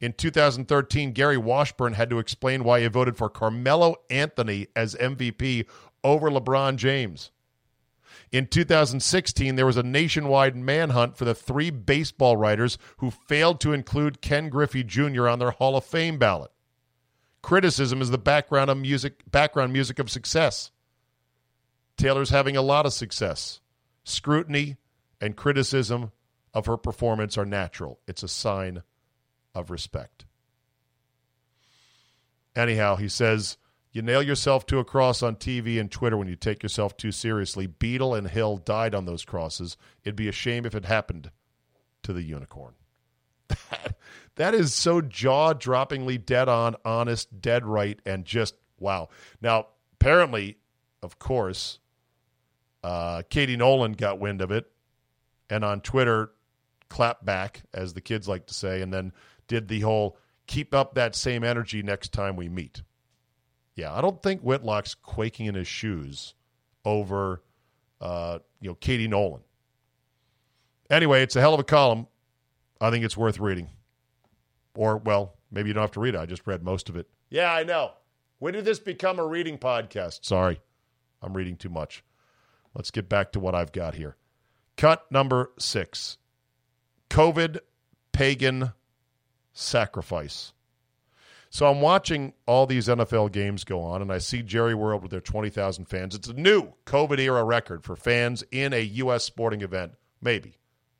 In 0.01 0.13
2013, 0.13 1.13
Gary 1.13 1.39
Washburn 1.39 1.95
had 1.95 2.11
to 2.11 2.19
explain 2.19 2.63
why 2.63 2.83
he 2.83 2.89
voted 2.89 3.17
for 3.17 3.31
Carmelo 3.31 3.97
Anthony 4.11 4.67
as 4.77 4.95
MVP 4.97 5.65
over 6.05 6.31
LeBron 6.31 6.77
James. 6.77 7.31
In 8.31 8.47
2016, 8.49 9.57
there 9.57 9.65
was 9.65 9.79
a 9.79 9.83
nationwide 9.83 10.57
manhunt 10.57 11.17
for 11.17 11.25
the 11.25 11.35
three 11.35 11.71
baseball 11.71 12.37
writers 12.37 12.77
who 12.99 13.11
failed 13.11 13.61
to 13.61 13.73
include 13.73 14.21
Ken 14.21 14.51
Griffey 14.51 14.85
Jr. 14.85 15.27
on 15.27 15.39
their 15.39 15.53
Hall 15.53 15.75
of 15.75 15.87
Fame 15.87 16.19
ballot. 16.19 16.51
Criticism 17.41 18.03
is 18.03 18.11
the 18.11 18.19
background 18.19 18.69
of 18.69 18.77
music 18.77 19.23
background 19.31 19.73
music 19.73 19.99
of 19.99 20.11
success. 20.11 20.71
Taylor's 22.01 22.31
having 22.31 22.57
a 22.57 22.63
lot 22.63 22.87
of 22.87 22.95
success. 22.95 23.61
Scrutiny 24.05 24.79
and 25.21 25.37
criticism 25.37 26.13
of 26.55 26.65
her 26.65 26.79
performance 26.79 27.37
are 27.37 27.45
natural. 27.45 28.01
It's 28.09 28.23
a 28.23 28.29
sign 28.29 28.83
of 29.55 29.71
respect. 29.71 30.25
Anyhow, 32.57 32.97
he 32.97 33.07
says, 33.07 33.59
You 33.93 34.01
nail 34.01 34.23
yourself 34.23 34.65
to 34.67 34.79
a 34.79 34.85
cross 34.85 35.23
on 35.23 35.37
TV 35.37 35.79
and 35.79 35.91
Twitter 35.91 36.17
when 36.17 36.27
you 36.27 36.37
take 36.37 36.63
yourself 36.63 36.97
too 36.97 37.13
seriously. 37.13 37.67
Beadle 37.67 38.15
and 38.15 38.29
Hill 38.29 38.57
died 38.57 38.95
on 38.95 39.05
those 39.05 39.27
crosses. 39.27 39.77
It'd 40.03 40.17
be 40.17 40.29
a 40.29 40.33
shame 40.33 40.65
if 40.65 40.75
it 40.75 40.87
happened 40.87 41.31
to 42.05 42.15
the 42.15 42.23
unicorn. 42.23 42.73
That, 43.49 43.99
that 44.37 44.55
is 44.55 44.73
so 44.73 45.03
jaw 45.03 45.53
droppingly 45.53 46.25
dead 46.25 46.49
on, 46.49 46.77
honest, 46.83 47.43
dead 47.43 47.67
right, 47.67 48.01
and 48.07 48.25
just 48.25 48.55
wow. 48.79 49.11
Now, 49.43 49.67
apparently, 49.93 50.57
of 51.03 51.19
course, 51.19 51.79
uh, 52.83 53.23
Katie 53.29 53.57
Nolan 53.57 53.93
got 53.93 54.19
wind 54.19 54.41
of 54.41 54.51
it 54.51 54.71
and 55.49 55.65
on 55.65 55.81
Twitter 55.81 56.33
clapped 56.89 57.25
back, 57.25 57.63
as 57.73 57.95
the 57.95 58.01
kids 58.01 58.29
like 58.29 58.47
to 58.47 58.55
say, 58.55 58.83
and 58.83 58.93
then 58.93 59.13
did 59.49 59.69
the 59.69 59.81
whole 59.81 60.17
keep 60.47 60.75
up 60.75 60.95
that 60.95 61.15
same 61.15 61.45
energy 61.45 61.83
next 61.83 62.13
time 62.13 62.37
we 62.37 62.49
meet. 62.49 62.83
Yeah, 63.77 63.93
I 63.95 64.01
don't 64.01 64.23
think 64.23 64.43
Whitlock's 64.43 64.95
quaking 64.95 65.47
in 65.47 65.55
his 65.55 65.69
shoes 65.69 66.35
over, 66.85 67.43
uh, 68.01 68.41
you 68.61 68.69
know, 68.69 68.75
Katie 68.75 69.09
Nolan. 69.09 69.43
Anyway, 70.91 71.23
it's 71.23 71.37
a 71.37 71.41
hell 71.41 71.55
of 71.55 71.61
a 71.61 71.65
column. 71.65 72.07
I 72.81 72.91
think 72.91 73.05
it's 73.05 73.17
worth 73.17 73.39
reading. 73.39 73.69
Or, 74.75 74.97
well, 74.97 75.37
maybe 75.51 75.69
you 75.69 75.75
don't 75.75 75.83
have 75.83 75.93
to 75.93 76.01
read 76.01 76.15
it. 76.15 76.21
I 76.21 76.27
just 76.27 76.47
read 76.47 76.63
most 76.63 76.89
of 76.89 76.97
it. 76.97 77.09
Yeah, 77.29 77.53
I 77.53 77.63
know. 77.63 77.93
When 78.39 78.55
did 78.55 78.65
this 78.65 78.79
become 78.81 79.19
a 79.19 79.27
reading 79.27 79.59
podcast? 79.59 80.25
Sorry, 80.25 80.61
I'm 81.23 81.35
reading 81.35 81.57
too 81.57 81.69
much. 81.69 82.03
Let's 82.75 82.91
get 82.91 83.09
back 83.09 83.33
to 83.33 83.41
what 83.41 83.55
I've 83.55 83.73
got 83.73 83.95
here. 83.95 84.17
Cut 84.77 85.11
number 85.11 85.51
six 85.59 86.19
COVID 87.11 87.59
pagan 88.13 88.73
sacrifice. 89.53 90.53
So 91.53 91.67
I'm 91.67 91.81
watching 91.81 92.33
all 92.47 92.67
these 92.67 92.87
NFL 92.87 93.33
games 93.33 93.65
go 93.65 93.83
on, 93.83 94.03
and 94.03 94.13
I 94.13 94.19
see 94.19 94.41
Jerry 94.41 94.75
World 94.75 95.03
with 95.03 95.11
their 95.11 95.21
20,000 95.21 95.87
fans. 95.87 96.15
It's 96.15 96.29
a 96.29 96.33
new 96.33 96.73
COVID 96.87 97.19
era 97.19 97.43
record 97.43 97.83
for 97.83 97.97
fans 97.97 98.45
in 98.53 98.73
a 98.73 98.81
U.S. 98.81 99.25
sporting 99.25 99.63
event. 99.63 99.95
Maybe. 100.23 100.59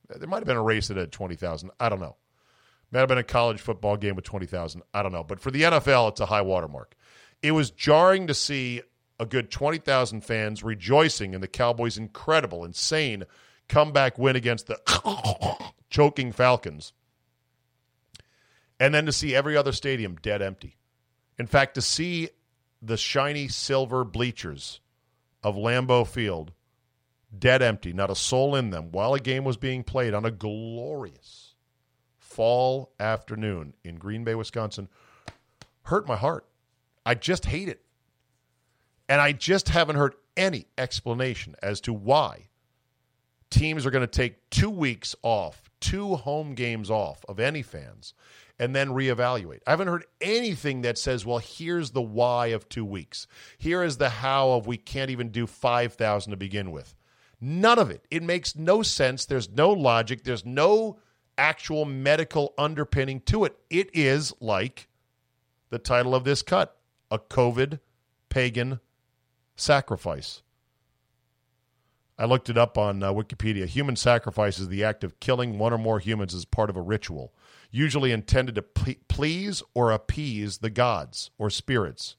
There 0.09 0.29
might 0.29 0.39
have 0.39 0.47
been 0.47 0.57
a 0.57 0.63
race 0.63 0.89
that 0.89 0.97
had 0.97 1.13
20,000. 1.13 1.71
I 1.79 1.89
don't 1.89 2.01
know. 2.01 2.17
Might 2.91 3.01
have 3.01 3.09
been 3.09 3.19
a 3.19 3.23
college 3.23 3.61
football 3.61 3.97
game 3.97 4.17
with 4.17 4.25
20,000. 4.25 4.83
I 4.93 5.05
don't 5.05 5.13
know. 5.13 5.23
But 5.23 5.39
for 5.39 5.53
the 5.53 5.63
NFL, 5.63 6.11
it's 6.11 6.21
a 6.21 6.27
high 6.27 6.43
watermark. 6.43 6.97
It 7.43 7.53
was 7.53 7.71
jarring 7.71 8.27
to 8.27 8.35
see 8.35 8.83
a 9.21 9.27
good 9.27 9.51
20,000 9.51 10.23
fans 10.23 10.65
rejoicing 10.65 11.35
in 11.35 11.43
the 11.43 11.47
Cowboys' 11.47 11.99
incredible, 11.99 12.65
insane 12.65 13.25
comeback 13.69 14.19
win 14.19 14.35
against 14.35 14.67
the 14.67 14.81
choking 15.91 16.33
Falcons. 16.33 16.95
And 18.81 18.95
then 18.95 19.05
to 19.05 19.13
see 19.13 19.35
every 19.35 19.59
other 19.59 19.73
stadium 19.73 20.17
dead 20.17 20.41
empty. 20.41 20.79
In 21.39 21.47
fact, 21.47 21.75
to 21.75 21.83
see 21.83 22.31
the 22.81 22.97
shiny 22.97 23.47
silver 23.47 24.05
bleachers 24.05 24.81
of 25.43 25.55
Lambeau 25.55 26.07
Field 26.07 26.53
dead 27.39 27.61
empty, 27.61 27.93
not 27.93 28.11
a 28.11 28.15
soul 28.15 28.57
in 28.57 28.71
them, 28.71 28.91
while 28.91 29.13
a 29.13 29.21
game 29.21 29.45
was 29.45 29.59
being 29.59 29.85
played 29.85 30.15
on 30.15 30.25
a 30.25 30.31
glorious 30.31 31.55
fall 32.19 32.91
afternoon 32.99 33.75
in 33.85 33.97
Green 33.97 34.25
Bay, 34.25 34.35
Wisconsin, 34.35 34.89
hurt 35.83 36.09
my 36.09 36.17
heart. 36.17 36.47
I 37.05 37.15
just 37.15 37.45
hate 37.45 37.69
it. 37.69 37.83
And 39.11 39.21
I 39.21 39.33
just 39.33 39.69
haven't 39.69 39.97
heard 39.97 40.15
any 40.37 40.69
explanation 40.79 41.57
as 41.63 41.81
to 41.83 41.93
why 41.93 42.49
teams 43.51 43.85
are 43.85 43.91
going 43.91 44.07
to 44.07 44.07
take 44.07 44.49
two 44.51 44.71
weeks 44.71 45.17
off, 45.23 45.69
two 45.81 46.15
home 46.15 46.55
games 46.55 46.93
off 46.93 47.25
of 47.29 47.41
any 47.41 47.63
fans, 47.63 48.15
and 48.61 48.75
then 48.75 48.91
reevaluate. 48.91 49.63
I 49.67 49.71
haven't 49.71 49.89
heard 49.89 50.07
anything 50.21 50.83
that 50.83 50.97
says, 50.97 51.27
well, 51.27 51.39
here's 51.39 51.91
the 51.91 52.01
why 52.01 52.49
of 52.49 52.69
two 52.69 52.85
weeks. 52.85 53.27
Here 53.59 53.83
is 53.83 53.97
the 53.97 54.11
how 54.11 54.53
of 54.53 54.69
we 54.69 54.77
can't 54.77 55.11
even 55.11 55.31
do 55.31 55.45
5,000 55.49 56.31
to 56.31 56.37
begin 56.37 56.71
with. 56.71 56.95
None 57.41 57.81
of 57.81 57.91
it. 57.91 58.07
It 58.13 58.23
makes 58.23 58.55
no 58.55 58.83
sense. 58.83 59.25
There's 59.25 59.51
no 59.51 59.71
logic. 59.71 60.23
There's 60.23 60.45
no 60.47 61.01
actual 61.37 61.85
medical 61.85 62.55
underpinning 62.57 63.23
to 63.23 63.45
it. 63.45 63.57
It 63.71 63.91
is 63.93 64.33
like 64.41 64.89
the 65.71 65.81
title 65.81 66.15
of 66.15 66.23
this 66.23 66.43
cut 66.43 66.77
a 67.11 67.19
COVID 67.19 67.81
pagan 68.29 68.79
sacrifice. 69.61 70.43
I 72.19 72.27
looked 72.27 72.51
it 72.51 72.59
up 72.59 72.77
on 72.77 73.03
uh, 73.03 73.13
Wikipedia. 73.13 73.67
Human 73.67 73.97
sacrifice 73.97 74.59
is 74.59 74.69
the 74.69 74.85
act 74.85 75.05
of 75.05 75.21
killing 75.21 75.59
one 75.59 75.73
or 75.73 75.79
more 75.79 76.01
humans 76.01 76.35
as 76.35 76.45
part 76.45 76.69
of 76.69 76.77
a 76.77 76.83
ritual, 76.83 77.33
usually 77.71 78.13
intended 78.13 78.57
to 78.57 78.63
ple- 78.63 78.95
please 79.09 79.63
or 79.73 79.91
appease 79.91 80.59
the 80.59 80.69
gods 80.69 81.31
or 81.39 81.49
spirits 81.49 82.17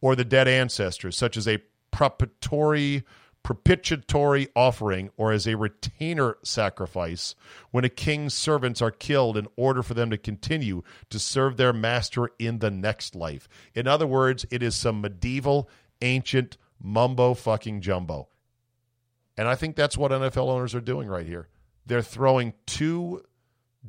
or 0.00 0.14
the 0.14 0.24
dead 0.24 0.46
ancestors, 0.46 1.16
such 1.16 1.36
as 1.36 1.48
a 1.48 1.62
propitiatory 1.90 3.04
propitiatory 3.46 4.48
offering 4.56 5.08
or 5.16 5.30
as 5.30 5.46
a 5.46 5.56
retainer 5.56 6.36
sacrifice 6.42 7.36
when 7.70 7.84
a 7.84 7.88
king's 7.88 8.34
servants 8.34 8.82
are 8.82 8.90
killed 8.90 9.36
in 9.36 9.46
order 9.54 9.84
for 9.84 9.94
them 9.94 10.10
to 10.10 10.18
continue 10.18 10.82
to 11.08 11.16
serve 11.16 11.56
their 11.56 11.72
master 11.72 12.28
in 12.40 12.58
the 12.58 12.72
next 12.72 13.14
life. 13.14 13.48
In 13.72 13.86
other 13.86 14.04
words, 14.04 14.44
it 14.50 14.64
is 14.64 14.74
some 14.74 15.00
medieval, 15.00 15.70
ancient 16.02 16.56
mumbo 16.80 17.34
fucking 17.34 17.80
jumbo. 17.80 18.28
And 19.36 19.48
I 19.48 19.54
think 19.54 19.76
that's 19.76 19.96
what 19.96 20.12
NFL 20.12 20.48
owners 20.48 20.74
are 20.74 20.80
doing 20.80 21.08
right 21.08 21.26
here. 21.26 21.48
They're 21.84 22.02
throwing 22.02 22.54
two 22.66 23.22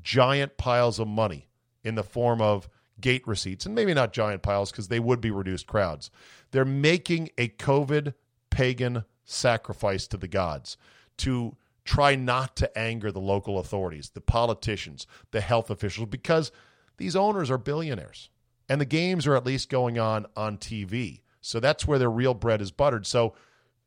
giant 0.01 0.57
piles 0.57 0.99
of 0.99 1.07
money 1.07 1.47
in 1.83 1.95
the 1.95 2.03
form 2.03 2.41
of 2.41 2.69
gate 2.99 3.27
receipts, 3.27 3.65
and 3.65 3.75
maybe 3.75 3.93
not 3.93 4.13
giant 4.13 4.41
piles 4.41 4.71
because 4.71 4.87
they 4.87 4.99
would 4.99 5.21
be 5.21 5.31
reduced 5.31 5.67
crowds. 5.67 6.09
They're 6.51 6.65
making 6.65 7.29
a 7.37 7.47
COVID 7.47 8.13
pagan 8.49 9.05
sacrifice 9.23 10.07
to 10.07 10.17
the 10.17 10.27
gods 10.27 10.77
to 11.17 11.55
try 11.85 12.15
not 12.15 12.55
to 12.57 12.77
anger 12.77 13.11
the 13.11 13.21
local 13.21 13.59
authorities, 13.59 14.09
the 14.09 14.21
politicians, 14.21 15.07
the 15.31 15.41
health 15.41 15.69
officials, 15.69 16.09
because 16.09 16.51
these 16.97 17.15
owners 17.15 17.49
are 17.49 17.57
billionaires 17.57 18.29
and 18.67 18.81
the 18.81 18.85
games 18.85 19.25
are 19.25 19.35
at 19.35 19.45
least 19.45 19.69
going 19.69 19.97
on 19.97 20.25
on 20.35 20.57
TV. 20.57 21.21
So 21.41 21.59
that's 21.59 21.87
where 21.87 21.99
their 21.99 22.11
real 22.11 22.33
bread 22.33 22.61
is 22.61 22.71
buttered. 22.71 23.05
So 23.05 23.33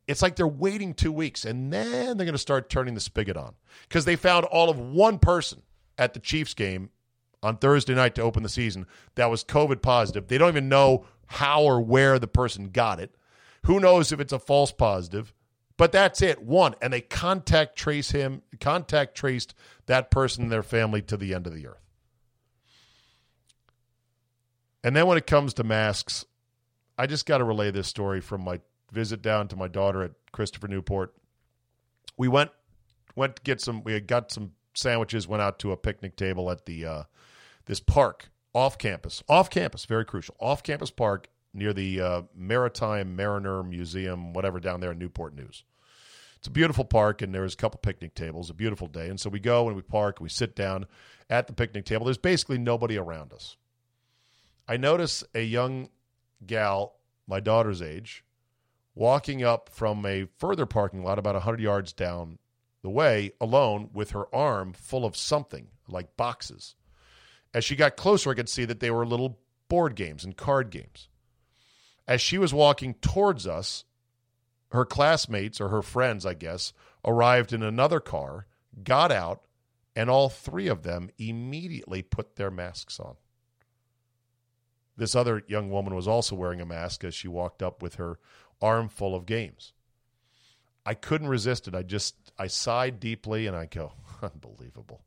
it's 0.06 0.22
like 0.22 0.36
they're 0.36 0.46
waiting 0.48 0.94
two 0.94 1.12
weeks 1.12 1.44
and 1.44 1.72
then 1.72 2.16
they're 2.16 2.26
going 2.26 2.32
to 2.32 2.38
start 2.38 2.70
turning 2.70 2.94
the 2.94 3.00
spigot 3.00 3.36
on 3.36 3.54
because 3.88 4.04
they 4.04 4.16
found 4.16 4.44
all 4.46 4.70
of 4.70 4.78
one 4.78 5.18
person 5.18 5.62
at 5.98 6.14
the 6.14 6.20
Chiefs 6.20 6.54
game 6.54 6.90
on 7.42 7.56
Thursday 7.56 7.94
night 7.94 8.14
to 8.16 8.22
open 8.22 8.42
the 8.42 8.48
season 8.48 8.86
that 9.14 9.30
was 9.30 9.44
COVID 9.44 9.82
positive. 9.82 10.28
They 10.28 10.38
don't 10.38 10.48
even 10.48 10.68
know 10.68 11.04
how 11.26 11.62
or 11.62 11.80
where 11.80 12.18
the 12.18 12.26
person 12.26 12.70
got 12.70 12.98
it. 13.00 13.14
Who 13.66 13.78
knows 13.78 14.10
if 14.10 14.20
it's 14.20 14.32
a 14.32 14.38
false 14.38 14.72
positive? 14.72 15.32
But 15.76 15.92
that's 15.92 16.20
it. 16.22 16.42
One. 16.42 16.74
And 16.82 16.92
they 16.92 17.00
contact 17.00 17.76
trace 17.76 18.10
him, 18.10 18.42
contact 18.60 19.14
traced 19.14 19.54
that 19.86 20.10
person 20.10 20.42
and 20.42 20.52
their 20.52 20.62
family 20.62 21.02
to 21.02 21.16
the 21.16 21.34
end 21.34 21.46
of 21.46 21.54
the 21.54 21.66
earth. 21.66 21.80
And 24.82 24.96
then 24.96 25.06
when 25.06 25.18
it 25.18 25.26
comes 25.26 25.54
to 25.54 25.64
masks, 25.64 26.24
I 27.00 27.06
just 27.06 27.24
got 27.24 27.38
to 27.38 27.44
relay 27.44 27.70
this 27.70 27.88
story 27.88 28.20
from 28.20 28.42
my 28.42 28.60
visit 28.92 29.22
down 29.22 29.48
to 29.48 29.56
my 29.56 29.68
daughter 29.68 30.02
at 30.02 30.10
Christopher 30.32 30.68
Newport. 30.68 31.14
We 32.18 32.28
went 32.28 32.50
went 33.16 33.36
to 33.36 33.42
get 33.42 33.62
some 33.62 33.82
we 33.82 33.98
got 34.00 34.30
some 34.30 34.52
sandwiches, 34.74 35.26
went 35.26 35.40
out 35.40 35.58
to 35.60 35.72
a 35.72 35.78
picnic 35.78 36.14
table 36.14 36.50
at 36.50 36.66
the 36.66 36.84
uh, 36.84 37.02
this 37.64 37.80
park 37.80 38.28
off 38.52 38.76
campus. 38.76 39.22
Off 39.30 39.48
campus, 39.48 39.86
very 39.86 40.04
crucial. 40.04 40.36
Off 40.38 40.62
campus 40.62 40.90
park 40.90 41.28
near 41.54 41.72
the 41.72 42.02
uh, 42.02 42.22
Maritime 42.36 43.16
Mariner 43.16 43.62
Museum, 43.62 44.34
whatever, 44.34 44.60
down 44.60 44.80
there 44.80 44.92
in 44.92 44.98
Newport 44.98 45.34
News. 45.34 45.64
It's 46.36 46.48
a 46.48 46.50
beautiful 46.50 46.84
park, 46.84 47.22
and 47.22 47.34
there's 47.34 47.54
a 47.54 47.56
couple 47.56 47.80
picnic 47.82 48.14
tables. 48.14 48.50
A 48.50 48.54
beautiful 48.54 48.88
day, 48.88 49.08
and 49.08 49.18
so 49.18 49.30
we 49.30 49.40
go 49.40 49.68
and 49.68 49.74
we 49.74 49.80
park. 49.80 50.18
And 50.18 50.24
we 50.24 50.28
sit 50.28 50.54
down 50.54 50.84
at 51.30 51.46
the 51.46 51.54
picnic 51.54 51.86
table. 51.86 52.04
There's 52.04 52.18
basically 52.18 52.58
nobody 52.58 52.98
around 52.98 53.32
us. 53.32 53.56
I 54.68 54.76
notice 54.76 55.24
a 55.34 55.42
young 55.42 55.88
gal, 56.46 56.96
my 57.26 57.40
daughter's 57.40 57.82
age, 57.82 58.24
walking 58.94 59.42
up 59.42 59.68
from 59.68 60.04
a 60.04 60.26
further 60.38 60.66
parking 60.66 61.02
lot 61.02 61.18
about 61.18 61.34
100 61.34 61.60
yards 61.60 61.92
down 61.92 62.38
the 62.82 62.90
way 62.90 63.32
alone 63.40 63.90
with 63.92 64.10
her 64.10 64.34
arm 64.34 64.72
full 64.72 65.04
of 65.04 65.16
something 65.16 65.68
like 65.88 66.16
boxes. 66.16 66.74
As 67.52 67.64
she 67.64 67.76
got 67.76 67.96
closer, 67.96 68.30
I 68.30 68.34
could 68.34 68.48
see 68.48 68.64
that 68.64 68.80
they 68.80 68.90
were 68.90 69.06
little 69.06 69.38
board 69.68 69.94
games 69.94 70.24
and 70.24 70.36
card 70.36 70.70
games. 70.70 71.08
As 72.06 72.20
she 72.20 72.38
was 72.38 72.54
walking 72.54 72.94
towards 72.94 73.46
us, 73.46 73.84
her 74.72 74.84
classmates 74.84 75.60
or 75.60 75.68
her 75.68 75.82
friends, 75.82 76.24
I 76.24 76.34
guess, 76.34 76.72
arrived 77.04 77.52
in 77.52 77.62
another 77.62 78.00
car, 78.00 78.46
got 78.82 79.10
out, 79.10 79.42
and 79.96 80.08
all 80.08 80.28
three 80.28 80.68
of 80.68 80.82
them 80.82 81.10
immediately 81.18 82.02
put 82.02 82.36
their 82.36 82.50
masks 82.50 83.00
on. 83.00 83.16
This 85.00 85.16
other 85.16 85.42
young 85.48 85.70
woman 85.70 85.94
was 85.94 86.06
also 86.06 86.36
wearing 86.36 86.60
a 86.60 86.66
mask 86.66 87.04
as 87.04 87.14
she 87.14 87.26
walked 87.26 87.62
up 87.62 87.80
with 87.80 87.94
her 87.94 88.18
arm 88.60 88.90
full 88.90 89.14
of 89.14 89.24
games. 89.24 89.72
I 90.84 90.92
couldn't 90.92 91.28
resist 91.28 91.66
it. 91.66 91.74
I 91.74 91.82
just 91.82 92.16
I 92.38 92.48
sighed 92.48 93.00
deeply 93.00 93.46
and 93.46 93.56
I 93.56 93.64
go, 93.64 93.94
unbelievable. 94.22 95.00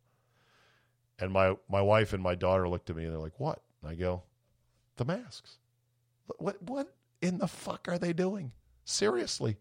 And 1.19 1.31
my 1.31 1.57
my 1.69 1.83
wife 1.83 2.11
and 2.11 2.23
my 2.23 2.33
daughter 2.33 2.67
looked 2.67 2.89
at 2.89 2.95
me 2.95 3.03
and 3.03 3.13
they're 3.13 3.19
like, 3.19 3.39
"What?" 3.39 3.61
And 3.83 3.91
I 3.91 3.93
go, 3.93 4.23
"The 4.95 5.05
masks." 5.05 5.59
What 6.39 6.59
what 6.63 6.95
in 7.21 7.37
the 7.37 7.47
fuck 7.47 7.87
are 7.87 7.99
they 7.99 8.13
doing? 8.13 8.51
Seriously. 8.85 9.57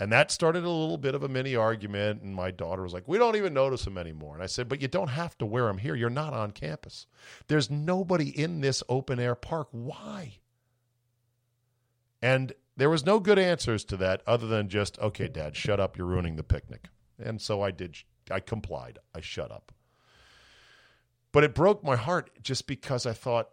And 0.00 0.10
that 0.12 0.30
started 0.30 0.64
a 0.64 0.70
little 0.70 0.96
bit 0.96 1.14
of 1.14 1.22
a 1.22 1.28
mini 1.28 1.54
argument. 1.54 2.22
And 2.22 2.34
my 2.34 2.50
daughter 2.50 2.82
was 2.82 2.94
like, 2.94 3.06
We 3.06 3.18
don't 3.18 3.36
even 3.36 3.52
notice 3.52 3.84
them 3.84 3.98
anymore. 3.98 4.32
And 4.34 4.42
I 4.42 4.46
said, 4.46 4.66
But 4.66 4.80
you 4.80 4.88
don't 4.88 5.08
have 5.08 5.36
to 5.38 5.46
wear 5.46 5.66
them 5.66 5.76
here. 5.76 5.94
You're 5.94 6.08
not 6.08 6.32
on 6.32 6.52
campus. 6.52 7.06
There's 7.48 7.70
nobody 7.70 8.30
in 8.30 8.62
this 8.62 8.82
open 8.88 9.20
air 9.20 9.34
park. 9.34 9.68
Why? 9.72 10.38
And 12.22 12.54
there 12.78 12.88
was 12.88 13.04
no 13.04 13.20
good 13.20 13.38
answers 13.38 13.84
to 13.84 13.96
that 13.98 14.22
other 14.26 14.46
than 14.46 14.70
just, 14.70 14.98
Okay, 15.00 15.28
dad, 15.28 15.54
shut 15.54 15.78
up. 15.78 15.98
You're 15.98 16.06
ruining 16.06 16.36
the 16.36 16.42
picnic. 16.42 16.88
And 17.22 17.38
so 17.38 17.60
I 17.60 17.70
did. 17.70 17.98
I 18.30 18.40
complied. 18.40 18.98
I 19.14 19.20
shut 19.20 19.52
up. 19.52 19.70
But 21.30 21.44
it 21.44 21.54
broke 21.54 21.84
my 21.84 21.96
heart 21.96 22.30
just 22.42 22.66
because 22.66 23.04
I 23.04 23.12
thought, 23.12 23.50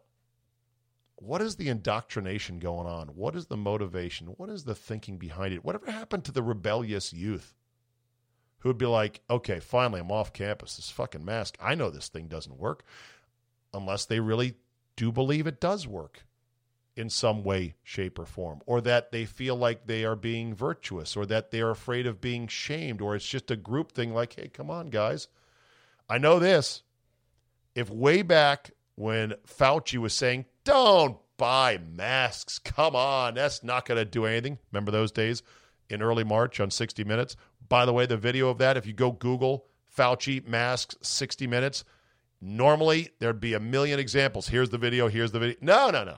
what 1.17 1.41
is 1.41 1.55
the 1.55 1.69
indoctrination 1.69 2.59
going 2.59 2.87
on? 2.87 3.07
What 3.09 3.35
is 3.35 3.47
the 3.47 3.57
motivation? 3.57 4.27
What 4.27 4.49
is 4.49 4.63
the 4.63 4.75
thinking 4.75 5.17
behind 5.17 5.53
it? 5.53 5.65
Whatever 5.65 5.91
happened 5.91 6.23
to 6.25 6.31
the 6.31 6.43
rebellious 6.43 7.11
youth 7.11 7.53
who 8.59 8.69
would 8.69 8.77
be 8.77 8.85
like, 8.85 9.21
okay, 9.29 9.59
finally, 9.59 9.99
I'm 9.99 10.11
off 10.11 10.31
campus. 10.31 10.75
This 10.75 10.89
fucking 10.89 11.25
mask. 11.25 11.57
I 11.59 11.75
know 11.75 11.89
this 11.89 12.07
thing 12.07 12.27
doesn't 12.27 12.57
work 12.59 12.83
unless 13.73 14.05
they 14.05 14.19
really 14.19 14.55
do 14.95 15.11
believe 15.11 15.47
it 15.47 15.59
does 15.59 15.87
work 15.87 16.23
in 16.95 17.09
some 17.09 17.43
way, 17.43 17.75
shape, 17.83 18.17
or 18.17 18.25
form, 18.25 18.61
or 18.65 18.81
that 18.81 19.11
they 19.11 19.25
feel 19.25 19.55
like 19.55 19.85
they 19.85 20.03
are 20.03 20.15
being 20.15 20.55
virtuous, 20.55 21.15
or 21.15 21.27
that 21.27 21.51
they're 21.51 21.69
afraid 21.69 22.07
of 22.07 22.19
being 22.19 22.47
shamed, 22.47 23.01
or 23.01 23.15
it's 23.15 23.27
just 23.27 23.51
a 23.51 23.55
group 23.55 23.91
thing 23.91 24.13
like, 24.13 24.33
hey, 24.33 24.47
come 24.47 24.71
on, 24.71 24.89
guys. 24.89 25.27
I 26.09 26.17
know 26.17 26.39
this. 26.39 26.81
If 27.75 27.91
way 27.91 28.23
back 28.23 28.71
when 28.97 29.35
Fauci 29.47 29.99
was 29.99 30.13
saying, 30.13 30.45
don't 30.63 31.17
buy 31.37 31.77
masks. 31.77 32.57
Come 32.59 32.95
on, 32.95 33.35
that's 33.35 33.63
not 33.63 33.85
going 33.85 33.99
to 33.99 34.05
do 34.05 34.25
anything. 34.25 34.57
Remember 34.71 34.91
those 34.91 35.11
days 35.11 35.43
in 35.89 36.01
early 36.01 36.23
March 36.23 36.59
on 36.59 36.71
60 36.71 37.03
Minutes? 37.03 37.37
By 37.69 37.85
the 37.85 37.93
way, 37.93 38.07
the 38.07 38.17
video 38.17 38.49
of 38.49 38.57
that, 38.57 38.75
if 38.75 38.87
you 38.87 38.93
go 38.93 39.11
Google 39.11 39.65
Fauci 39.95 40.45
masks 40.45 40.95
60 41.01 41.45
Minutes, 41.45 41.83
normally 42.41 43.09
there'd 43.19 43.39
be 43.39 43.53
a 43.53 43.59
million 43.59 43.99
examples. 43.99 44.47
Here's 44.47 44.71
the 44.71 44.79
video, 44.79 45.07
here's 45.07 45.31
the 45.31 45.39
video. 45.39 45.57
No, 45.61 45.91
no, 45.91 46.03
no. 46.03 46.17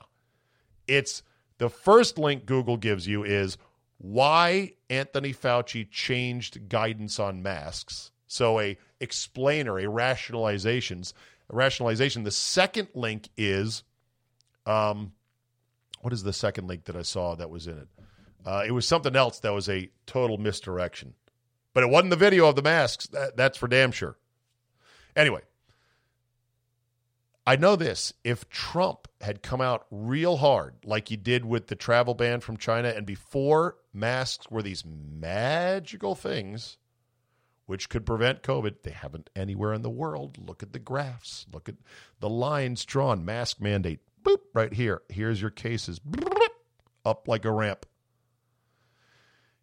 It's 0.88 1.22
the 1.58 1.68
first 1.68 2.18
link 2.18 2.46
Google 2.46 2.78
gives 2.78 3.06
you 3.06 3.24
is 3.24 3.58
why 3.98 4.72
Anthony 4.88 5.34
Fauci 5.34 5.88
changed 5.90 6.70
guidance 6.70 7.20
on 7.20 7.42
masks. 7.42 8.10
So 8.26 8.58
a 8.58 8.78
explainer, 9.00 9.78
a 9.78 9.84
rationalizations, 9.84 11.12
rationalization. 11.50 12.22
The 12.22 12.30
second 12.30 12.88
link 12.94 13.28
is 13.36 13.82
um, 14.66 15.12
what 16.00 16.12
is 16.12 16.22
the 16.22 16.32
second 16.32 16.66
link 16.66 16.84
that 16.84 16.96
I 16.96 17.02
saw 17.02 17.34
that 17.34 17.50
was 17.50 17.66
in 17.66 17.78
it? 17.78 17.88
Uh, 18.44 18.64
it 18.66 18.70
was 18.70 18.86
something 18.86 19.16
else 19.16 19.40
that 19.40 19.52
was 19.52 19.68
a 19.68 19.90
total 20.06 20.38
misdirection, 20.38 21.14
but 21.74 21.82
it 21.82 21.90
wasn't 21.90 22.10
the 22.10 22.16
video 22.16 22.48
of 22.48 22.56
the 22.56 22.62
masks. 22.62 23.06
That, 23.08 23.36
that's 23.36 23.58
for 23.58 23.68
damn 23.68 23.92
sure. 23.92 24.16
Anyway, 25.14 25.42
I 27.46 27.56
know 27.56 27.76
this. 27.76 28.14
If 28.24 28.48
Trump 28.48 29.08
had 29.20 29.42
come 29.42 29.60
out 29.60 29.86
real 29.90 30.38
hard, 30.38 30.74
like 30.84 31.08
he 31.08 31.16
did 31.16 31.44
with 31.44 31.66
the 31.66 31.74
travel 31.74 32.14
ban 32.14 32.40
from 32.40 32.56
China, 32.56 32.88
and 32.88 33.04
before 33.04 33.76
masks 33.92 34.50
were 34.50 34.62
these 34.62 34.84
magical 34.86 36.14
things 36.14 36.78
which 37.70 37.88
could 37.88 38.04
prevent 38.04 38.42
COVID, 38.42 38.82
they 38.82 38.90
haven't 38.90 39.30
anywhere 39.36 39.72
in 39.72 39.82
the 39.82 39.88
world. 39.88 40.36
Look 40.44 40.60
at 40.60 40.72
the 40.72 40.80
graphs. 40.80 41.46
Look 41.52 41.68
at 41.68 41.76
the 42.18 42.28
lines 42.28 42.84
drawn. 42.84 43.24
Mask 43.24 43.60
mandate 43.60 44.00
boop, 44.24 44.40
right 44.52 44.72
here. 44.72 45.02
Here's 45.08 45.40
your 45.40 45.52
cases. 45.52 46.00
up 47.04 47.28
like 47.28 47.44
a 47.44 47.52
ramp. 47.52 47.86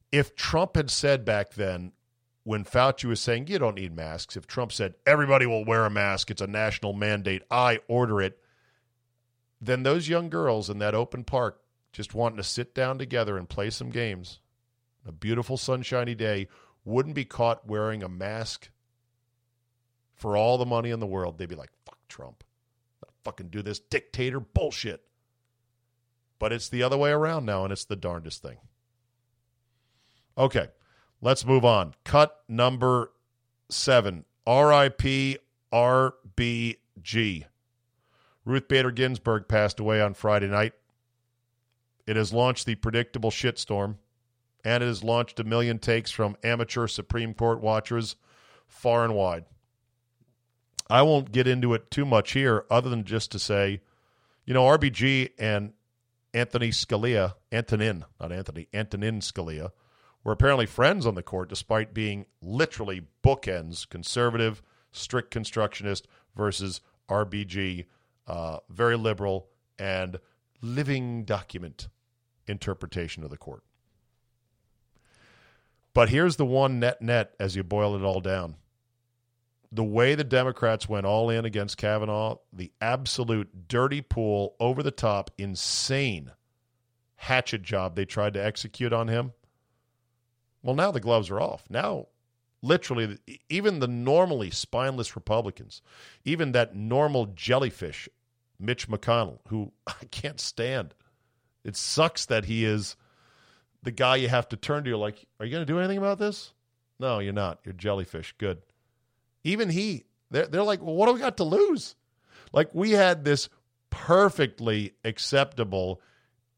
If 0.10 0.38
Trump 0.38 0.78
had 0.78 0.89
said 0.89 1.26
back 1.26 1.55
then, 1.55 1.91
when 2.45 2.64
Fauci 2.64 3.03
was 3.03 3.20
saying 3.20 3.47
you 3.47 3.60
don't 3.60 3.76
need 3.76 3.93
masks, 3.93 4.38
if 4.38 4.47
Trump 4.47 4.72
said 4.72 4.93
everybody 5.05 5.45
will 5.45 5.66
wear 5.66 5.84
a 5.84 5.89
mask, 5.89 6.32
it's 6.32 6.41
a 6.41 6.47
national 6.47 6.93
mandate, 6.93 7.43
I 7.51 7.82
order 7.89 8.22
it, 8.22 8.39
then 9.60 9.84
those 9.84 10.08
young 10.08 10.30
girls 10.30 10.70
in 10.70 10.80
that 10.80 10.95
open 10.95 11.26
park 11.26 11.60
just 11.91 12.16
wanting 12.16 12.38
to 12.38 12.43
sit 12.43 12.74
down 12.74 12.99
together 12.99 13.38
and 13.38 13.49
play 13.49 13.70
some 13.70 13.89
games, 13.89 14.39
a 15.05 15.12
beautiful 15.12 15.58
sunshiny 15.58 16.16
day, 16.16 16.47
wouldn't 16.88 17.16
be 17.16 17.26
caught 17.26 17.68
wearing 17.68 18.02
a 18.02 18.10
mask 18.10 18.70
for 20.16 20.38
all 20.38 20.58
the 20.58 20.66
money 20.66 20.90
in 20.90 21.00
the 21.00 21.06
world. 21.06 21.38
They'd 21.38 21.50
be 21.50 21.56
like, 21.56 21.72
fuck 21.86 22.00
Trump. 22.08 22.44
I'll 23.04 23.14
fucking 23.24 23.50
do 23.50 23.62
this 23.62 23.80
dictator 23.80 24.40
bullshit. 24.40 25.04
But 26.40 26.54
it's 26.54 26.70
the 26.70 26.84
other 26.84 26.98
way 26.98 27.12
around 27.12 27.46
now, 27.46 27.64
and 27.64 27.74
it's 27.74 27.86
the 27.86 27.96
darndest 27.96 28.42
thing. 28.42 28.58
Okay. 30.38 30.70
Let's 31.20 31.46
move 31.46 31.66
on. 31.66 31.96
Cut 32.04 32.40
number 32.48 33.12
seven 33.70 34.26
RIP 34.48 35.42
RBG. 35.74 37.46
Ruth 38.46 38.68
Bader 38.70 38.92
Ginsburg 38.92 39.48
passed 39.48 39.80
away 39.80 40.00
on 40.00 40.14
Friday 40.14 40.48
night. 40.48 40.74
It 42.06 42.16
has 42.16 42.32
launched 42.32 42.66
the 42.66 42.76
predictable 42.76 43.32
shitstorm, 43.32 43.96
and 44.68 44.84
it 44.84 44.88
has 44.88 45.01
launched 45.01 45.39
a 45.39 45.45
million 45.45 45.80
takes 45.80 46.11
from 46.11 46.36
amateur 46.43 46.88
Supreme 46.88 47.34
Court 47.34 47.61
watchers 47.61 48.18
far 48.68 49.05
and 49.05 49.15
wide. 49.15 49.45
I 50.89 51.03
won't 51.03 51.32
get 51.32 51.47
into 51.47 51.74
it 51.74 51.89
too 51.89 52.03
much 52.03 52.34
here, 52.34 52.65
other 52.70 52.89
than 52.89 53.05
just 53.05 53.32
to 53.32 53.39
say, 53.39 53.80
you 54.45 54.53
know, 54.53 54.63
RBG 54.63 55.30
and 55.39 55.72
Anthony 56.34 56.72
Scalia, 56.72 57.36
Antonin, 57.49 58.03
not 58.20 58.34
Anthony, 58.34 58.68
Antonin 58.74 59.22
Scalia, 59.22 59.72
were 60.26 60.34
apparently 60.34 60.65
friends 60.65 61.05
on 61.05 61.15
the 61.15 61.24
court 61.24 61.47
despite 61.47 61.93
being 61.93 62.26
literally 62.41 63.03
bookends 63.24 63.88
conservative, 63.88 64.61
strict 64.91 65.32
constructionist 65.32 66.09
versus 66.36 66.82
RBG, 67.09 67.86
uh, 68.28 68.57
very 68.70 68.97
liberal 68.97 69.47
and 69.80 70.20
living 70.61 71.24
document 71.24 71.88
interpretation 72.47 73.24
of 73.24 73.30
the 73.30 73.38
court. 73.38 73.63
But 75.98 76.10
here's 76.10 76.36
the 76.36 76.45
one 76.45 76.80
net 76.80 77.02
net 77.02 77.34
as 77.39 77.56
you 77.56 77.64
boil 77.64 77.95
it 77.95 78.04
all 78.04 78.22
down. 78.22 78.58
The 79.72 79.84
way 79.84 80.14
the 80.14 80.24
Democrats 80.24 80.88
went 80.88 81.08
all 81.08 81.32
in 81.32 81.43
against 81.43 81.78
Kavanaugh, 81.78 82.38
the 82.54 82.72
absolute 82.80 83.68
dirty 83.68 84.04
pool, 84.04 84.56
over 84.60 84.84
the 84.84 84.91
top, 84.91 85.32
insane 85.39 86.34
hatchet 87.16 87.64
job 87.64 87.95
they 87.95 88.06
tried 88.06 88.36
to 88.36 88.45
execute 88.45 88.93
on 88.93 89.08
him 89.08 89.32
well, 90.62 90.76
now 90.76 90.91
the 90.91 91.00
gloves 91.00 91.32
are 91.32 91.41
off. 91.41 91.64
Now, 91.68 92.10
literally, 92.62 93.18
even 93.50 93.80
the 93.80 93.88
normally 93.88 94.52
spineless 94.52 95.16
Republicans, 95.16 95.82
even 96.26 96.52
that 96.52 96.76
normal 96.76 97.28
jellyfish, 97.28 98.08
Mitch 98.60 98.88
McConnell, 98.88 99.39
who 99.48 99.72
I 99.88 100.06
can't 100.12 100.39
stand. 100.39 100.93
It 101.64 101.76
sucks 101.76 102.26
that 102.28 102.45
he 102.45 102.66
is 102.66 102.95
the 103.88 103.92
guy 103.92 104.18
you 104.18 104.28
have 104.28 104.50
to 104.50 104.58
turn 104.58 104.84
to. 104.84 104.90
You're 104.90 105.00
like, 105.00 105.26
are 105.40 105.46
you 105.46 105.52
going 105.54 105.66
to 105.66 105.74
do 105.74 105.80
anything 105.80 105.98
about 105.98 106.20
this? 106.20 106.52
No, 107.00 107.20
you're 107.20 107.32
not. 107.32 107.60
You're 107.64 107.72
jellyfish. 107.72 108.36
Good. 108.38 108.62
Even 109.46 109.70
he, 109.70 110.04
they're, 110.30 110.46
they're 110.46 110.62
like, 110.62 110.82
well, 110.82 110.94
what 110.94 111.06
do 111.06 111.14
we 111.14 111.22
got 111.22 111.38
to 111.38 111.46
lose? 111.46 111.96
Like, 112.52 112.70
we 112.74 112.92
had 112.92 113.24
this 113.24 113.48
perfectly 113.90 114.92
acceptable, 115.06 116.02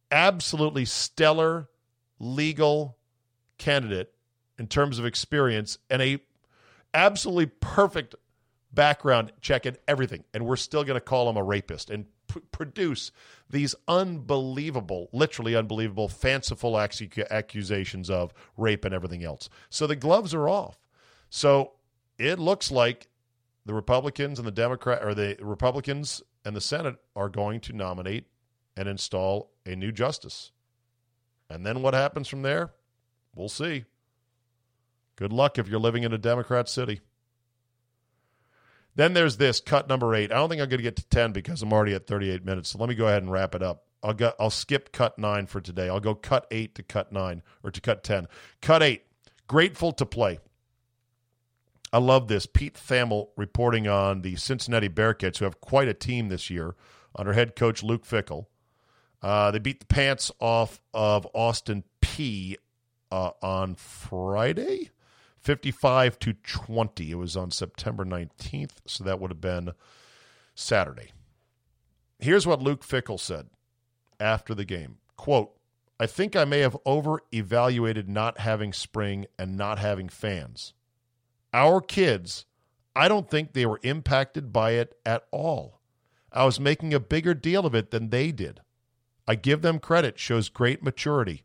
absolutely 0.09 0.85
stellar, 0.85 1.69
legal, 2.17 2.97
candidate 3.59 4.11
in 4.57 4.65
terms 4.65 4.97
of 4.97 5.05
experience 5.05 5.77
and 5.87 6.01
a 6.01 6.19
absolutely 6.95 7.45
perfect 7.45 8.15
background 8.73 9.33
check 9.39 9.67
and 9.67 9.77
everything, 9.87 10.23
and 10.33 10.47
we're 10.47 10.55
still 10.55 10.83
going 10.83 10.95
to 10.95 11.01
call 11.01 11.29
him 11.29 11.37
a 11.37 11.43
rapist 11.43 11.91
and 11.91 12.07
p- 12.29 12.39
produce 12.51 13.11
these 13.49 13.75
unbelievable, 13.87 15.09
literally 15.11 15.55
unbelievable, 15.55 16.07
fanciful 16.07 16.79
accusations 16.79 18.09
of 18.09 18.33
rape 18.55 18.85
and 18.85 18.93
everything 18.93 19.23
else. 19.23 19.49
So 19.69 19.87
the 19.87 19.95
gloves 19.95 20.33
are 20.33 20.47
off. 20.47 20.77
So 21.29 21.73
it 22.17 22.39
looks 22.39 22.71
like 22.71 23.07
the 23.65 23.73
Republicans 23.73 24.39
and 24.39 24.47
the 24.47 24.51
Democrat 24.51 25.03
or 25.03 25.13
the 25.13 25.37
Republicans 25.41 26.23
and 26.45 26.55
the 26.55 26.61
Senate 26.61 26.95
are 27.15 27.29
going 27.29 27.59
to 27.61 27.73
nominate 27.73 28.27
and 28.77 28.87
install 28.87 29.51
a 29.65 29.75
new 29.75 29.91
justice. 29.91 30.51
And 31.49 31.65
then 31.65 31.81
what 31.81 31.93
happens 31.93 32.27
from 32.27 32.43
there? 32.43 32.71
We'll 33.35 33.49
see. 33.49 33.85
Good 35.15 35.33
luck 35.33 35.57
if 35.57 35.67
you're 35.67 35.79
living 35.79 36.03
in 36.03 36.13
a 36.13 36.17
Democrat 36.17 36.69
city. 36.69 37.01
Then 38.99 39.13
there's 39.13 39.37
this 39.37 39.61
cut 39.61 39.87
number 39.87 40.13
eight. 40.13 40.29
I 40.29 40.35
don't 40.35 40.49
think 40.49 40.61
I'm 40.61 40.67
going 40.67 40.79
to 40.79 40.83
get 40.83 40.97
to 40.97 41.07
10 41.07 41.31
because 41.31 41.61
I'm 41.61 41.71
already 41.71 41.93
at 41.93 42.05
38 42.05 42.43
minutes. 42.43 42.67
So 42.67 42.79
let 42.79 42.89
me 42.89 42.95
go 42.95 43.07
ahead 43.07 43.23
and 43.23 43.31
wrap 43.31 43.55
it 43.55 43.63
up. 43.63 43.85
I'll 44.03 44.13
go, 44.13 44.33
I'll 44.37 44.49
skip 44.49 44.91
cut 44.91 45.17
nine 45.17 45.45
for 45.45 45.61
today. 45.61 45.87
I'll 45.87 46.01
go 46.01 46.13
cut 46.13 46.45
eight 46.51 46.75
to 46.75 46.83
cut 46.83 47.13
nine 47.13 47.41
or 47.63 47.71
to 47.71 47.79
cut 47.79 48.03
10. 48.03 48.27
Cut 48.61 48.83
eight. 48.83 49.03
Grateful 49.47 49.93
to 49.93 50.05
play. 50.05 50.39
I 51.93 51.99
love 51.99 52.27
this. 52.27 52.45
Pete 52.45 52.73
Thamel 52.73 53.29
reporting 53.37 53.87
on 53.87 54.21
the 54.21 54.35
Cincinnati 54.35 54.89
Bearcats, 54.89 55.37
who 55.37 55.45
have 55.45 55.61
quite 55.61 55.87
a 55.87 55.93
team 55.93 56.27
this 56.27 56.49
year 56.49 56.75
under 57.15 57.31
head 57.31 57.55
coach 57.55 57.81
Luke 57.81 58.05
Fickell. 58.05 58.47
Uh, 59.21 59.49
they 59.49 59.59
beat 59.59 59.79
the 59.79 59.85
pants 59.85 60.29
off 60.41 60.81
of 60.93 61.25
Austin 61.33 61.85
Peay 62.01 62.57
uh, 63.13 63.31
on 63.41 63.75
Friday, 63.75 64.89
55 65.49 66.19
to 66.19 66.33
20. 66.33 67.09
It 67.09 67.15
was 67.15 67.35
on 67.35 67.49
September 67.49 68.05
19th, 68.05 68.73
so 68.85 69.03
that 69.03 69.19
would 69.19 69.31
have 69.31 69.41
been 69.41 69.71
Saturday. 70.53 71.11
Here's 72.19 72.45
what 72.45 72.61
Luke 72.61 72.85
Fickell 72.85 73.19
said 73.19 73.47
after 74.19 74.53
the 74.53 74.63
game. 74.63 74.99
Quote, 75.17 75.51
I 75.99 76.05
think 76.05 76.35
I 76.35 76.45
may 76.45 76.59
have 76.59 76.77
over 76.85 77.23
evaluated 77.33 78.07
not 78.07 78.37
having 78.37 78.73
spring 78.73 79.25
and 79.39 79.57
not 79.57 79.79
having 79.79 80.07
fans. 80.07 80.75
Our 81.51 81.81
kids, 81.81 82.45
I 82.95 83.07
don't 83.07 83.27
think 83.27 83.53
they 83.53 83.65
were 83.65 83.79
impacted 83.81 84.53
by 84.53 84.73
it 84.73 84.93
at 85.03 85.23
all. 85.31 85.79
I 86.31 86.45
was 86.45 86.59
making 86.59 86.93
a 86.93 86.99
bigger 86.99 87.33
deal 87.33 87.65
of 87.65 87.73
it 87.73 87.89
than 87.89 88.11
they 88.11 88.31
did. 88.31 88.59
I 89.27 89.33
give 89.33 89.63
them 89.63 89.79
credit, 89.79 90.19
shows 90.19 90.47
great 90.47 90.83
maturity. 90.83 91.41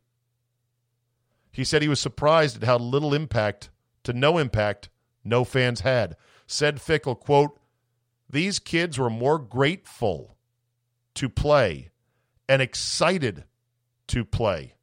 He 1.50 1.64
said 1.64 1.80
he 1.80 1.88
was 1.88 2.00
surprised 2.00 2.58
at 2.58 2.64
how 2.64 2.76
little 2.76 3.14
impact 3.14 3.70
to 4.04 4.12
no 4.12 4.38
impact 4.38 4.88
no 5.24 5.44
fans 5.44 5.80
had. 5.80 6.16
Said 6.46 6.76
Fickell, 6.76 7.18
quote, 7.18 7.58
These 8.28 8.58
kids 8.58 8.98
were 8.98 9.10
more 9.10 9.38
grateful 9.38 10.36
to 11.14 11.28
play 11.28 11.90
and 12.48 12.60
excited 12.60 13.44
to 14.08 14.24
play. 14.24 14.74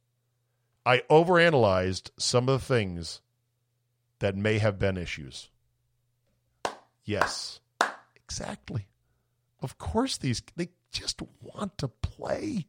I 0.84 1.02
overanalyzed 1.10 2.10
some 2.18 2.48
of 2.48 2.60
the 2.60 2.66
things 2.66 3.20
that 4.18 4.36
may 4.36 4.58
have 4.58 4.78
been 4.78 4.96
issues. 4.96 5.48
Yes, 7.04 7.60
exactly. 8.16 8.88
Of 9.60 9.78
course, 9.78 10.16
these 10.16 10.42
they 10.56 10.70
just 10.90 11.20
want 11.40 11.78
to 11.78 11.88
play. 11.88 12.66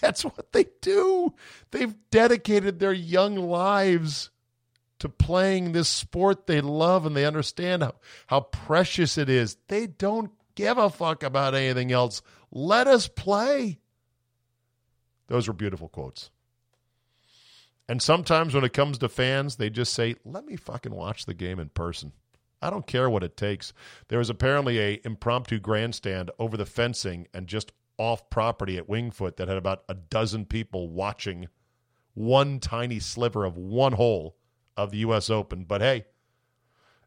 That's 0.00 0.24
what 0.24 0.52
they 0.52 0.66
do. 0.80 1.34
They've 1.70 1.94
dedicated 2.10 2.78
their 2.78 2.92
young 2.92 3.36
lives 3.36 4.30
to 4.98 5.08
playing 5.08 5.72
this 5.72 5.88
sport 5.88 6.46
they 6.46 6.60
love 6.60 7.06
and 7.06 7.16
they 7.16 7.24
understand 7.24 7.82
how, 7.82 7.94
how 8.26 8.40
precious 8.40 9.18
it 9.18 9.28
is. 9.28 9.56
They 9.68 9.86
don't 9.86 10.30
give 10.54 10.78
a 10.78 10.90
fuck 10.90 11.22
about 11.22 11.54
anything 11.54 11.92
else. 11.92 12.22
Let 12.50 12.86
us 12.86 13.08
play. 13.08 13.80
Those 15.28 15.46
were 15.46 15.54
beautiful 15.54 15.88
quotes. 15.88 16.30
And 17.88 18.02
sometimes 18.02 18.54
when 18.54 18.64
it 18.64 18.72
comes 18.72 18.98
to 18.98 19.08
fans, 19.08 19.56
they 19.56 19.70
just 19.70 19.94
say, 19.94 20.16
let 20.24 20.44
me 20.44 20.56
fucking 20.56 20.94
watch 20.94 21.24
the 21.24 21.34
game 21.34 21.58
in 21.58 21.70
person. 21.70 22.12
I 22.60 22.70
don't 22.70 22.86
care 22.86 23.08
what 23.08 23.22
it 23.22 23.36
takes. 23.36 23.72
There 24.08 24.18
was 24.18 24.30
apparently 24.30 24.78
a 24.78 25.00
impromptu 25.04 25.60
grandstand 25.60 26.30
over 26.38 26.56
the 26.56 26.66
fencing 26.66 27.28
and 27.32 27.46
just 27.46 27.72
off 27.98 28.28
property 28.30 28.76
at 28.76 28.88
Winged 28.88 29.14
Foot 29.14 29.36
that 29.36 29.48
had 29.48 29.56
about 29.56 29.84
a 29.88 29.94
dozen 29.94 30.44
people 30.44 30.88
watching 30.88 31.48
one 32.14 32.58
tiny 32.58 32.98
sliver 32.98 33.44
of 33.44 33.56
one 33.56 33.92
hole 33.92 34.36
of 34.78 34.90
the 34.90 34.98
U.S. 34.98 35.28
Open. 35.28 35.64
But 35.64 35.82
hey, 35.82 36.06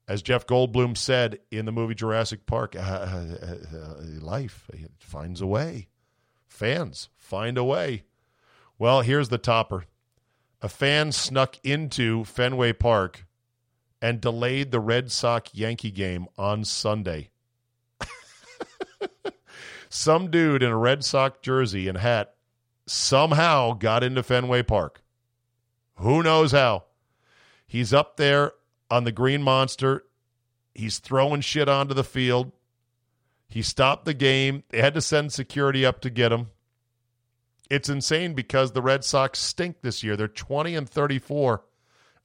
as 0.07 0.21
Jeff 0.21 0.45
Goldblum 0.45 0.95
said 0.95 1.39
in 1.49 1.65
the 1.65 1.71
movie 1.71 1.95
Jurassic 1.95 2.45
Park, 2.45 2.75
uh, 2.75 2.79
uh, 2.79 3.35
uh, 3.73 3.95
life 4.19 4.69
finds 4.99 5.41
a 5.41 5.47
way. 5.47 5.87
Fans 6.47 7.09
find 7.17 7.57
a 7.57 7.63
way. 7.63 8.03
Well, 8.77 9.01
here's 9.01 9.29
the 9.29 9.37
topper. 9.39 9.85
A 10.61 10.69
fan 10.69 11.11
snuck 11.11 11.57
into 11.63 12.23
Fenway 12.25 12.73
Park 12.73 13.25
and 14.01 14.21
delayed 14.21 14.71
the 14.71 14.79
Red 14.79 15.11
Sox 15.11 15.55
Yankee 15.55 15.91
game 15.91 16.27
on 16.37 16.63
Sunday 16.63 17.31
some 19.89 20.31
dude 20.31 20.63
in 20.63 20.69
a 20.69 20.77
Red 20.77 21.03
Sox 21.03 21.37
jersey 21.41 21.87
and 21.87 21.97
hat 21.97 22.35
somehow 22.85 23.73
got 23.73 24.03
into 24.03 24.23
Fenway 24.23 24.63
Park. 24.63 25.03
Who 25.95 26.23
knows 26.23 26.51
how? 26.51 26.85
He's 27.71 27.93
up 27.93 28.17
there 28.17 28.51
on 28.89 29.05
the 29.05 29.13
Green 29.13 29.41
Monster. 29.41 30.03
He's 30.75 30.99
throwing 30.99 31.39
shit 31.39 31.69
onto 31.69 31.93
the 31.93 32.03
field. 32.03 32.51
He 33.47 33.61
stopped 33.61 34.03
the 34.03 34.13
game. 34.13 34.63
They 34.71 34.81
had 34.81 34.93
to 34.95 35.01
send 35.01 35.31
security 35.31 35.85
up 35.85 36.01
to 36.01 36.09
get 36.09 36.33
him. 36.33 36.49
It's 37.69 37.87
insane 37.87 38.33
because 38.33 38.73
the 38.73 38.81
Red 38.81 39.05
Sox 39.05 39.39
stink 39.39 39.83
this 39.83 40.03
year. 40.03 40.17
They're 40.17 40.27
20 40.27 40.75
and 40.75 40.89
34 40.89 41.63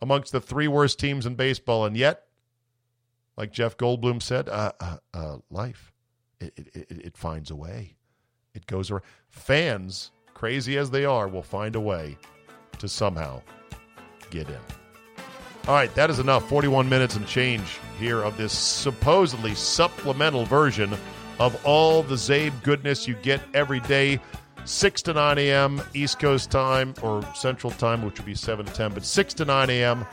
amongst 0.03 0.32
the 0.32 0.40
three 0.40 0.66
worst 0.66 0.99
teams 0.99 1.26
in 1.26 1.36
baseball. 1.36 1.84
And 1.84 1.97
yet, 1.97 2.24
like 3.36 3.53
Jeff 3.53 3.76
Goldblum 3.76 4.20
said, 4.20 4.49
uh, 4.49 4.72
uh, 4.80 4.97
uh, 5.14 5.36
life, 5.49 5.92
it, 6.40 6.55
it, 6.57 6.68
it, 6.74 6.86
it 6.90 7.16
finds 7.16 7.53
a 7.53 7.57
way. 7.57 7.94
It 8.53 8.66
goes 8.66 8.90
around. 8.90 9.05
Fans, 9.28 10.11
crazy 10.34 10.76
as 10.76 10.90
they 10.90 11.05
are, 11.05 11.28
will 11.28 11.44
find 11.44 11.76
a 11.76 11.80
way 11.80 12.18
to 12.80 12.88
somehow 12.88 13.42
get 14.32 14.49
in. 14.49 14.86
All 15.66 15.74
right, 15.74 15.92
that 15.96 16.10
is 16.10 16.20
enough. 16.20 16.48
41 16.48 16.88
minutes 16.88 17.16
and 17.16 17.26
change 17.26 17.78
here 17.98 18.22
of 18.22 18.36
this 18.36 18.52
supposedly 18.52 19.52
supplemental 19.56 20.44
version 20.44 20.94
of 21.40 21.60
all 21.66 22.04
the 22.04 22.14
Czabe 22.14 22.62
goodness 22.62 23.08
you 23.08 23.14
get 23.14 23.40
every 23.52 23.80
day. 23.80 24.20
6 24.64 25.02
to 25.02 25.12
9 25.12 25.38
a.m. 25.38 25.82
East 25.92 26.20
Coast 26.20 26.52
time 26.52 26.94
or 27.02 27.28
Central 27.34 27.72
time, 27.72 28.04
which 28.04 28.16
would 28.18 28.26
be 28.26 28.34
7 28.34 28.64
to 28.64 28.72
10, 28.72 28.94
but 28.94 29.04
6 29.04 29.34
to 29.34 29.44
9 29.44 29.70
a.m. 29.70 30.06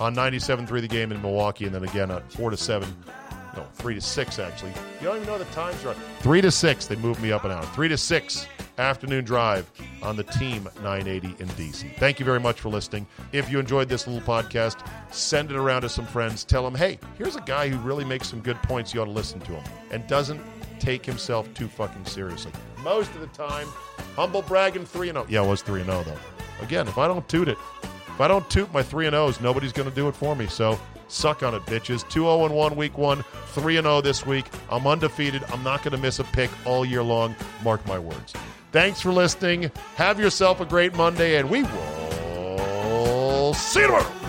on 0.00 0.14
97.3 0.14 0.80
the 0.82 0.88
game 0.88 1.12
in 1.12 1.22
Milwaukee, 1.22 1.64
and 1.64 1.74
then 1.74 1.84
again 1.84 2.10
at 2.10 2.30
4 2.32 2.50
to 2.50 2.56
7. 2.58 2.94
No, 3.56 3.64
3 3.74 3.94
to 3.94 4.00
6, 4.02 4.38
actually. 4.38 4.72
You 5.00 5.06
don't 5.06 5.16
even 5.16 5.28
know 5.28 5.38
the 5.38 5.44
times 5.46 5.82
right. 5.82 5.96
3 6.20 6.42
to 6.42 6.50
6, 6.50 6.86
they 6.86 6.96
moved 6.96 7.22
me 7.22 7.32
up 7.32 7.44
an 7.44 7.52
hour. 7.52 7.64
3 7.64 7.88
to 7.88 7.96
6 7.96 8.46
afternoon 8.80 9.24
drive 9.24 9.70
on 10.02 10.16
the 10.16 10.24
Team 10.24 10.64
980 10.82 11.28
in 11.38 11.48
DC. 11.50 11.94
Thank 11.96 12.18
you 12.18 12.24
very 12.24 12.40
much 12.40 12.60
for 12.60 12.70
listening. 12.70 13.06
If 13.32 13.50
you 13.50 13.58
enjoyed 13.58 13.88
this 13.88 14.06
little 14.06 14.22
podcast, 14.22 14.86
send 15.12 15.50
it 15.50 15.56
around 15.56 15.82
to 15.82 15.88
some 15.88 16.06
friends. 16.06 16.44
Tell 16.44 16.64
them, 16.64 16.74
hey, 16.74 16.98
here's 17.18 17.36
a 17.36 17.42
guy 17.42 17.68
who 17.68 17.78
really 17.78 18.04
makes 18.04 18.28
some 18.28 18.40
good 18.40 18.60
points. 18.62 18.94
You 18.94 19.02
ought 19.02 19.06
to 19.06 19.10
listen 19.10 19.40
to 19.40 19.52
him 19.52 19.64
and 19.90 20.06
doesn't 20.06 20.40
take 20.78 21.04
himself 21.04 21.52
too 21.54 21.68
fucking 21.68 22.06
seriously. 22.06 22.52
Most 22.82 23.14
of 23.14 23.20
the 23.20 23.26
time, 23.28 23.68
humble 24.16 24.42
bragging 24.42 24.86
3 24.86 25.08
0. 25.08 25.26
Yeah, 25.28 25.44
it 25.44 25.48
was 25.48 25.62
3 25.62 25.84
0, 25.84 26.02
though. 26.02 26.18
Again, 26.62 26.88
if 26.88 26.98
I 26.98 27.06
don't 27.06 27.28
toot 27.28 27.48
it, 27.48 27.58
if 28.08 28.20
I 28.20 28.28
don't 28.28 28.48
toot 28.50 28.72
my 28.72 28.82
3 28.82 29.06
0s, 29.06 29.40
nobody's 29.40 29.72
going 29.72 29.88
to 29.88 29.94
do 29.94 30.08
it 30.08 30.16
for 30.16 30.34
me. 30.34 30.46
So 30.46 30.78
suck 31.08 31.42
on 31.42 31.54
it, 31.54 31.62
bitches. 31.66 32.08
2 32.08 32.22
0 32.22 32.48
1 32.48 32.76
week 32.76 32.96
one, 32.96 33.24
3 33.48 33.74
0 33.74 34.00
this 34.00 34.24
week. 34.24 34.46
I'm 34.70 34.86
undefeated. 34.86 35.44
I'm 35.52 35.62
not 35.62 35.82
going 35.82 35.92
to 35.92 35.98
miss 35.98 36.18
a 36.18 36.24
pick 36.24 36.50
all 36.66 36.84
year 36.84 37.02
long. 37.02 37.36
Mark 37.62 37.86
my 37.86 37.98
words. 37.98 38.32
Thanks 38.72 39.00
for 39.00 39.12
listening. 39.12 39.70
Have 39.96 40.20
yourself 40.20 40.60
a 40.60 40.64
great 40.64 40.94
Monday, 40.94 41.36
and 41.36 41.50
we 41.50 41.62
will 41.62 43.54
see 43.54 43.80
you 43.80 43.86
tomorrow. 43.86 44.19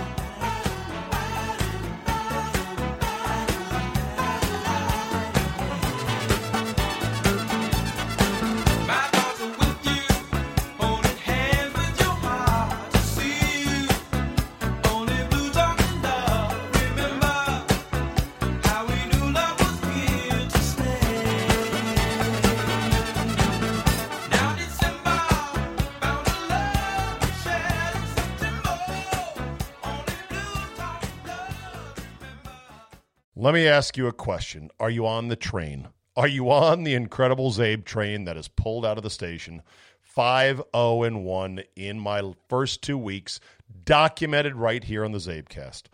Let 33.52 33.56
me 33.56 33.68
ask 33.68 33.98
you 33.98 34.08
a 34.08 34.14
question. 34.14 34.72
Are 34.80 34.90
you 34.90 35.06
on 35.06 35.28
the 35.28 35.36
train? 35.36 35.90
Are 36.16 36.26
you 36.26 36.50
on 36.50 36.86
the 36.86 36.94
incredible 36.94 37.52
Czabe 37.52 37.84
train 37.84 38.24
that 38.24 38.38
has 38.38 38.48
pulled 38.48 38.86
out 38.86 38.96
of 38.96 39.04
the 39.04 39.10
station 39.10 39.62
5 40.00 40.62
0 40.74 41.04
and 41.04 41.26
1 41.26 41.64
in 41.76 42.00
my 42.00 42.32
first 42.48 42.82
two 42.82 42.98
weeks, 42.98 43.42
documented 43.84 44.56
right 44.56 44.82
here 44.82 45.04
on 45.04 45.12
the 45.12 45.18
Czabecast? 45.18 45.88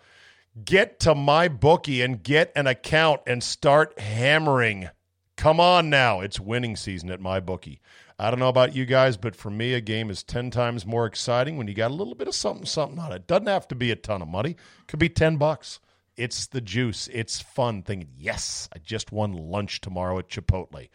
Get 0.64 1.00
to 1.00 1.16
my 1.16 1.48
bookie 1.48 2.04
and 2.04 2.22
get 2.22 2.52
an 2.56 2.68
account 2.68 3.22
and 3.26 3.42
start 3.42 4.00
hammering. 4.00 4.90
Come 5.36 5.60
on 5.60 5.90
now. 5.90 6.20
It's 6.20 6.40
winning 6.40 6.76
season 6.76 7.10
at 7.10 7.20
my 7.20 7.40
bookie. 7.40 7.82
I 8.20 8.30
don't 8.30 8.40
know 8.40 8.50
about 8.50 8.76
you 8.76 8.86
guys, 8.86 9.18
but 9.18 9.36
for 9.36 9.50
me, 9.50 9.74
a 9.74 9.82
game 9.82 10.12
is 10.12 10.22
10 10.22 10.52
times 10.52 10.86
more 10.86 11.08
exciting 11.08 11.58
when 11.58 11.68
you 11.68 11.74
got 11.74 11.90
a 11.90 11.96
little 11.96 12.14
bit 12.14 12.28
of 12.28 12.36
something, 12.36 12.68
something 12.68 13.00
on 13.00 13.14
it. 13.14 13.26
Doesn't 13.26 13.48
have 13.48 13.68
to 13.70 13.76
be 13.76 13.90
a 13.90 13.96
ton 13.96 14.22
of 14.22 14.28
money, 14.28 14.58
could 14.86 15.00
be 15.00 15.10
10 15.10 15.38
bucks. 15.38 15.80
It's 16.18 16.48
the 16.48 16.62
juice. 16.62 17.08
It's 17.14 17.40
fun 17.40 17.84
thinking, 17.84 18.10
yes, 18.18 18.68
I 18.76 18.80
just 18.80 19.12
won 19.12 19.34
lunch 19.34 19.82
tomorrow 19.82 20.18
at 20.18 20.30
Chipotle. 20.30 20.90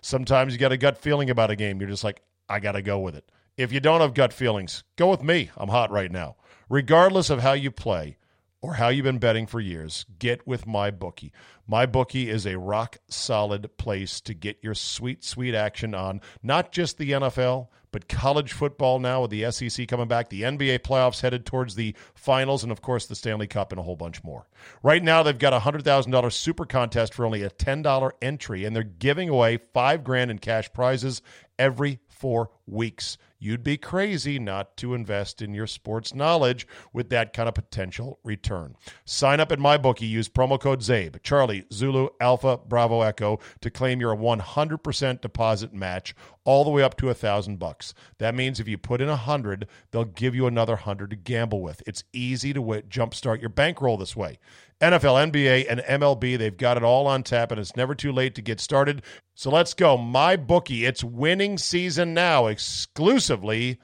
Sometimes 0.00 0.52
you 0.52 0.58
got 0.58 0.72
a 0.72 0.76
gut 0.76 0.98
feeling 0.98 1.30
about 1.30 1.50
a 1.50 1.56
game. 1.56 1.80
You're 1.80 1.90
just 1.90 2.04
like, 2.04 2.22
I 2.48 2.58
got 2.58 2.72
to 2.72 2.82
go 2.82 2.98
with 2.98 3.14
it. 3.14 3.30
If 3.56 3.72
you 3.72 3.80
don't 3.80 4.00
have 4.00 4.14
gut 4.14 4.32
feelings, 4.32 4.82
go 4.96 5.10
with 5.10 5.22
me. 5.22 5.50
I'm 5.56 5.68
hot 5.68 5.90
right 5.90 6.10
now. 6.10 6.36
Regardless 6.68 7.28
of 7.28 7.40
how 7.40 7.52
you 7.52 7.70
play 7.70 8.16
or 8.62 8.74
how 8.74 8.88
you've 8.88 9.04
been 9.04 9.18
betting 9.18 9.46
for 9.46 9.60
years, 9.60 10.06
get 10.18 10.46
with 10.46 10.66
my 10.66 10.90
bookie. 10.90 11.32
My 11.66 11.84
bookie 11.84 12.30
is 12.30 12.46
a 12.46 12.58
rock 12.58 12.96
solid 13.08 13.76
place 13.76 14.20
to 14.22 14.34
get 14.34 14.58
your 14.62 14.74
sweet, 14.74 15.22
sweet 15.22 15.54
action 15.54 15.94
on 15.94 16.20
not 16.42 16.72
just 16.72 16.96
the 16.96 17.10
NFL, 17.10 17.68
but 17.92 18.08
college 18.08 18.52
football 18.52 18.98
now 18.98 19.22
with 19.22 19.30
the 19.30 19.50
SEC 19.52 19.86
coming 19.86 20.08
back, 20.08 20.28
the 20.28 20.42
NBA 20.42 20.80
playoffs 20.80 21.20
headed 21.20 21.46
towards 21.46 21.74
the 21.74 21.94
finals, 22.14 22.62
and 22.62 22.72
of 22.72 22.82
course 22.82 23.06
the 23.06 23.14
Stanley 23.14 23.46
Cup 23.46 23.70
and 23.70 23.78
a 23.78 23.82
whole 23.82 23.96
bunch 23.96 24.24
more. 24.24 24.48
Right 24.82 25.02
now, 25.02 25.22
they've 25.22 25.38
got 25.38 25.52
a 25.52 25.60
hundred 25.60 25.84
thousand 25.84 26.10
dollars 26.10 26.34
super 26.34 26.64
contest 26.64 27.14
for 27.14 27.24
only 27.24 27.42
a 27.42 27.50
ten 27.50 27.82
dollar 27.82 28.14
entry, 28.20 28.64
and 28.64 28.74
they're 28.74 28.82
giving 28.82 29.28
away 29.28 29.58
five 29.72 30.02
grand 30.02 30.30
in 30.30 30.38
cash 30.38 30.72
prizes 30.72 31.22
every 31.58 32.00
four 32.08 32.50
weeks. 32.66 33.18
You'd 33.42 33.64
be 33.64 33.76
crazy 33.76 34.38
not 34.38 34.76
to 34.76 34.94
invest 34.94 35.42
in 35.42 35.52
your 35.52 35.66
sports 35.66 36.14
knowledge 36.14 36.64
with 36.92 37.08
that 37.08 37.32
kind 37.32 37.48
of 37.48 37.56
potential 37.56 38.20
return. 38.22 38.76
Sign 39.04 39.40
up 39.40 39.50
at 39.50 39.58
MyBookie. 39.58 40.08
Use 40.08 40.28
promo 40.28 40.60
code 40.60 40.78
CZABE, 40.78 41.24
Charlie, 41.24 41.64
Zulu, 41.72 42.10
Alpha, 42.20 42.58
Bravo, 42.58 43.00
Echo 43.00 43.40
to 43.60 43.68
claim 43.68 44.00
your 44.00 44.14
100% 44.14 45.20
deposit 45.20 45.74
match 45.74 46.14
all 46.44 46.62
the 46.62 46.70
way 46.70 46.84
up 46.84 46.96
to 46.98 47.08
a 47.08 47.14
thousand 47.14 47.58
bucks. 47.58 47.94
That 48.18 48.36
means 48.36 48.60
if 48.60 48.68
you 48.68 48.78
put 48.78 49.00
in 49.00 49.08
a 49.08 49.16
hundred, 49.16 49.66
they'll 49.90 50.04
give 50.04 50.36
you 50.36 50.46
another 50.46 50.76
hundred 50.76 51.10
to 51.10 51.16
gamble 51.16 51.62
with. 51.62 51.82
It's 51.84 52.04
easy 52.12 52.52
to 52.52 52.60
w- 52.60 52.82
jumpstart 52.82 53.40
your 53.40 53.50
bankroll 53.50 53.96
this 53.96 54.16
way. 54.16 54.38
NFL, 54.82 55.30
NBA, 55.32 55.66
and 55.70 55.80
MLB, 55.80 56.36
they've 56.36 56.56
got 56.56 56.76
it 56.76 56.82
all 56.82 57.06
on 57.06 57.22
tap, 57.22 57.52
and 57.52 57.60
it's 57.60 57.76
never 57.76 57.94
too 57.94 58.10
late 58.10 58.34
to 58.34 58.42
get 58.42 58.60
started. 58.60 59.02
So 59.34 59.48
let's 59.48 59.74
go. 59.74 59.96
My 59.96 60.36
bookie. 60.36 60.84
It's 60.84 61.04
winning 61.04 61.56
season 61.56 62.12
now, 62.14 62.48
exclusively 62.48 63.78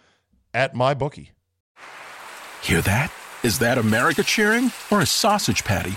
at 0.52 0.74
my 0.74 0.94
bookie. 0.94 1.30
Hear 2.62 2.80
that? 2.82 3.12
Is 3.44 3.60
that 3.60 3.78
America 3.78 4.24
cheering 4.24 4.72
or 4.90 5.00
a 5.00 5.06
sausage 5.06 5.62
patty 5.62 5.96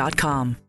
Indeed.com. 0.00 0.60